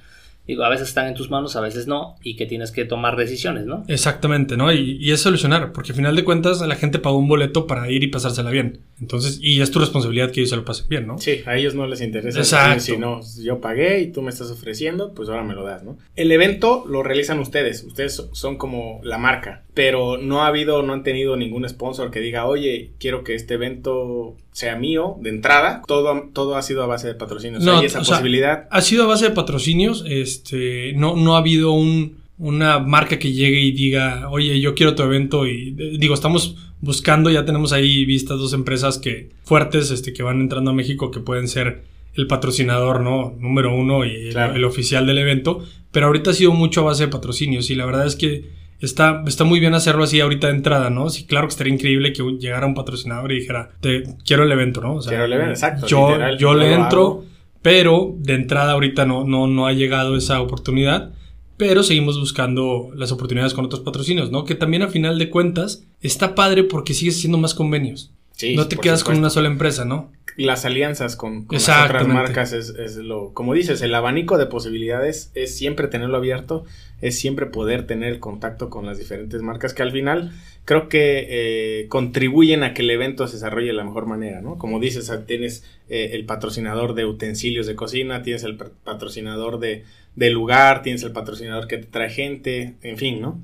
digo, 0.49 0.65
a 0.65 0.71
veces 0.71 0.89
están 0.89 1.07
en 1.07 1.15
tus 1.15 1.31
manos, 1.31 1.55
a 1.57 1.61
veces 1.61 1.87
no, 1.87 2.17
y 2.23 2.35
que 2.35 2.47
tienes 2.47 2.73
que 2.73 2.87
tomar 2.87 3.17
decisiones, 3.17 3.67
¿no? 3.67 3.85
Exactamente, 3.87 4.57
¿no? 4.57 4.73
Y, 4.73 5.13
es 5.13 5.21
solucionar, 5.21 5.73
porque 5.73 5.93
al 5.93 5.97
final 5.97 6.17
de 6.17 6.25
cuentas 6.25 6.61
la 6.63 6.75
gente 6.75 6.99
pagó 6.99 7.19
un 7.19 7.29
boleto 7.29 7.67
para 7.67 7.91
ir 7.91 8.03
y 8.03 8.09
pasársela 8.09 8.51
bien. 8.51 8.81
Entonces, 8.99 9.39
y 9.43 9.61
es 9.61 9.71
tu 9.71 9.79
responsabilidad 9.79 10.31
que 10.31 10.41
ellos 10.41 10.51
se 10.51 10.57
lo 10.57 10.65
pasen 10.65 10.89
bien, 10.89 11.07
¿no? 11.07 11.19
Sí, 11.19 11.43
a 11.45 11.57
ellos 11.57 11.75
no 11.75 11.87
les 11.87 12.01
interesa. 12.01 12.39
Exacto. 12.39 12.81
Si 12.81 12.97
no, 12.97 13.21
yo 13.43 13.61
pagué 13.61 14.01
y 14.01 14.11
tú 14.11 14.23
me 14.23 14.31
estás 14.31 14.51
ofreciendo, 14.51 15.13
pues 15.13 15.29
ahora 15.29 15.45
me 15.45 15.55
lo 15.55 15.65
das, 15.65 15.85
¿no? 15.85 15.99
El 16.17 16.33
evento 16.33 16.85
lo 16.89 17.03
realizan 17.03 17.39
ustedes, 17.41 17.85
ustedes 17.85 18.29
son 18.33 18.57
como 18.57 19.01
la 19.05 19.19
marca, 19.19 19.65
pero 19.75 20.17
no 20.17 20.43
ha 20.43 20.47
habido, 20.47 20.83
no 20.83 20.95
han 20.95 21.03
tenido 21.03 21.37
ningún 21.37 21.69
sponsor 21.69 22.11
que 22.11 22.21
diga, 22.21 22.47
oye, 22.47 22.93
quiero 22.99 23.23
que 23.23 23.35
este 23.35 23.55
evento 23.55 24.37
sea 24.59 24.75
mío 24.75 25.16
de 25.21 25.31
entrada, 25.31 25.83
todo, 25.87 26.31
todo 26.33 26.57
ha 26.57 26.62
sido 26.62 26.83
a 26.83 26.87
base 26.87 27.07
de 27.07 27.14
patrocinios. 27.14 27.62
No, 27.62 27.79
¿Hay 27.79 27.87
esa 27.87 28.01
posibilidad? 28.01 28.66
ha 28.73 28.81
sido 28.81 29.05
a 29.05 29.07
base 29.07 29.27
de 29.27 29.31
patrocinios. 29.31 30.05
Este, 30.05 30.94
no, 30.97 31.14
no 31.14 31.37
ha 31.37 31.38
habido 31.38 31.71
un, 31.71 32.16
una 32.38 32.81
marca 32.81 33.21
que 33.21 33.33
llegue 33.33 33.61
y 33.61 33.71
diga, 33.71 34.29
oye, 34.31 34.61
yo 34.61 34.75
quiero 34.75 34.97
tu 34.97 35.05
evento. 35.05 35.47
Y 35.47 35.77
digo, 35.99 36.12
estamos 36.12 36.57
buscando, 36.81 37.31
ya 37.31 37.44
tenemos 37.44 37.73
ahí 37.73 38.05
vistas 38.05 38.37
dos 38.37 38.53
empresas 38.53 38.99
que 38.99 39.31
fuertes, 39.44 39.92
este, 39.92 40.12
que 40.12 40.25
van 40.25 40.40
entrando 40.40 40.73
a 40.73 40.75
México, 40.75 41.12
que 41.12 41.21
pueden 41.21 41.47
ser 41.47 41.85
el 42.14 42.27
patrocinador, 42.27 43.01
¿no? 43.01 43.37
Número 43.38 43.73
uno 43.73 44.05
y 44.05 44.31
el, 44.31 44.64
oficial 44.64 45.07
del 45.07 45.18
evento. 45.18 45.64
Pero 45.92 46.07
ahorita 46.07 46.31
ha 46.31 46.35
sido 46.35 46.51
mucho 46.51 46.81
a 46.81 46.85
base 46.87 47.05
de 47.05 47.12
patrocinios. 47.12 47.71
Y 47.71 47.77
la 47.77 47.87
verdad 47.87 48.09
es 48.09 48.16
que 48.16 48.51
Está, 48.81 49.25
está 49.27 49.45
muy 49.45 49.59
bien 49.59 49.75
hacerlo 49.75 50.05
así 50.05 50.21
ahorita 50.21 50.47
de 50.49 50.55
entrada, 50.55 50.91
¿no? 50.91 51.11
Sí, 51.11 51.27
claro 51.27 51.49
que 51.49 51.53
estaría 51.53 51.75
increíble 51.75 52.12
que 52.12 52.23
llegara 52.38 52.67
un 52.67 52.75
patrocinador 52.75 53.33
y 53.33 53.41
dijera, 53.41 53.71
te, 53.81 54.05
quiero 54.25 54.45
el 54.45 54.53
evento, 54.53 54.81
¿no? 54.81 55.01
quiero 55.01 55.25
el 55.25 55.33
evento, 55.33 55.53
exacto. 55.53 55.87
Yo, 55.87 56.17
yo 56.38 56.55
le 56.55 56.73
entro, 56.73 57.25
pero 57.61 58.14
de 58.19 58.35
entrada 58.35 58.73
ahorita 58.73 59.05
no, 59.05 59.25
no, 59.25 59.47
no 59.47 59.67
ha 59.67 59.73
llegado 59.73 60.17
esa 60.17 60.41
oportunidad. 60.41 61.12
Pero 61.57 61.83
seguimos 61.83 62.21
buscando 62.21 62.93
las 62.95 63.11
oportunidades 63.11 63.53
con 63.53 63.64
otros 63.64 63.81
patrocinios, 63.81 64.31
¿no? 64.31 64.45
Que 64.45 64.55
también 64.55 64.85
a 64.85 64.88
final 64.88 65.19
de 65.19 65.29
cuentas 65.29 65.85
está 66.01 66.37
padre 66.37 66.62
porque 66.62 66.95
sigues 66.95 67.17
haciendo 67.17 67.37
más 67.37 67.53
convenios. 67.53 68.12
Sí, 68.31 68.55
no 68.55 68.69
te 68.69 68.77
quedas 68.77 69.03
con 69.03 69.19
una 69.19 69.29
sola 69.29 69.49
empresa, 69.49 69.85
¿no? 69.85 70.12
Las 70.44 70.64
alianzas 70.64 71.16
con, 71.16 71.46
las 71.51 71.68
otras 71.68 72.07
marcas 72.07 72.53
es, 72.53 72.96
lo, 72.96 73.33
como 73.35 73.55
dices, 73.55 73.83
el 73.83 73.94
abanico 73.94 74.38
de 74.38 74.46
posibilidades 74.46 75.33
es 75.35 75.57
siempre 75.57 75.88
tenerlo 75.88 76.16
abierto, 76.16 76.64
es 77.01 77.18
siempre 77.18 77.46
poder 77.46 77.87
tener 77.87 78.20
contacto 78.20 78.70
con 78.70 78.87
las 78.87 78.98
diferentes 78.98 79.42
marcas 79.42 79.74
que 79.74 79.83
al 79.83 79.90
final 79.90 80.33
creo 80.64 80.88
que 80.88 81.27
eh, 81.29 81.88
contribuyen 81.88 82.62
a 82.62 82.72
que 82.72 82.83
el 82.83 82.90
evento 82.90 83.27
se 83.27 83.35
desarrolle 83.35 83.68
de 83.68 83.72
la 83.72 83.85
mejor 83.85 84.07
manera, 84.07 84.40
¿no? 84.40 84.59
Como 84.59 84.79
dices, 84.79 85.11
tienes 85.27 85.64
eh, 85.88 86.11
el 86.12 86.24
patrocinador 86.24 86.94
de 86.94 87.05
utensilios 87.05 87.66
de 87.66 87.74
cocina, 87.74 88.22
tienes 88.22 88.44
el 88.44 88.57
patrocinador 88.57 89.59
de, 89.59 89.85
de 90.14 90.31
lugar, 90.31 90.83
tienes 90.83 91.03
el 91.03 91.12
patrocinador 91.12 91.66
que 91.66 91.79
te 91.79 91.87
trae 91.87 92.11
gente, 92.11 92.77
en 92.83 92.96
fin, 92.96 93.20
¿no? 93.20 93.40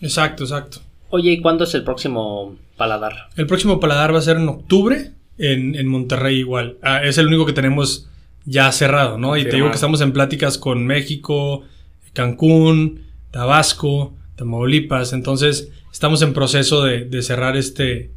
Exacto, 0.00 0.44
exacto. 0.44 0.78
Oye, 1.10 1.32
¿y 1.32 1.40
cuándo 1.40 1.64
es 1.64 1.74
el 1.74 1.82
próximo 1.82 2.56
paladar? 2.76 3.30
El 3.36 3.46
próximo 3.46 3.80
paladar 3.80 4.14
va 4.14 4.18
a 4.18 4.22
ser 4.22 4.36
en 4.36 4.48
octubre 4.48 5.12
en, 5.38 5.86
Monterrey 5.88 6.38
igual. 6.38 6.78
Ah, 6.82 7.02
es 7.04 7.18
el 7.18 7.26
único 7.26 7.46
que 7.46 7.52
tenemos 7.52 8.08
ya 8.44 8.70
cerrado, 8.72 9.18
¿no? 9.18 9.36
Y 9.36 9.44
te 9.44 9.56
digo 9.56 9.68
que 9.68 9.74
estamos 9.74 10.00
en 10.00 10.12
pláticas 10.12 10.58
con 10.58 10.86
México, 10.86 11.62
Cancún, 12.12 13.02
Tabasco, 13.30 14.14
Tamaulipas. 14.36 15.12
Entonces, 15.12 15.70
estamos 15.92 16.22
en 16.22 16.32
proceso 16.32 16.84
de, 16.84 17.22
cerrar 17.22 17.56
este, 17.56 18.10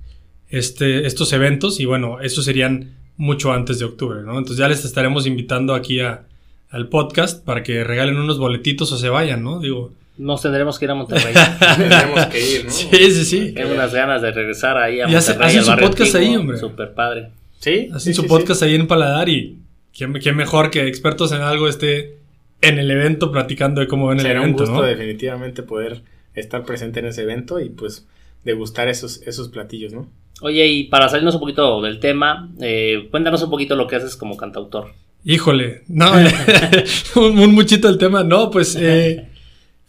este, 0.49 1.07
estos 1.07 1.33
eventos 1.33 1.79
y 1.79 1.85
bueno, 1.85 2.21
esos 2.21 2.45
serían 2.45 2.95
mucho 3.17 3.51
antes 3.51 3.79
de 3.79 3.85
octubre, 3.85 4.21
¿no? 4.23 4.37
Entonces 4.37 4.57
ya 4.57 4.69
les 4.69 4.85
estaremos 4.85 5.25
invitando 5.25 5.75
aquí 5.75 5.99
a, 5.99 6.25
al 6.69 6.87
podcast 6.87 7.43
para 7.43 7.63
que 7.63 7.83
regalen 7.83 8.17
unos 8.17 8.37
boletitos 8.37 8.91
o 8.91 8.97
se 8.97 9.09
vayan, 9.09 9.43
¿no? 9.43 9.59
Digo, 9.59 9.93
nos 10.19 10.41
tendremos 10.41 10.77
que 10.77 10.85
ir 10.85 10.91
a 10.91 10.95
Monterrey. 10.95 11.33
tendremos 11.77 12.25
que 12.25 12.55
ir, 12.55 12.65
¿no? 12.65 12.71
Sí, 12.71 13.11
sí, 13.11 13.25
sí. 13.25 13.51
Tengo 13.53 13.73
unas 13.73 13.93
ganas 13.93 14.21
de 14.21 14.31
regresar 14.31 14.77
ahí 14.77 14.99
a 14.99 15.07
Monterrey. 15.07 15.47
Hacen 15.47 15.63
su 15.63 15.75
podcast 15.77 16.15
ahí, 16.15 16.35
hombre. 16.35 16.57
Súper 16.57 16.93
padre. 16.93 17.29
Sí. 17.59 17.89
Hacen 17.93 18.13
su 18.13 18.27
podcast 18.27 18.61
ahí 18.63 18.75
en 18.75 18.85
Paladar 18.85 19.29
y 19.29 19.57
quién, 19.93 20.35
mejor 20.35 20.71
que 20.71 20.87
expertos 20.87 21.31
en 21.31 21.41
algo 21.41 21.67
esté 21.67 22.17
en 22.61 22.79
el 22.79 22.91
evento 22.91 23.31
platicando 23.31 23.79
de 23.79 23.87
cómo 23.87 24.07
ven 24.07 24.19
el 24.19 24.25
evento, 24.25 24.63
un 24.63 24.69
gusto 24.69 24.81
definitivamente 24.83 25.63
poder 25.63 26.01
estar 26.35 26.65
presente 26.65 26.99
en 26.99 27.07
ese 27.07 27.23
evento 27.23 27.59
y 27.61 27.69
pues 27.69 28.05
degustar 28.43 28.89
esos, 28.89 29.21
esos 29.21 29.47
platillos, 29.47 29.93
¿no? 29.93 30.09
Oye, 30.41 30.67
y 30.67 30.83
para 30.85 31.09
salirnos 31.09 31.35
un 31.35 31.41
poquito 31.41 31.81
del 31.81 31.99
tema, 31.99 32.49
eh, 32.61 33.07
cuéntanos 33.11 33.41
un 33.43 33.49
poquito 33.49 33.75
lo 33.75 33.87
que 33.87 33.95
haces 33.95 34.15
como 34.15 34.37
cantautor. 34.37 34.93
Híjole, 35.25 35.83
no, 35.87 36.11
un, 37.15 37.39
un, 37.39 37.53
muchito 37.53 37.89
el 37.89 37.97
tema, 37.97 38.23
no, 38.23 38.49
pues 38.49 38.77
eh, 38.79 39.28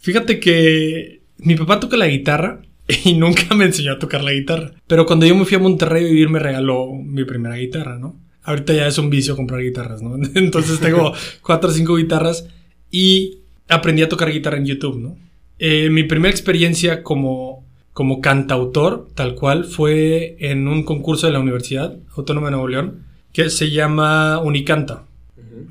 Fíjate 0.01 0.39
que 0.39 1.21
mi 1.37 1.55
papá 1.55 1.79
toca 1.79 1.95
la 1.95 2.07
guitarra 2.07 2.61
y 3.05 3.13
nunca 3.13 3.55
me 3.55 3.65
enseñó 3.65 3.93
a 3.93 3.99
tocar 3.99 4.23
la 4.23 4.33
guitarra. 4.33 4.71
Pero 4.87 5.05
cuando 5.05 5.25
yo 5.25 5.35
me 5.35 5.45
fui 5.45 5.55
a 5.55 5.59
Monterrey 5.59 6.05
a 6.05 6.07
vivir 6.07 6.29
me 6.29 6.39
regaló 6.39 6.91
mi 6.93 7.23
primera 7.23 7.55
guitarra, 7.55 7.97
¿no? 7.97 8.19
Ahorita 8.43 8.73
ya 8.73 8.87
es 8.87 8.97
un 8.97 9.09
vicio 9.09 9.35
comprar 9.35 9.61
guitarras, 9.61 10.01
¿no? 10.01 10.15
Entonces 10.35 10.79
tengo 10.79 11.13
cuatro 11.41 11.69
o 11.69 11.73
cinco 11.73 11.95
guitarras 11.95 12.47
y 12.89 13.39
aprendí 13.69 14.01
a 14.01 14.09
tocar 14.09 14.31
guitarra 14.31 14.57
en 14.57 14.65
YouTube, 14.65 14.99
¿no? 14.99 15.17
Eh, 15.59 15.89
mi 15.91 16.03
primera 16.03 16.31
experiencia 16.31 17.03
como, 17.03 17.63
como 17.93 18.19
cantautor, 18.19 19.07
tal 19.13 19.35
cual, 19.35 19.65
fue 19.65 20.35
en 20.39 20.67
un 20.67 20.83
concurso 20.83 21.27
de 21.27 21.33
la 21.33 21.39
Universidad 21.39 21.95
Autónoma 22.17 22.47
de 22.47 22.51
Nuevo 22.51 22.67
León 22.67 23.05
que 23.31 23.49
se 23.51 23.69
llama 23.69 24.39
Unicanta. 24.39 25.05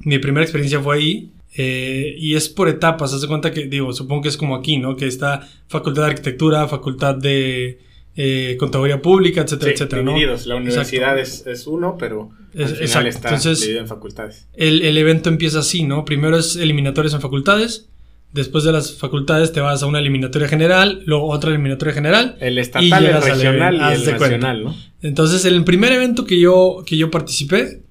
Mi 0.05 0.19
primera 0.19 0.45
experiencia 0.45 0.81
fue 0.81 0.97
ahí 0.97 1.31
eh, 1.57 2.15
y 2.17 2.37
es 2.37 2.49
por 2.49 2.69
etapas, 2.69 3.13
haz 3.13 3.23
de 3.23 3.29
cuenta 3.29 3.51
que, 3.51 3.67
digo, 3.67 3.93
supongo 3.93 4.23
que 4.23 4.29
es 4.29 4.37
como 4.37 4.55
aquí, 4.55 4.79
¿no? 4.79 4.97
Que 4.97 5.07
está 5.07 5.49
facultad 5.69 6.03
de 6.03 6.09
arquitectura, 6.09 6.69
facultad 6.69 7.17
de 7.17 7.81
eh, 8.17 8.57
contaduría 8.59 9.03
pública, 9.03 9.43
etcétera, 9.43 9.73
etcétera, 9.73 10.03
¿no? 10.03 10.17
La 10.47 10.57
universidad 10.57 11.19
es, 11.19 11.47
es, 11.47 11.67
uno, 11.67 11.97
pero 11.99 12.31
al 12.57 12.69
final 12.69 13.07
está 13.07 13.37
dividido 13.37 13.81
en 13.81 13.89
facultades. 13.89 14.49
El, 14.55 14.83
el, 14.83 14.97
evento 14.99 15.29
empieza 15.29 15.61
así, 15.61 15.83
¿no? 15.83 16.05
Primero 16.05 16.37
es 16.37 16.57
eliminatorias 16.57 17.15
en 17.15 17.21
facultades, 17.21 17.89
después 18.33 18.63
de 18.65 18.73
las 18.73 18.97
facultades 18.97 19.53
te 19.53 19.61
vas 19.61 19.83
a 19.83 19.87
una 19.87 19.99
eliminatoria 19.99 20.49
general, 20.49 21.03
luego 21.07 21.29
otra 21.29 21.51
eliminatoria 21.51 21.95
general. 21.95 22.37
El 22.41 22.59
estatal, 22.59 23.07
el 23.07 23.23
regional 23.23 23.75
y 23.75 23.95
el 23.95 24.07
nacional, 24.07 24.65
¿no? 24.65 24.77
Entonces, 25.03 25.45
el 25.45 25.65
primer 25.65 25.93
evento 25.93 26.25
que 26.25 26.39
yo, 26.39 26.83
que 26.87 26.97
yo 26.97 27.11
participé 27.11 27.83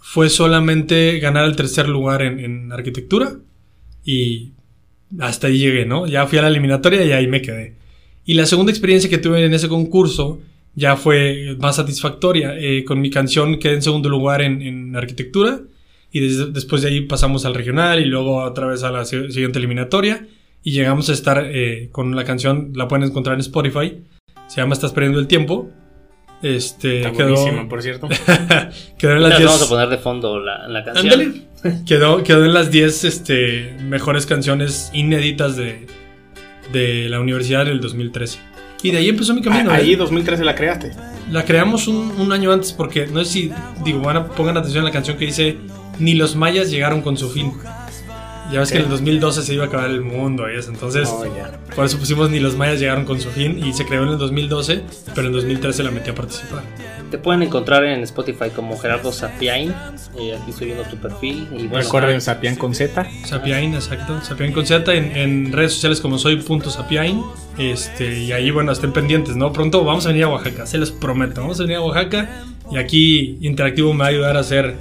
fue 0.00 0.28
solamente 0.30 1.18
ganar 1.18 1.44
el 1.44 1.56
tercer 1.56 1.88
lugar 1.88 2.22
en, 2.22 2.72
arquitectura 2.72 3.36
y 4.04 4.52
hasta 5.18 5.46
ahí 5.48 5.58
llegué, 5.58 5.86
¿no? 5.86 6.06
Ya 6.06 6.26
fui 6.26 6.38
a 6.38 6.42
la 6.42 6.48
eliminatoria 6.48 7.04
y 7.04 7.12
ahí 7.12 7.26
me 7.26 7.42
quedé. 7.42 7.74
Y 8.24 8.34
la 8.34 8.46
segunda 8.46 8.70
experiencia 8.72 9.08
que 9.10 9.18
tuve 9.18 9.44
en 9.44 9.54
ese 9.54 9.68
concurso 9.68 10.40
ya 10.74 10.96
fue 10.96 11.56
más 11.60 11.76
satisfactoria. 11.76 12.54
Eh, 12.58 12.84
con 12.84 13.00
mi 13.00 13.10
canción 13.10 13.58
quedé 13.58 13.74
en 13.74 13.82
segundo 13.82 14.08
lugar 14.08 14.42
en, 14.42 14.94
arquitectura 14.96 15.60
Y 16.12 16.20
des- 16.20 16.52
después 16.52 16.82
de 16.82 16.88
ahí 16.88 17.00
pasamos 17.02 17.44
al 17.44 17.54
regional 17.54 18.00
y 18.00 18.04
luego 18.06 18.42
otra 18.44 18.66
vez 18.66 18.82
a 18.82 18.90
la 18.90 19.04
si- 19.04 19.30
siguiente 19.32 19.58
eliminatoria. 19.58 20.26
Y 20.62 20.72
llegamos 20.72 21.08
a 21.10 21.12
estar 21.12 21.42
eh, 21.52 21.88
con 21.92 22.14
la 22.16 22.24
canción, 22.24 22.72
la 22.74 22.86
pueden 22.88 23.08
encontrar 23.08 23.34
en 23.34 23.40
Spotify. 23.40 23.98
Se 24.46 24.60
llama 24.60 24.74
Estás 24.74 24.92
perdiendo 24.92 25.18
el 25.20 25.26
tiempo. 25.26 25.70
Este 26.42 26.98
Está 26.98 27.12
quedó, 27.12 27.34
buenísima, 27.34 27.68
por 27.68 27.82
cierto. 27.82 28.08
quedó 28.98 29.12
en 29.12 29.22
las 29.22 29.32
vamos 29.32 29.54
a 29.54 29.56
10. 29.58 29.68
poner 29.68 29.88
de 29.88 29.98
fondo 29.98 30.38
la, 30.38 30.68
la 30.68 30.84
canción. 30.84 31.12
Ándale. 31.12 31.42
Quedó, 31.86 32.22
quedó 32.22 32.44
en 32.44 32.54
las 32.54 32.70
10 32.70 33.02
este, 33.04 33.74
mejores 33.82 34.26
canciones 34.26 34.90
inéditas 34.94 35.56
de, 35.56 35.88
de 36.72 37.08
la 37.08 37.18
universidad 37.18 37.64
del 37.64 37.80
2013. 37.80 38.38
Y 38.84 38.92
de 38.92 38.98
ahí 38.98 39.08
empezó 39.08 39.34
mi 39.34 39.42
camino. 39.42 39.70
Ah, 39.72 39.74
Ahí 39.74 39.94
¿eh? 39.94 39.96
2013 39.96 40.44
la 40.44 40.54
creaste. 40.54 40.92
La 41.32 41.44
creamos 41.44 41.88
un, 41.88 42.12
un 42.16 42.30
año 42.32 42.52
antes 42.52 42.72
porque 42.72 43.08
no 43.08 43.24
sé 43.24 43.30
si, 43.32 43.52
digo, 43.84 44.00
van 44.02 44.16
a, 44.18 44.28
pongan 44.28 44.56
atención 44.56 44.84
a 44.84 44.86
la 44.86 44.92
canción 44.92 45.16
que 45.16 45.26
dice 45.26 45.56
Ni 45.98 46.14
los 46.14 46.36
mayas 46.36 46.70
llegaron 46.70 47.02
con 47.02 47.16
su 47.16 47.28
fin. 47.28 47.52
Ya 48.52 48.60
ves 48.60 48.70
que 48.72 48.78
en 48.78 48.84
el 48.84 48.90
2012 48.90 49.42
se 49.42 49.54
iba 49.54 49.64
a 49.64 49.66
acabar 49.66 49.90
el 49.90 50.00
mundo 50.00 50.50
y 50.50 50.56
eso, 50.56 50.70
entonces 50.70 51.08
Oh, 51.12 51.24
por 51.74 51.84
eso 51.84 51.98
pusimos 51.98 52.30
Ni 52.30 52.40
los 52.40 52.56
mayas 52.56 52.80
llegaron 52.80 53.04
con 53.04 53.20
su 53.20 53.30
fin 53.30 53.62
y 53.64 53.72
se 53.72 53.84
creó 53.84 54.04
en 54.04 54.10
el 54.10 54.18
2012, 54.18 54.82
pero 55.14 55.26
en 55.26 55.32
2013 55.32 55.82
la 55.82 55.90
metí 55.90 56.10
a 56.10 56.14
participar. 56.14 56.62
Te 57.10 57.16
pueden 57.16 57.42
encontrar 57.42 57.84
en 57.84 58.02
Spotify 58.02 58.50
como 58.54 58.76
Gerardo 58.78 59.12
Sapiain. 59.12 59.74
Eh, 60.18 60.36
aquí 60.40 60.50
estoy 60.50 60.66
viendo 60.66 60.84
tu 60.84 60.96
perfil. 60.96 61.48
Y 61.52 61.66
bueno, 61.66 61.78
Recuerden 61.78 62.20
Sapian 62.20 62.56
con 62.56 62.74
Z. 62.74 63.06
Sapiain, 63.24 63.74
exacto. 63.74 64.20
Sapiain 64.22 64.52
con 64.52 64.66
Z 64.66 64.92
en, 64.94 65.16
en 65.16 65.52
redes 65.52 65.72
sociales 65.72 66.00
como 66.00 66.18
soy.sapiain. 66.18 67.22
Este, 67.56 68.18
y 68.24 68.32
ahí, 68.32 68.50
bueno, 68.50 68.72
estén 68.72 68.92
pendientes, 68.92 69.36
¿no? 69.36 69.52
Pronto 69.52 69.84
vamos 69.84 70.04
a 70.04 70.08
venir 70.08 70.24
a 70.24 70.28
Oaxaca, 70.28 70.66
se 70.66 70.76
los 70.76 70.90
prometo. 70.90 71.40
Vamos 71.40 71.58
a 71.60 71.62
venir 71.62 71.76
a 71.76 71.80
Oaxaca 71.80 72.28
y 72.70 72.76
aquí 72.76 73.38
Interactivo 73.40 73.92
me 73.94 74.00
va 74.00 74.06
a 74.06 74.08
ayudar 74.08 74.36
a 74.36 74.40
hacer 74.40 74.76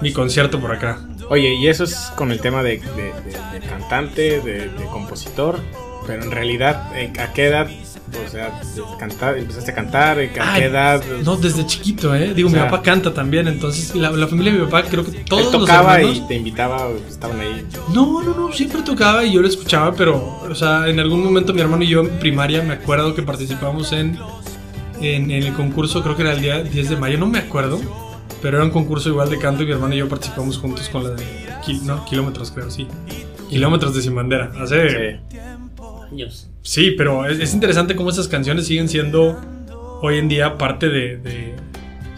mi 0.00 0.12
concierto 0.12 0.60
por 0.60 0.72
acá. 0.72 1.00
Oye, 1.32 1.54
y 1.54 1.66
eso 1.68 1.84
es 1.84 1.94
con 2.14 2.30
el 2.30 2.40
tema 2.40 2.62
de, 2.62 2.76
de- 2.78 3.12
de- 3.24 3.60
de 3.60 3.66
cantante, 3.66 4.40
de, 4.40 4.70
compositor, 4.92 5.58
pero 6.06 6.22
en 6.22 6.30
realidad, 6.30 6.94
¿en- 6.94 7.18
¿a 7.18 7.32
qué 7.32 7.46
edad? 7.46 7.68
O 8.26 8.30
sea, 8.30 8.60
cantar, 8.98 9.38
empezaste 9.38 9.70
a 9.70 9.74
cantar, 9.74 10.18
¿a 10.18 10.54
qué 10.54 10.64
edad? 10.64 11.02
No, 11.24 11.36
desde 11.36 11.64
chiquito, 11.66 12.14
¿eh? 12.14 12.34
Digo, 12.34 12.48
O 12.48 12.52
mi 12.52 12.58
sea, 12.58 12.68
papá 12.68 12.82
canta 12.82 13.14
también, 13.14 13.48
entonces 13.48 13.94
la, 13.94 14.10
la 14.10 14.26
familia 14.28 14.52
de 14.52 14.58
mi 14.58 14.64
papá, 14.66 14.82
creo 14.82 15.06
que 15.06 15.12
todos 15.20 15.46
Él 15.46 15.52
los 15.52 15.60
tocaba 15.62 15.96
hermanos- 15.96 16.18
y 16.18 16.28
te 16.28 16.34
invitaba, 16.34 16.88
estaban 17.08 17.40
ahí. 17.40 17.66
No, 17.94 18.22
no, 18.22 18.34
no, 18.34 18.52
siempre 18.52 18.82
tocaba 18.82 19.24
y 19.24 19.32
yo 19.32 19.40
lo 19.40 19.48
escuchaba, 19.48 19.94
pero, 19.94 20.40
o 20.46 20.54
sea, 20.54 20.86
en 20.88 21.00
algún 21.00 21.24
momento 21.24 21.54
mi 21.54 21.62
hermano 21.62 21.82
y 21.82 21.88
yo 21.88 22.00
en 22.02 22.10
primaria 22.18 22.62
me 22.62 22.74
acuerdo 22.74 23.14
que 23.14 23.22
participamos 23.22 23.92
en, 23.92 24.18
en, 25.00 25.30
en 25.30 25.42
el 25.44 25.54
concurso, 25.54 26.02
creo 26.02 26.14
que 26.14 26.22
era 26.22 26.32
el 26.34 26.42
día 26.42 26.62
10 26.62 26.90
de 26.90 26.96
mayo, 26.98 27.16
no 27.16 27.26
me 27.26 27.38
acuerdo, 27.38 27.80
pero 28.42 28.56
era 28.58 28.66
un 28.66 28.72
concurso 28.72 29.08
igual 29.08 29.30
de 29.30 29.38
canto 29.38 29.62
y 29.62 29.66
mi 29.66 29.72
hermano 29.72 29.94
y 29.94 29.98
yo 29.98 30.08
participamos 30.08 30.58
juntos 30.58 30.88
con 30.88 31.04
la 31.04 31.10
de, 31.10 31.24
no, 31.84 32.04
kilómetros 32.04 32.50
creo, 32.50 32.70
sí. 32.70 32.86
Kilómetros 33.48 33.94
de 33.94 34.02
Sin 34.02 34.14
Bandera. 34.14 34.50
Hace, 34.58 35.20
Sí. 35.30 35.38
años. 36.10 36.50
sí, 36.62 36.90
pero 36.96 37.26
es, 37.26 37.38
es 37.38 37.54
interesante 37.54 37.94
cómo 37.96 38.10
esas 38.10 38.28
canciones 38.28 38.66
siguen 38.66 38.88
siendo 38.88 39.40
hoy 40.02 40.18
en 40.18 40.28
día 40.28 40.58
parte 40.58 40.88
de... 40.88 41.16
de- 41.18 41.54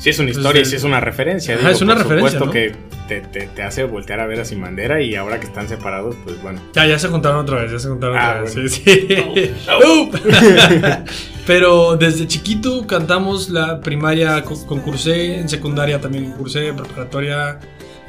Sí, 0.04 0.10
es 0.10 0.18
una 0.18 0.26
Pues 0.28 0.36
historia, 0.36 0.60
el- 0.60 0.66
sí 0.66 0.76
es 0.76 0.84
una 0.84 1.00
referencia. 1.00 1.54
Ajá, 1.54 1.70
es 1.70 1.80
una 1.80 1.94
por 1.94 2.02
referencia, 2.02 2.38
supuesto 2.38 2.46
¿no? 2.46 2.52
que 2.52 2.94
te, 3.08 3.20
te- 3.26 3.46
te 3.48 3.62
hace 3.62 3.84
voltear 3.84 4.20
a 4.20 4.26
ver 4.26 4.40
a 4.40 4.44
Sin 4.44 4.60
Bandera 4.60 5.00
y 5.00 5.14
ahora 5.14 5.40
que 5.40 5.46
están 5.46 5.66
separados, 5.68 6.14
pues 6.24 6.40
bueno. 6.42 6.60
Ya, 6.74 6.84
ya 6.86 6.98
se 6.98 7.08
juntaron 7.08 7.38
otra 7.38 7.62
vez, 7.62 7.72
ya 7.72 7.78
se 7.78 7.88
juntaron 7.88 8.18
Ah, 8.18 8.30
otra 8.30 8.42
vez. 8.42 8.54
bueno. 8.54 8.68
Sí, 8.68 8.80
sí. 8.80 9.52
Uh. 9.82 10.10
Pero 11.46 11.96
desde 11.96 12.26
chiquito 12.26 12.86
cantamos 12.86 13.48
la 13.50 13.80
primaria, 13.80 14.42
co- 14.44 14.66
concursé, 14.66 15.38
en 15.38 15.48
secundaria 15.48 16.00
también 16.00 16.26
concursé, 16.30 16.68
en 16.68 16.76
preparatoria, 16.76 17.58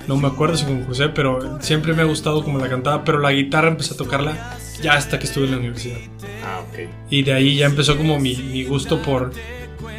no 0.08 0.18
me 0.18 0.28
acuerdo 0.28 0.56
si 0.56 0.66
concursé, 0.66 1.10
pero 1.10 1.62
siempre 1.62 1.94
me 1.94 2.02
ha 2.04 2.06
gustado 2.06 2.44
como 2.44 2.60
la 2.60 2.70
cantaba, 2.70 3.04
pero 3.04 3.20
la 3.20 3.32
guitarra 3.32 3.70
empecé 3.70 3.94
a 3.94 3.98
tocarla 3.98 4.58
ya 4.82 4.94
hasta 4.94 5.18
que 5.18 5.26
estuve 5.26 5.46
en 5.46 5.52
la 5.52 5.58
universidad. 5.58 5.98
Ah, 6.46 6.60
ok. 6.70 6.80
Y 7.10 7.24
de 7.24 7.34
ahí 7.34 7.56
ya 7.56 7.66
empezó 7.66 7.98
como 7.98 8.20
mi, 8.20 8.36
mi 8.36 8.64
gusto 8.66 9.02
por, 9.02 9.32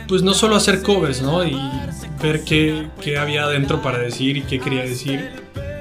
pues 0.08 0.22
no 0.22 0.34
solo 0.34 0.56
hacer 0.56 0.82
covers, 0.82 1.22
¿no? 1.22 1.44
Y 1.44 1.56
ver 2.22 2.44
qué, 2.44 2.86
qué 3.00 3.18
había 3.18 3.44
adentro 3.44 3.82
para 3.82 3.98
decir 3.98 4.36
y 4.36 4.42
qué 4.42 4.58
quería 4.60 4.82
decir. 4.82 5.30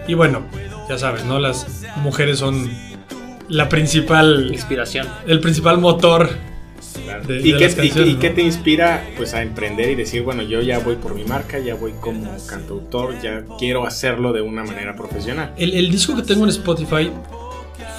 Y 0.08 0.14
bueno, 0.14 0.46
ya 0.90 0.98
sabes, 0.98 1.26
¿no? 1.26 1.40
Las 1.40 1.66
mujeres 1.98 2.40
son 2.40 2.70
la 3.48 3.70
principal, 3.70 4.50
Inspiración. 4.52 5.08
el 5.28 5.40
principal 5.40 5.78
motor. 5.80 6.30
Claro. 7.04 7.24
De- 7.26 7.40
¿Y, 7.42 7.52
de 7.52 7.58
qué, 7.76 8.02
y- 8.06 8.16
qué 8.16 8.30
te 8.32 8.42
inspira 8.42 9.04
pues 9.18 9.34
a 9.34 9.42
emprender 9.42 9.90
y 9.92 9.96
decir, 9.96 10.24
bueno, 10.24 10.42
yo 10.44 10.62
ya 10.62 10.80
voy 10.80 10.96
por 10.96 11.14
mi 11.14 11.24
marca, 11.24 11.60
ya 11.60 11.76
voy 11.76 11.94
como 12.00 12.36
cantautor, 12.48 13.22
ya 13.22 13.44
quiero 13.60 13.86
hacerlo 13.86 14.34
de 14.34 14.42
una 14.42 14.64
manera 14.64 14.96
profesional? 14.96 15.54
El, 15.58 15.74
el 15.76 15.92
disco 15.92 16.16
que 16.16 16.22
tengo 16.24 16.44
en 16.46 16.50
Spotify 16.50 17.12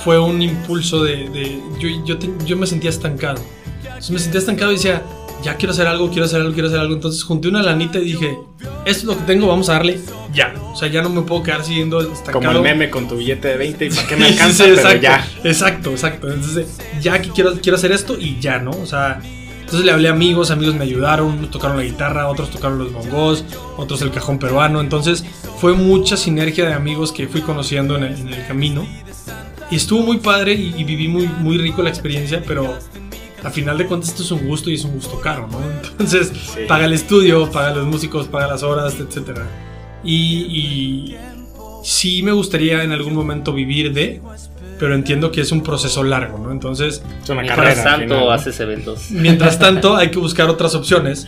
fue 0.02 0.18
un 0.18 0.40
impulso 0.42 1.04
de... 1.04 1.28
de- 1.28 1.60
yo, 1.78 1.88
yo, 2.04 2.18
te- 2.18 2.30
yo 2.44 2.56
me 2.56 2.66
sentía 2.66 2.90
estancado. 2.90 3.40
Entonces 3.84 4.10
me 4.10 4.18
sentía 4.18 4.40
estancado 4.40 4.72
y 4.72 4.76
decía, 4.76 5.02
ya 5.42 5.56
quiero 5.56 5.72
hacer 5.72 5.86
algo, 5.86 6.08
quiero 6.10 6.24
hacer 6.24 6.40
algo, 6.40 6.52
quiero 6.52 6.68
hacer 6.68 6.80
algo. 6.80 6.94
Entonces 6.94 7.22
junté 7.22 7.48
una 7.48 7.62
lanita 7.62 7.98
y 7.98 8.04
dije, 8.04 8.38
esto 8.84 9.00
es 9.00 9.04
lo 9.04 9.16
que 9.16 9.24
tengo, 9.24 9.46
vamos 9.46 9.68
a 9.68 9.74
darle 9.74 10.00
ya. 10.32 10.54
O 10.72 10.76
sea, 10.76 10.88
ya 10.88 11.02
no 11.02 11.08
me 11.08 11.22
puedo 11.22 11.42
quedar 11.42 11.64
siguiendo 11.64 12.00
estancado. 12.00 12.32
Como 12.32 12.50
el 12.50 12.62
meme 12.62 12.90
con 12.90 13.08
tu 13.08 13.16
billete 13.16 13.48
de 13.48 13.56
20 13.56 13.84
y 13.86 13.90
para 13.90 14.06
qué 14.06 14.16
me 14.16 14.26
alcanza, 14.28 14.64
sí, 14.64 14.72
pero 14.74 14.94
ya. 15.00 15.26
Exacto, 15.44 15.90
exacto. 15.90 16.28
Entonces, 16.30 16.78
ya 17.00 17.20
que 17.20 17.30
quiero, 17.30 17.54
quiero 17.60 17.76
hacer 17.76 17.92
esto 17.92 18.16
y 18.18 18.38
ya, 18.40 18.58
¿no? 18.58 18.70
O 18.70 18.86
sea, 18.86 19.20
entonces 19.60 19.84
le 19.84 19.92
hablé 19.92 20.08
a 20.08 20.12
amigos, 20.12 20.50
amigos 20.50 20.74
me 20.74 20.84
ayudaron, 20.84 21.38
unos 21.38 21.50
tocaron 21.50 21.76
la 21.76 21.82
guitarra, 21.82 22.28
otros 22.28 22.50
tocaron 22.50 22.78
los 22.78 22.92
bongos, 22.92 23.44
otros 23.76 24.02
el 24.02 24.10
cajón 24.10 24.38
peruano. 24.38 24.80
Entonces, 24.80 25.24
fue 25.58 25.74
mucha 25.74 26.16
sinergia 26.16 26.66
de 26.66 26.74
amigos 26.74 27.12
que 27.12 27.26
fui 27.26 27.40
conociendo 27.40 27.96
en 27.96 28.04
el, 28.04 28.14
en 28.14 28.32
el 28.32 28.46
camino. 28.46 28.86
Y 29.70 29.76
estuvo 29.76 30.02
muy 30.02 30.18
padre 30.18 30.52
y, 30.52 30.74
y 30.76 30.84
viví 30.84 31.08
muy, 31.08 31.26
muy 31.26 31.58
rico 31.58 31.82
la 31.82 31.88
experiencia, 31.88 32.42
pero 32.46 32.78
a 33.46 33.50
final 33.50 33.78
de 33.78 33.86
cuentas 33.86 34.10
esto 34.10 34.22
es 34.22 34.30
un 34.30 34.46
gusto 34.46 34.70
y 34.70 34.74
es 34.74 34.84
un 34.84 34.92
gusto 34.92 35.20
caro, 35.20 35.48
¿no? 35.50 35.58
Entonces, 35.90 36.30
Sí. 36.54 36.60
paga 36.68 36.84
el 36.86 36.92
estudio, 36.92 37.50
paga 37.50 37.74
los 37.74 37.86
músicos, 37.86 38.26
paga 38.28 38.46
las 38.48 38.62
horas, 38.62 38.94
etc. 39.00 39.38
Y, 40.04 40.14
y 41.14 41.16
sí 41.82 42.22
me 42.22 42.32
gustaría 42.32 42.82
en 42.82 42.92
algún 42.92 43.14
momento 43.14 43.52
vivir 43.52 43.92
de, 43.92 44.20
pero 44.78 44.94
entiendo 44.94 45.30
que 45.30 45.40
es 45.40 45.52
un 45.52 45.62
proceso 45.62 46.02
largo, 46.04 46.38
¿no? 46.38 46.52
Entonces, 46.52 47.02
Es 47.22 47.30
una 47.30 47.42
Mientras 47.42 47.56
carrera. 47.74 47.80
al 47.94 48.00
tanto, 48.00 48.14
final, 48.14 48.26
¿no? 48.26 48.30
haces 48.32 48.60
eventos. 48.60 49.06
mientras 49.10 49.58
tanto 49.58 49.96
hay 49.96 50.10
que 50.10 50.18
buscar 50.18 50.48
otras 50.50 50.74
opciones 50.74 51.26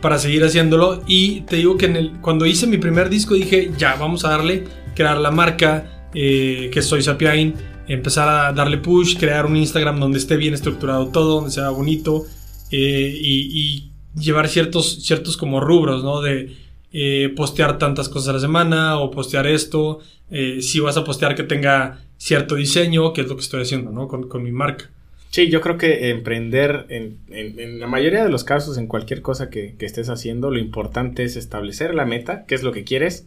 para 0.00 0.18
seguir 0.18 0.44
haciéndolo. 0.44 1.02
Y 1.06 1.42
te 1.42 1.56
digo 1.56 1.76
que 1.76 1.86
en 1.86 1.96
el, 1.96 2.12
cuando 2.20 2.46
hice 2.46 2.66
mi 2.66 2.78
primer 2.78 3.08
disco 3.08 3.34
dije, 3.34 3.70
ya, 3.78 3.94
vamos 3.96 4.24
a 4.24 4.30
darle, 4.30 4.64
crear 4.94 5.18
la 5.18 5.30
marca, 5.30 6.08
eh, 6.14 6.70
que 6.72 6.82
soy 6.82 7.02
Sapiain, 7.02 7.54
empezar 7.88 8.28
a 8.28 8.52
darle 8.52 8.78
push, 8.78 9.16
crear 9.18 9.46
un 9.46 9.56
Instagram 9.56 9.98
donde 9.98 10.18
esté 10.18 10.36
bien 10.36 10.54
estructurado 10.54 11.08
todo, 11.08 11.36
donde 11.36 11.50
sea 11.50 11.70
bonito, 11.70 12.26
eh, 12.70 13.12
y, 13.20 13.90
llevar 14.18 14.48
ciertos, 14.48 15.04
ciertos 15.04 15.36
como 15.36 15.60
rubros, 15.60 16.02
¿no? 16.02 16.20
De 16.20 16.56
eh, 16.92 17.32
postear 17.36 17.78
tantas 17.78 18.08
cosas 18.08 18.30
a 18.30 18.32
la 18.32 18.40
semana 18.40 18.98
o 18.98 19.10
postear 19.10 19.46
esto, 19.46 20.00
eh, 20.30 20.60
si 20.60 20.80
vas 20.80 20.96
a 20.96 21.04
postear 21.04 21.34
que 21.36 21.44
tenga 21.44 22.00
cierto 22.16 22.56
diseño, 22.56 23.12
que 23.12 23.20
es 23.20 23.28
lo 23.28 23.36
que 23.36 23.42
estoy 23.42 23.62
haciendo, 23.62 23.92
¿no? 23.92 24.08
Con, 24.08 24.28
con 24.28 24.42
mi 24.42 24.50
marca. 24.50 24.90
Sí, 25.30 25.50
yo 25.50 25.60
creo 25.60 25.76
que 25.76 26.08
emprender 26.10 26.86
en, 26.88 27.18
en- 27.28 27.78
la 27.78 27.86
mayoría 27.86 28.24
de 28.24 28.30
los 28.30 28.44
casos, 28.44 28.78
en 28.78 28.86
cualquier 28.86 29.20
cosa 29.22 29.50
que 29.50 29.76
estés 29.78 30.08
haciendo, 30.08 30.50
lo 30.50 30.58
importante 30.58 31.22
es 31.22 31.36
establecer 31.36 31.94
la 31.94 32.06
meta, 32.06 32.44
qué 32.46 32.54
es 32.54 32.62
lo 32.62 32.72
que 32.72 32.82
quieres, 32.84 33.26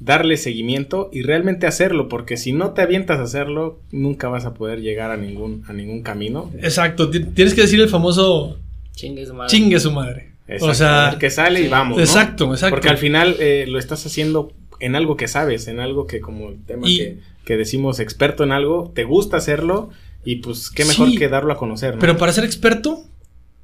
darle 0.00 0.36
seguimiento 0.36 1.10
y 1.12 1.22
realmente 1.22 1.66
hacerlo, 1.66 2.08
porque 2.08 2.36
si 2.36 2.52
no 2.52 2.72
te 2.72 2.82
avientas 2.82 3.18
a 3.18 3.22
hacerlo, 3.24 3.80
nunca 3.90 4.28
vas 4.28 4.44
a 4.44 4.54
poder 4.54 4.80
llegar 4.80 5.10
a 5.10 5.16
ningún, 5.16 5.64
a 5.66 5.72
ningún 5.72 6.02
camino. 6.02 6.50
Exacto, 6.62 7.10
ti- 7.10 7.24
tienes 7.24 7.54
que 7.54 7.62
decir 7.62 7.80
el 7.80 7.88
famoso 7.88 8.58
Chingue 8.92 9.26
su 9.26 9.34
madre. 9.34 9.50
chingue 9.50 9.80
su 9.80 9.90
madre. 9.92 10.32
Exacto, 10.46 10.66
O 10.70 10.74
sea, 10.74 11.16
que 11.18 11.30
sale 11.30 11.60
y 11.62 11.68
vamos. 11.68 11.96
¿no? 11.98 12.02
exacto, 12.02 12.50
exacto. 12.52 12.74
Porque 12.76 12.88
al 12.88 12.98
final 12.98 13.36
eh, 13.38 13.66
lo 13.68 13.78
estás 13.78 14.06
haciendo 14.06 14.52
en 14.80 14.94
algo 14.96 15.16
que 15.16 15.28
sabes, 15.28 15.66
en 15.68 15.80
algo 15.80 16.06
que 16.06 16.20
como 16.20 16.48
el 16.50 16.62
tema 16.64 16.88
Y- 16.88 16.96
que, 16.98 17.18
que 17.44 17.56
decimos 17.56 17.98
experto 18.00 18.44
en 18.44 18.52
algo, 18.52 18.92
te 18.94 19.04
gusta 19.04 19.36
hacerlo 19.36 19.90
y 20.24 20.36
pues 20.36 20.70
qué 20.70 20.84
mejor 20.84 21.10
Sí, 21.10 21.16
que 21.16 21.28
darlo 21.28 21.52
a 21.52 21.56
conocer, 21.58 21.94
¿no? 21.94 22.00
Pero 22.00 22.16
para 22.16 22.32
ser 22.32 22.44
experto 22.44 23.02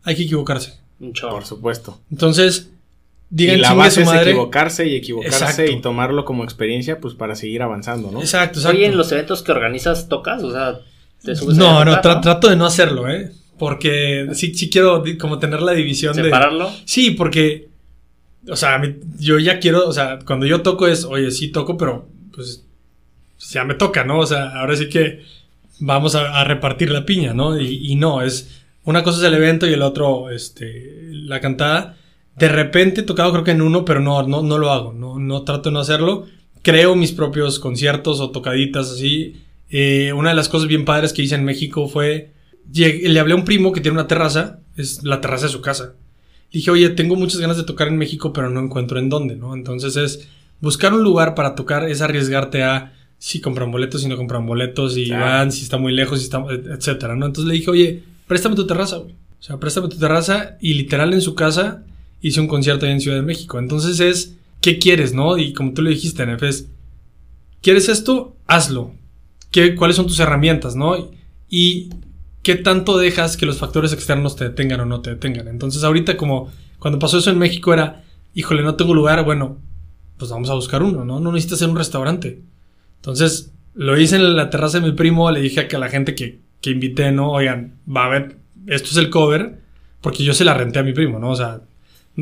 hay 0.03 0.17
que 0.17 0.25
equivocarse. 0.25 0.75
Por 1.21 1.45
supuesto. 1.45 2.01
Entonces, 2.11 2.71
digan 3.31 3.59
y 3.59 3.61
la 3.61 3.75
base 3.75 3.97
su 3.97 4.01
es 4.03 4.07
madre. 4.07 4.31
equivocarse 4.31 4.87
y 4.89 4.95
equivocarse 4.97 5.45
Exacto. 5.45 5.71
y 5.73 5.81
tomarlo 5.81 6.25
como 6.25 6.45
experiencia 6.45 7.01
pues 7.01 7.15
para 7.15 7.35
seguir 7.35 7.63
avanzando, 7.63 8.11
¿no? 8.11 8.21
Exacto, 8.21 8.59
exacto. 8.61 8.77
Oye, 8.77 8.87
en 8.87 8.97
los 8.97 9.11
eventos 9.13 9.43
que 9.43 9.53
organizas, 9.53 10.09
¿tocas? 10.09 10.43
O 10.43 10.53
sea, 10.53 10.81
te 11.23 11.35
subes 11.35 11.57
ahí 11.57 11.65
no, 11.65 11.79
a 11.81 11.85
no, 11.85 11.93
tra- 12.01 12.21
trato 12.21 12.49
de 12.49 12.57
no 12.57 12.67
hacerlo, 12.67 13.09
¿eh? 13.11 13.33
Porque 13.59 14.29
sí, 14.35 14.55
sí 14.55 14.69
quiero 14.69 15.03
como 15.19 15.39
tener 15.39 15.63
la 15.63 15.73
división 15.73 16.15
de... 16.17 16.25
¿Separarlo? 16.25 16.71
Sí, 16.85 17.13
porque, 17.13 17.69
o 18.49 18.57
sea, 18.57 18.81
yo 19.19 19.39
ya 19.39 19.59
quiero, 19.61 19.87
o 19.89 19.93
sea, 19.93 20.19
cuando 20.27 20.45
yo 20.47 20.63
toco 20.63 20.87
es, 20.87 21.05
oye, 21.05 21.31
sí 21.31 21.49
toco, 21.49 21.77
pero 21.77 22.09
pues 22.35 22.65
ya 23.51 23.65
me 23.65 23.75
toca, 23.75 24.05
¿no? 24.05 24.19
O 24.19 24.27
sea, 24.27 24.59
ahora 24.61 24.77
sí 24.77 24.89
que 24.89 25.23
vamos 25.79 26.15
a, 26.15 26.41
a 26.41 26.45
repartir 26.45 26.91
la 26.91 27.05
piña, 27.07 27.33
¿no? 27.33 27.59
Y, 27.59 27.93
y 27.93 27.95
no, 27.97 28.23
es, 28.23 28.63
una 28.85 29.03
cosa 29.03 29.19
es 29.19 29.25
el 29.25 29.35
evento 29.35 29.67
y 29.69 29.73
el 29.73 29.83
otro, 29.83 30.31
este, 30.31 31.09
la 31.13 31.41
cantada. 31.41 31.97
De 32.37 32.49
repente 32.49 33.03
he 33.03 33.05
tocado 33.05 33.33
creo 33.33 33.45
que 33.45 33.53
en 33.53 33.63
uno, 33.63 33.85
pero 33.85 34.01
no, 34.01 34.27
no, 34.27 34.43
no 34.43 34.59
lo 34.59 34.73
hago, 34.73 34.93
no, 34.93 35.19
no 35.19 35.43
trato 35.43 35.71
de 35.71 35.75
no 35.75 35.81
hacerlo. 35.81 36.27
creo 36.63 36.97
mis 36.97 37.13
propios 37.13 37.59
conciertos 37.59 38.21
o 38.21 38.31
tocaditas 38.31 38.91
así. 38.91 39.37
Eh, 39.71 40.13
una 40.13 40.31
de 40.31 40.35
las 40.35 40.49
cosas 40.49 40.69
bien 40.69 40.85
padres 40.85 41.13
que 41.13 41.23
hice 41.23 41.35
en 41.35 41.45
México 41.45 41.89
fue, 41.89 42.33
le 42.73 43.21
hablé 43.21 43.35
a 43.35 43.37
un 43.37 43.45
primo 43.45 43.73
que 43.73 43.81
tiene 43.81 43.99
una 43.99 44.07
terraza, 44.07 44.61
es 44.77 45.03
la 45.05 45.21
terraza 45.21 45.47
de 45.47 45.53
su 45.53 45.61
casa. 45.61 45.95
Dije, 46.53 46.71
oye, 46.71 46.91
tengo 46.91 47.17
muchas 47.17 47.41
ganas 47.41 47.57
de 47.57 47.65
tocar 47.65 47.89
en 47.89 47.97
México, 47.97 48.33
pero 48.33 48.51
no 48.51 48.61
encuentro 48.61 48.99
en 48.99 49.09
dónde, 49.09 49.37
¿no? 49.37 49.55
Entonces 49.55 49.97
es 49.97 50.29
buscar 50.61 50.93
un 50.93 51.03
lugar 51.03 51.35
para 51.35 51.55
tocar, 51.55 51.89
es 51.89 52.01
arriesgarte 52.01 52.63
a 52.63 52.93
si 53.19 53.41
compran 53.41 53.71
boletos, 53.71 54.03
si 54.03 54.09
no 54.09 54.17
compran 54.17 54.47
boletos, 54.47 54.95
si 54.95 55.11
van, 55.11 55.51
si 55.51 55.63
está 55.63 55.79
muy 55.79 55.93
lejos, 55.93 56.19
si 56.19 56.25
está, 56.25 56.45
etcétera, 56.49 57.17
¿no? 57.17 57.27
Entonces 57.27 57.49
le 57.49 57.55
dije, 57.55 57.71
oye, 57.71 58.03
préstame 58.27 58.55
tu 58.55 58.67
terraza, 58.67 58.99
güey. 58.99 59.13
O 59.13 59.43
sea, 59.43 59.59
préstame 59.59 59.89
tu 59.89 59.99
terraza 59.99 60.57
y 60.61 60.75
literal 60.75 61.13
en 61.13 61.21
su 61.21 61.35
casa 61.35 61.83
hice 62.25 62.41
un 62.41 62.47
concierto 62.47 62.87
ahí 62.87 62.93
en 62.93 63.03
Ciudad 63.03 63.19
de 63.19 63.23
México. 63.23 63.59
Entonces 63.59 64.01
es, 64.01 64.37
¿qué 64.63 64.79
quieres, 64.79 65.13
no? 65.13 65.37
Y 65.37 65.53
como 65.53 65.75
tú 65.75 65.83
le 65.83 65.91
dijiste, 65.91 66.25
Nef, 66.25 66.43
es, 66.43 66.69
¿quieres 67.61 67.91
esto? 67.91 68.35
Hazlo. 68.47 68.93
¿Qué, 69.51 69.75
¿Cuáles 69.75 69.97
son 69.97 70.07
tus 70.07 70.19
herramientas, 70.21 70.75
no? 70.75 71.11
Y 71.51 71.91
qué 72.43 72.55
tanto 72.55 72.97
dejas 72.97 73.37
que 73.37 73.45
los 73.45 73.59
factores 73.59 73.93
externos 73.93 74.37
te 74.37 74.45
detengan 74.45 74.81
o 74.81 74.87
no 74.87 75.03
te 75.03 75.11
detengan. 75.11 75.49
Entonces 75.49 75.85
ahorita 75.85 76.17
como 76.17 76.51
cuando 76.79 76.99
pasó 76.99 77.19
eso 77.19 77.29
en 77.31 77.39
México 77.39 77.75
era, 77.75 78.05
híjole, 78.33 78.63
no 78.63 78.75
tengo 78.75 78.95
lugar, 78.95 79.23
bueno, 79.23 79.59
pues 80.17 80.31
vamos 80.31 80.49
a 80.49 80.55
buscar 80.55 80.83
uno, 80.83 81.05
¿no? 81.05 81.21
No 81.21 81.31
necesitas 81.31 81.59
ser 81.59 81.69
un 81.69 81.77
restaurante. 81.77 82.41
Entonces 82.97 83.53
lo 83.75 84.01
hice 84.01 84.17
en 84.17 84.35
la 84.35 84.49
terraza 84.49 84.81
de 84.81 84.87
mi 84.87 84.93
primo, 84.93 85.31
le 85.31 85.43
dije 85.43 85.61
a 85.61 85.69
que 85.69 85.77
la 85.77 85.91
gente 85.91 86.15
que, 86.15 86.41
que 86.63 86.71
invité, 86.71 87.13
¿no? 87.13 87.33
Oigan, 87.33 87.75
va 87.87 88.07
a 88.07 88.09
ver, 88.09 88.39
esto 88.67 88.89
es 88.93 88.97
el 88.97 89.11
cover, 89.11 89.61
porque 90.01 90.25
yo 90.25 90.33
se 90.33 90.47
la 90.47 90.55
renté 90.55 90.79
a 90.79 90.83
mi 90.83 90.95
primo, 90.95 91.19
¿no? 91.19 91.29
O 91.29 91.37
sea, 91.37 91.61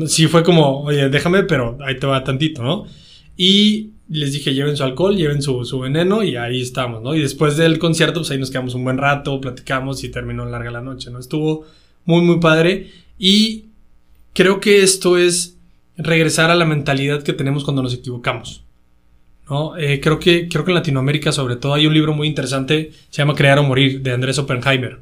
sí 0.07 0.27
fue 0.27 0.43
como, 0.43 0.81
oye, 0.81 1.09
déjame, 1.09 1.43
pero 1.43 1.77
ahí 1.85 1.97
te 1.97 2.07
va 2.07 2.23
tantito, 2.23 2.63
¿no? 2.63 2.85
Y 3.37 3.91
les 4.09 4.33
dije, 4.33 4.53
lleven 4.53 4.77
su 4.77 4.83
alcohol, 4.83 5.15
lleven 5.15 5.41
su, 5.41 5.65
su, 5.65 5.79
veneno 5.79 6.23
y 6.23 6.35
ahí 6.35 6.61
estamos, 6.61 7.01
¿no? 7.01 7.15
Y 7.15 7.21
después 7.21 7.57
del 7.57 7.79
concierto, 7.79 8.19
pues 8.19 8.31
ahí 8.31 8.37
nos 8.37 8.51
quedamos 8.51 8.75
un 8.75 8.83
buen 8.83 8.97
rato, 8.97 9.39
platicamos 9.41 10.03
y 10.03 10.09
terminó 10.09 10.45
larga 10.45 10.71
la 10.71 10.81
noche, 10.81 11.09
¿no? 11.09 11.19
Estuvo 11.19 11.65
muy, 12.05 12.21
muy 12.21 12.39
padre. 12.39 12.91
Y 13.17 13.65
creo 14.33 14.59
que 14.59 14.83
esto 14.83 15.17
es 15.17 15.57
regresar 15.97 16.51
a 16.51 16.55
la 16.55 16.65
mentalidad 16.65 17.23
que 17.23 17.33
tenemos 17.33 17.63
cuando 17.63 17.81
nos 17.81 17.93
equivocamos. 17.93 18.63
¿no? 19.49 19.77
Eh, 19.77 19.99
creo, 20.01 20.19
que, 20.19 20.47
creo 20.47 20.63
que 20.63 20.71
en 20.71 20.75
Latinoamérica, 20.75 21.31
sobre 21.31 21.55
todo, 21.55 21.73
hay 21.73 21.85
un 21.85 21.93
libro 21.93 22.13
muy 22.13 22.27
interesante, 22.27 22.91
se 23.09 23.21
llama 23.21 23.35
Crear 23.35 23.59
o 23.59 23.63
Morir, 23.63 24.01
de 24.01 24.11
Andrés 24.11 24.37
Oppenheimer. 24.39 24.99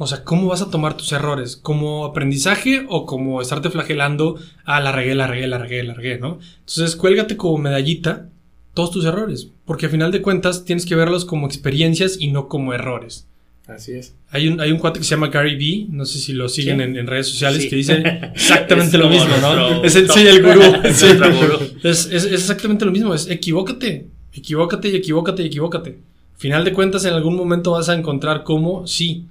O 0.00 0.06
sea, 0.06 0.22
¿cómo 0.22 0.46
vas 0.46 0.62
a 0.62 0.70
tomar 0.70 0.96
tus 0.96 1.10
errores? 1.12 1.56
¿Como 1.56 2.04
aprendizaje 2.04 2.86
o 2.88 3.04
como 3.04 3.42
estarte 3.42 3.68
flagelando? 3.68 4.38
Ah, 4.64 4.80
la 4.80 4.92
regué, 4.92 5.16
la 5.16 5.26
regué, 5.26 5.48
la 5.48 5.58
regué, 5.58 5.82
la 5.82 5.94
regué, 5.94 6.18
¿no? 6.18 6.38
Entonces, 6.60 6.94
cuélgate 6.94 7.36
como 7.36 7.58
medallita 7.58 8.28
todos 8.74 8.92
tus 8.92 9.04
errores, 9.04 9.48
porque 9.64 9.86
a 9.86 9.88
final 9.88 10.12
de 10.12 10.22
cuentas 10.22 10.64
tienes 10.64 10.86
que 10.86 10.94
verlos 10.94 11.24
como 11.24 11.46
experiencias 11.46 12.16
y 12.20 12.28
no 12.28 12.46
como 12.46 12.72
errores. 12.72 13.26
Así 13.66 13.92
es. 13.92 14.14
Hay 14.30 14.46
un, 14.46 14.60
hay 14.60 14.70
un 14.70 14.78
cuate 14.78 15.00
que 15.00 15.04
se 15.04 15.10
llama 15.10 15.28
Gary 15.28 15.56
Vee, 15.56 15.88
no 15.90 16.06
sé 16.06 16.20
si 16.20 16.32
lo 16.32 16.48
siguen 16.48 16.80
en, 16.80 17.06
redes 17.06 17.26
sociales, 17.26 17.66
que 17.66 17.74
dice 17.74 18.02
exactamente 18.34 18.96
lo 18.96 19.10
mismo, 19.10 19.36
¿no? 19.42 19.82
Es 19.82 19.96
el, 19.96 20.08
sí, 20.08 20.20
el 20.20 20.42
gurú. 20.42 20.62
es, 21.82 22.06
es, 22.06 22.24
exactamente 22.24 22.84
lo 22.84 22.92
mismo, 22.92 23.12
es 23.14 23.28
equivócate, 23.28 24.06
equivócate 24.32 24.88
y 24.90 24.96
equivócate 24.96 25.42
y 25.42 25.46
equivócate. 25.46 25.98
Final 26.36 26.64
de 26.64 26.72
cuentas, 26.72 27.04
en 27.04 27.14
algún 27.14 27.34
momento 27.34 27.72
vas 27.72 27.88
a 27.88 27.94
encontrar 27.94 28.44
cómo 28.44 28.86
sí. 28.86 29.26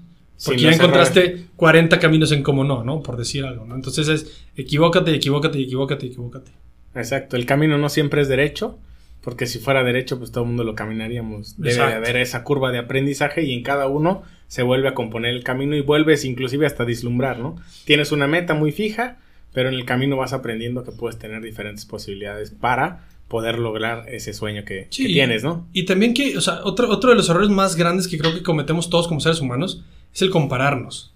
Porque 0.45 0.61
ya 0.61 0.71
encontraste 0.71 1.45
40 1.55 1.99
caminos 1.99 2.31
en 2.31 2.43
cómo 2.43 2.63
no, 2.63 2.83
¿no? 2.83 3.01
Por 3.01 3.17
decir 3.17 3.45
algo, 3.45 3.65
¿no? 3.65 3.75
Entonces 3.75 4.07
es 4.07 4.45
equivócate, 4.55 5.13
equivócate, 5.13 5.59
equivócate, 5.59 6.05
equivócate. 6.05 6.51
Exacto, 6.95 7.35
el 7.35 7.45
camino 7.45 7.77
no 7.77 7.89
siempre 7.89 8.21
es 8.21 8.27
derecho, 8.27 8.77
porque 9.21 9.45
si 9.45 9.59
fuera 9.59 9.83
derecho, 9.83 10.17
pues 10.17 10.31
todo 10.31 10.43
el 10.43 10.49
mundo 10.49 10.63
lo 10.63 10.75
caminaríamos. 10.75 11.57
Debe 11.57 11.85
de 11.85 11.93
haber 11.93 12.17
esa 12.17 12.43
curva 12.43 12.71
de 12.71 12.77
aprendizaje 12.77 13.43
y 13.43 13.53
en 13.53 13.63
cada 13.63 13.87
uno 13.87 14.23
se 14.47 14.63
vuelve 14.63 14.87
a 14.87 14.93
componer 14.93 15.33
el 15.33 15.43
camino 15.43 15.75
y 15.75 15.81
vuelves 15.81 16.23
inclusive 16.23 16.65
hasta 16.65 16.85
dislumbrar, 16.85 17.39
¿no? 17.39 17.57
Tienes 17.85 18.11
una 18.11 18.27
meta 18.27 18.53
muy 18.53 18.71
fija, 18.71 19.17
pero 19.53 19.69
en 19.69 19.75
el 19.75 19.85
camino 19.85 20.17
vas 20.17 20.33
aprendiendo 20.33 20.83
que 20.83 20.91
puedes 20.91 21.19
tener 21.19 21.41
diferentes 21.41 21.85
posibilidades 21.85 22.51
para 22.51 23.07
poder 23.27 23.59
lograr 23.59 24.05
ese 24.07 24.33
sueño 24.33 24.63
que, 24.63 24.87
tienes, 24.89 25.43
¿no? 25.43 25.67
Y 25.73 25.83
también 25.83 26.13
que, 26.13 26.37
o 26.37 26.41
sea, 26.41 26.61
otro, 26.63 26.89
otro 26.89 27.09
de 27.09 27.17
los 27.17 27.27
errores 27.29 27.49
más 27.49 27.75
grandes 27.75 28.07
que 28.07 28.17
creo 28.17 28.33
que 28.33 28.43
cometemos 28.43 28.89
todos 28.89 29.07
como 29.07 29.19
seres 29.19 29.41
humanos 29.41 29.83
es 30.17 30.23
el 30.23 30.31
compararnos. 30.31 31.13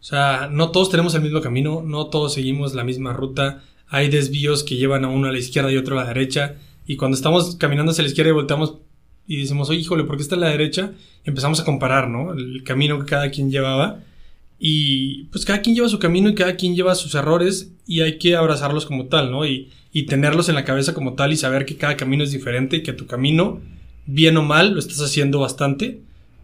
O 0.00 0.02
sea, 0.02 0.48
no 0.50 0.72
todos 0.72 0.90
tenemos 0.90 1.14
el 1.14 1.22
mismo 1.22 1.40
camino, 1.40 1.84
no 1.86 2.08
todos 2.08 2.34
seguimos 2.34 2.74
la 2.74 2.82
misma 2.82 3.12
ruta, 3.12 3.62
hay 3.86 4.08
desvíos 4.08 4.64
que 4.64 4.74
llevan 4.74 5.04
a 5.04 5.08
uno 5.08 5.28
a 5.28 5.32
la 5.32 5.38
izquierda 5.38 5.70
y 5.70 5.76
otro 5.76 5.96
a 5.96 6.02
la 6.02 6.08
derecha, 6.08 6.56
y 6.84 6.96
cuando 6.96 7.16
estamos 7.16 7.54
caminando 7.54 7.92
hacia 7.92 8.02
la 8.02 8.08
izquierda 8.08 8.30
y 8.30 8.34
volteamos 8.34 8.74
y 9.28 9.36
decimos, 9.36 9.70
oye, 9.70 9.78
híjole, 9.78 10.02
¿por 10.02 10.16
qué 10.16 10.22
está 10.22 10.34
a 10.34 10.38
la 10.38 10.48
derecha? 10.48 10.94
Empezamos 11.22 11.60
a 11.60 11.64
comparar, 11.64 12.08
¿no? 12.08 12.32
El 12.32 12.64
camino 12.64 12.98
que 12.98 13.04
cada 13.04 13.30
quien 13.30 13.52
llevaba. 13.52 14.00
Y 14.58 15.24
pues 15.24 15.44
cada 15.44 15.60
quien 15.60 15.76
lleva 15.76 15.88
su 15.88 16.00
camino 16.00 16.28
y 16.28 16.34
cada 16.34 16.56
quien 16.56 16.74
lleva 16.74 16.96
sus 16.96 17.14
errores 17.14 17.72
y 17.86 18.00
hay 18.00 18.18
que 18.18 18.34
abrazarlos 18.34 18.84
como 18.84 19.06
tal, 19.06 19.30
¿no? 19.30 19.46
Y, 19.46 19.70
y 19.92 20.04
tenerlos 20.04 20.48
en 20.48 20.56
la 20.56 20.64
cabeza 20.64 20.92
como 20.92 21.12
tal 21.12 21.32
y 21.32 21.36
saber 21.36 21.66
que 21.66 21.76
cada 21.76 21.96
camino 21.96 22.24
es 22.24 22.32
diferente 22.32 22.78
y 22.78 22.82
que 22.82 22.94
tu 22.94 23.06
camino, 23.06 23.60
bien 24.06 24.36
o 24.38 24.42
mal, 24.42 24.72
lo 24.72 24.80
estás 24.80 25.00
haciendo 25.02 25.38
bastante 25.38 26.00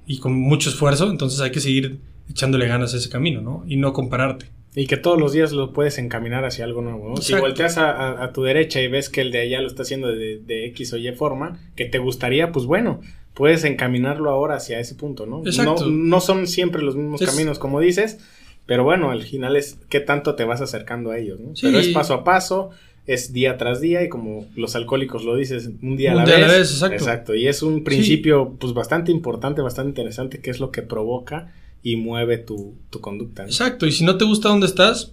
y 0.06 0.18
con 0.18 0.34
mucho 0.34 0.70
esfuerzo, 0.70 1.10
entonces 1.10 1.40
hay 1.40 1.50
que 1.50 1.60
seguir 1.60 1.98
echándole 2.30 2.66
ganas 2.66 2.94
a 2.94 2.96
ese 2.96 3.08
camino, 3.08 3.40
¿no? 3.40 3.64
Y 3.66 3.76
no 3.76 3.92
compararte. 3.92 4.46
Y 4.76 4.86
que 4.86 4.96
todos 4.96 5.20
los 5.20 5.32
días 5.32 5.52
lo 5.52 5.72
puedes 5.72 5.98
encaminar 5.98 6.44
hacia 6.44 6.64
algo 6.64 6.82
nuevo, 6.82 7.10
¿no? 7.10 7.16
Si 7.18 7.34
volteas 7.34 7.78
a, 7.78 8.30
tu 8.32 8.42
derecha 8.42 8.80
y 8.80 8.88
ves 8.88 9.08
que 9.08 9.20
el 9.20 9.30
de 9.30 9.40
allá 9.40 9.60
lo 9.60 9.68
está 9.68 9.82
haciendo 9.82 10.08
de, 10.08 10.40
de, 10.40 10.66
X 10.66 10.92
o 10.92 10.96
Y 10.96 11.12
forma, 11.12 11.60
que 11.76 11.84
te 11.84 11.98
gustaría, 11.98 12.50
pues 12.50 12.66
bueno, 12.66 13.00
puedes 13.34 13.62
encaminarlo 13.64 14.30
ahora 14.30 14.56
hacia 14.56 14.80
ese 14.80 14.96
punto, 14.96 15.26
¿no? 15.26 15.42
Exacto. 15.44 15.86
No, 15.86 16.20
son 16.20 16.48
siempre 16.48 16.82
los 16.82 16.96
mismos 16.96 17.20
caminos, 17.22 17.60
como 17.60 17.78
dices, 17.78 18.18
pero 18.66 18.82
bueno, 18.82 19.10
al 19.10 19.22
final 19.22 19.54
es 19.54 19.78
qué 19.88 20.00
tanto 20.00 20.34
te 20.34 20.44
vas 20.44 20.60
acercando 20.60 21.12
a 21.12 21.18
ellos, 21.18 21.38
¿no? 21.38 21.52
Pero 21.60 21.78
es 21.78 21.88
paso 21.88 22.14
a 22.14 22.24
paso, 22.24 22.70
es 23.06 23.32
día 23.32 23.58
tras 23.58 23.80
día 23.80 24.02
y 24.02 24.08
como 24.08 24.46
los 24.56 24.76
alcohólicos 24.76 25.24
lo 25.24 25.36
dices, 25.36 25.70
un 25.82 25.96
día 25.96 26.12
a 26.12 26.14
la 26.14 26.24
vez. 26.24 26.70
exacto. 26.70 26.94
Exacto, 26.94 27.34
y 27.34 27.46
es 27.48 27.62
un 27.62 27.84
principio 27.84 28.56
pues 28.58 28.72
bastante 28.72 29.12
importante, 29.12 29.60
bastante 29.60 29.90
interesante, 29.90 30.40
que 30.40 30.50
es 30.50 30.60
lo 30.60 30.70
que 30.70 30.82
provoca 30.82 31.52
y 31.82 31.96
mueve 31.96 32.38
tu, 32.38 32.78
conducta. 33.00 33.44
Exacto, 33.44 33.86
y 33.86 33.92
si 33.92 34.04
no 34.04 34.16
te 34.16 34.24
gusta 34.24 34.48
dónde 34.48 34.66
estás, 34.66 35.12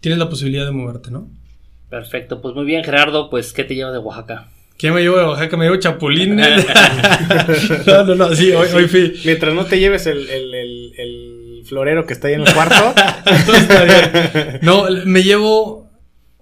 tienes 0.00 0.18
la 0.18 0.28
posibilidad 0.28 0.66
de 0.66 0.72
moverte, 0.72 1.10
¿no? 1.10 1.30
Perfecto, 1.88 2.42
pues 2.42 2.54
muy 2.54 2.66
bien 2.66 2.84
Gerardo, 2.84 3.30
pues 3.30 3.54
¿qué 3.54 3.64
te 3.64 3.74
lleva 3.74 3.90
de 3.90 3.98
Oaxaca? 3.98 4.50
¿Qué 4.76 4.92
me 4.92 5.00
llevo 5.00 5.16
de 5.16 5.24
Oaxaca? 5.24 5.56
Me 5.56 5.64
llevo 5.64 5.76
chapulines. 5.76 6.66
no, 7.86 8.04
no, 8.04 8.14
no, 8.14 8.34
sí, 8.34 8.52
hoy, 8.52 8.86
fui. 8.86 9.18
Mientras 9.24 9.54
no 9.54 9.64
te 9.64 9.80
lleves 9.80 10.06
el, 10.06 10.28
el, 10.28 10.54
el, 10.54 11.64
florero 11.64 12.06
que 12.06 12.12
está 12.12 12.28
ahí 12.28 12.34
en 12.34 12.42
el 12.42 12.54
cuarto. 12.54 12.94
No, 14.62 14.86
me 15.04 15.22
llevo 15.22 15.87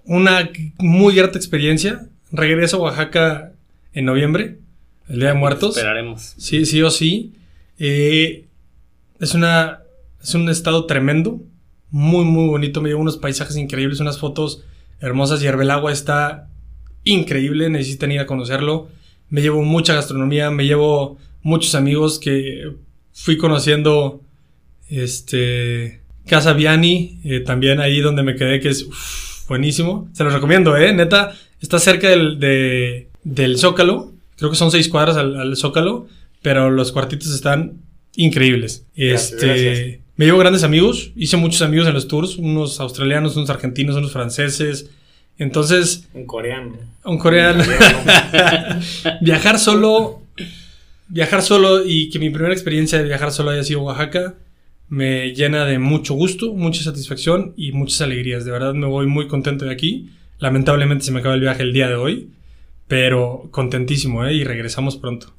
una 0.07 0.49
muy 0.79 1.15
grata 1.15 1.37
experiencia. 1.37 2.07
Regreso 2.31 2.77
a 2.77 2.79
Oaxaca 2.81 3.51
en 3.93 4.05
noviembre, 4.05 4.57
el 5.07 5.19
Día 5.19 5.29
de 5.29 5.33
Muertos. 5.35 5.77
Esperaremos. 5.77 6.33
Sí, 6.37 6.65
sí 6.65 6.81
o 6.81 6.89
sí. 6.89 7.33
Eh, 7.77 8.45
es, 9.19 9.33
una, 9.33 9.81
es 10.21 10.33
un 10.33 10.49
estado 10.49 10.85
tremendo, 10.85 11.41
muy, 11.91 12.25
muy 12.25 12.47
bonito. 12.47 12.81
Me 12.81 12.89
llevo 12.89 13.01
unos 13.01 13.17
paisajes 13.17 13.55
increíbles, 13.57 13.99
unas 13.99 14.17
fotos 14.17 14.63
hermosas 14.99 15.43
y 15.43 15.47
Herbelagua 15.47 15.91
está 15.91 16.49
increíble, 17.03 17.69
necesitan 17.69 18.11
ir 18.11 18.19
a 18.19 18.25
conocerlo. 18.25 18.89
Me 19.29 19.41
llevo 19.41 19.61
mucha 19.61 19.93
gastronomía, 19.93 20.49
me 20.51 20.65
llevo 20.65 21.17
muchos 21.43 21.75
amigos 21.75 22.19
que 22.19 22.73
fui 23.13 23.37
conociendo. 23.37 24.21
Este. 24.89 26.01
Casa 26.27 26.53
Viani, 26.53 27.19
eh, 27.23 27.39
también 27.39 27.79
ahí 27.79 27.99
donde 28.01 28.21
me 28.21 28.35
quedé, 28.35 28.59
que 28.59 28.69
es 28.69 28.85
buenísimo. 29.47 30.09
Se 30.13 30.23
los 30.23 30.33
recomiendo, 30.33 30.75
¿eh? 30.77 30.93
Neta, 30.93 31.33
está 31.61 31.79
cerca 31.79 32.09
del, 32.09 33.07
del 33.23 33.57
Zócalo. 33.57 34.13
Creo 34.37 34.49
que 34.51 34.55
son 34.55 34.71
seis 34.71 34.89
cuadras 34.89 35.17
al, 35.17 35.39
al 35.39 35.55
Zócalo, 35.57 36.07
pero 36.41 36.69
los 36.69 36.91
cuartitos 36.91 37.33
están 37.33 37.81
increíbles. 38.15 38.85
este, 38.95 40.01
Me 40.15 40.25
llevo 40.25 40.39
grandes 40.39 40.63
amigos, 40.63 41.11
hice 41.15 41.37
muchos 41.37 41.61
amigos 41.61 41.87
en 41.87 41.93
los 41.93 42.07
tours, 42.07 42.37
unos 42.37 42.79
australianos, 42.79 43.35
unos 43.37 43.49
argentinos, 43.49 43.95
unos 43.95 44.11
franceses. 44.11 44.89
Entonces... 45.37 46.07
Un 46.13 46.25
coreano. 46.25 46.75
Un 47.05 47.17
coreano. 47.17 47.63
viajar 49.21 49.59
solo, 49.59 50.21
viajar 51.07 51.41
solo 51.41 51.85
y 51.85 52.09
que 52.09 52.19
mi 52.19 52.29
primera 52.29 52.53
experiencia 52.53 52.97
de 52.97 53.05
viajar 53.05 53.31
solo 53.31 53.51
haya 53.51 53.63
sido 53.63 53.81
Oaxaca, 53.81 54.33
me 54.89 55.33
llena 55.33 55.65
de 55.65 55.79
mucho 55.79 56.13
gusto, 56.13 56.53
mucha 56.53 56.83
satisfacción 56.83 57.53
y 57.57 57.71
muchas 57.71 58.01
alegrías. 58.01 58.45
De 58.45 58.51
verdad 58.51 58.73
me 58.73 58.87
voy 58.87 59.07
muy 59.07 59.27
contento 59.27 59.65
de 59.65 59.71
aquí. 59.71 60.11
Lamentablemente 60.39 61.03
se 61.03 61.11
me 61.11 61.19
acaba 61.19 61.35
el 61.35 61.41
viaje 61.41 61.63
el 61.63 61.73
día 61.73 61.87
de 61.87 61.95
hoy, 61.95 62.31
pero 62.87 63.49
contentísimo, 63.51 64.25
¿eh? 64.25 64.33
Y 64.33 64.43
regresamos 64.43 64.97
pronto. 64.97 65.33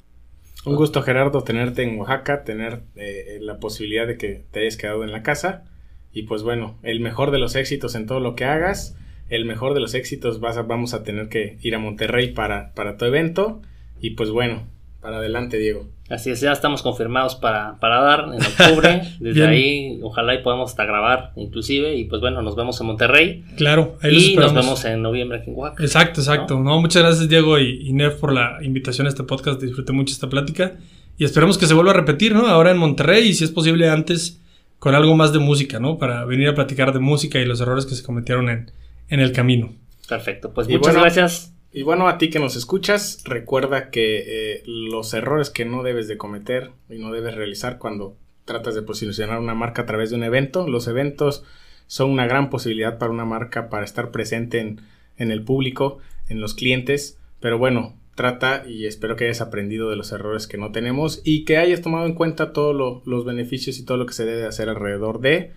Un 0.65 0.75
gusto, 0.75 1.01
Gerardo, 1.01 1.41
tenerte 1.41 1.83
en 1.83 1.97
Oaxaca, 1.97 2.43
tener 2.43 2.81
eh, 2.95 3.39
la 3.41 3.59
posibilidad 3.59 4.05
de 4.05 4.17
que 4.17 4.43
te 4.51 4.59
hayas 4.59 4.77
quedado 4.77 5.03
en 5.03 5.11
la 5.11 5.23
casa. 5.23 5.63
Y 6.11 6.23
pues 6.23 6.43
bueno, 6.43 6.77
el 6.83 6.99
mejor 6.99 7.31
de 7.31 7.39
los 7.39 7.55
éxitos 7.55 7.95
en 7.95 8.05
todo 8.05 8.19
lo 8.19 8.35
que 8.35 8.45
hagas. 8.45 8.95
el 9.29 9.45
mejor 9.45 9.73
de 9.73 9.79
los 9.79 9.93
éxitos. 9.93 10.39
Vas 10.39 10.57
vamos 10.67 10.93
a 10.93 11.03
tener 11.03 11.29
que 11.29 11.57
ir 11.61 11.75
a 11.75 11.79
Monterrey 11.79 12.33
para, 12.33 12.73
para 12.73 12.97
tu 12.97 13.05
evento. 13.05 13.61
Y 14.01 14.11
pues 14.11 14.31
bueno, 14.31 14.67
para 15.01 15.17
adelante, 15.17 15.57
Diego. 15.57 15.87
Así 16.09 16.31
es, 16.31 16.41
ya 16.41 16.51
estamos 16.51 16.81
confirmados 16.81 17.35
para, 17.35 17.77
para 17.79 18.01
dar 18.01 18.29
en 18.33 18.41
octubre. 18.41 19.01
Desde 19.19 19.45
ahí, 19.45 19.99
ojalá 20.01 20.33
y 20.33 20.41
podamos 20.41 20.71
hasta 20.71 20.85
grabar, 20.85 21.31
inclusive. 21.35 21.95
Y 21.95 22.05
pues 22.05 22.19
bueno, 22.19 22.41
nos 22.41 22.55
vemos 22.55 22.79
en 22.81 22.87
Monterrey. 22.87 23.45
Claro, 23.57 23.97
ahí 24.01 24.33
y 24.33 24.35
nos 24.35 24.53
vemos 24.53 24.83
en 24.85 25.01
noviembre 25.01 25.39
aquí 25.39 25.51
en 25.51 25.57
Oaxaca. 25.57 25.83
Exacto, 25.83 26.21
exacto. 26.21 26.59
¿no? 26.59 26.81
muchas 26.81 27.03
gracias, 27.03 27.29
Diego 27.29 27.59
y, 27.59 27.87
y 27.87 27.93
Nef, 27.93 28.15
por 28.15 28.33
la 28.33 28.57
invitación 28.61 29.07
a 29.07 29.09
este 29.09 29.23
podcast. 29.23 29.61
Disfruté 29.61 29.93
mucho 29.93 30.13
esta 30.13 30.29
plática. 30.29 30.73
Y 31.17 31.25
esperemos 31.25 31.57
que 31.57 31.67
se 31.67 31.73
vuelva 31.73 31.91
a 31.91 31.95
repetir, 31.95 32.33
¿no? 32.33 32.47
Ahora 32.47 32.71
en 32.71 32.77
Monterrey 32.77 33.27
y 33.27 33.33
si 33.33 33.43
es 33.43 33.51
posible 33.51 33.89
antes 33.89 34.41
con 34.79 34.95
algo 34.95 35.15
más 35.15 35.33
de 35.33 35.39
música, 35.39 35.79
¿no? 35.79 35.97
Para 35.97 36.25
venir 36.25 36.47
a 36.47 36.55
platicar 36.55 36.93
de 36.93 36.99
música 36.99 37.39
y 37.39 37.45
los 37.45 37.59
errores 37.61 37.85
que 37.85 37.93
se 37.93 38.03
cometieron 38.03 38.49
en, 38.49 38.71
en 39.09 39.19
el 39.19 39.33
camino. 39.33 39.73
Perfecto, 40.07 40.53
pues 40.53 40.67
muchas 40.69 40.95
gracias. 40.95 41.53
Y 41.71 41.83
bueno, 41.83 42.07
a 42.07 42.17
ti 42.17 42.29
que 42.29 42.39
nos 42.39 42.55
escuchas, 42.55 43.23
recuerda 43.25 43.91
que 43.91 44.23
eh, 44.25 44.63
los 44.65 45.13
errores 45.13 45.51
que 45.51 45.65
no 45.65 45.83
debes 45.83 46.07
de 46.07 46.17
cometer 46.17 46.71
y 46.89 46.97
no 46.97 47.11
debes 47.11 47.35
realizar 47.35 47.77
cuando 47.77 48.17
tratas 48.45 48.73
de 48.73 48.81
posicionar 48.81 49.39
una 49.39 49.53
marca 49.53 49.83
a 49.83 49.85
través 49.85 50.09
de 50.09 50.15
un 50.15 50.23
evento, 50.23 50.67
los 50.67 50.87
eventos 50.87 51.43
son 51.85 52.09
una 52.09 52.25
gran 52.25 52.49
posibilidad 52.49 52.97
para 52.97 53.11
una 53.11 53.25
marca 53.25 53.69
para 53.69 53.85
estar 53.85 54.09
presente 54.09 54.59
en, 54.59 54.81
en 55.17 55.31
el 55.31 55.43
público, 55.43 55.99
en 56.27 56.41
los 56.41 56.55
clientes, 56.55 57.19
pero 57.39 57.59
bueno, 57.59 57.95
trata 58.15 58.65
y 58.67 58.85
espero 58.85 59.15
que 59.15 59.25
hayas 59.25 59.41
aprendido 59.41 59.91
de 59.91 59.95
los 59.95 60.11
errores 60.11 60.47
que 60.47 60.57
no 60.57 60.71
tenemos 60.71 61.21
y 61.23 61.45
que 61.45 61.57
hayas 61.57 61.81
tomado 61.81 62.07
en 62.07 62.15
cuenta 62.15 62.51
todos 62.51 63.01
los 63.05 63.25
beneficios 63.25 63.77
y 63.77 63.85
todo 63.85 63.97
lo 63.97 64.07
que 64.07 64.13
se 64.13 64.25
debe 64.25 64.45
hacer 64.45 64.69
alrededor 64.69 65.21
de. 65.21 65.51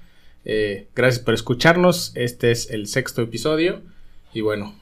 Eh, 0.44 0.88
gracias 0.94 1.24
por 1.24 1.34
escucharnos, 1.34 2.12
este 2.14 2.50
es 2.50 2.70
el 2.70 2.86
sexto 2.86 3.22
episodio 3.22 3.80
y 4.34 4.42
bueno. 4.42 4.81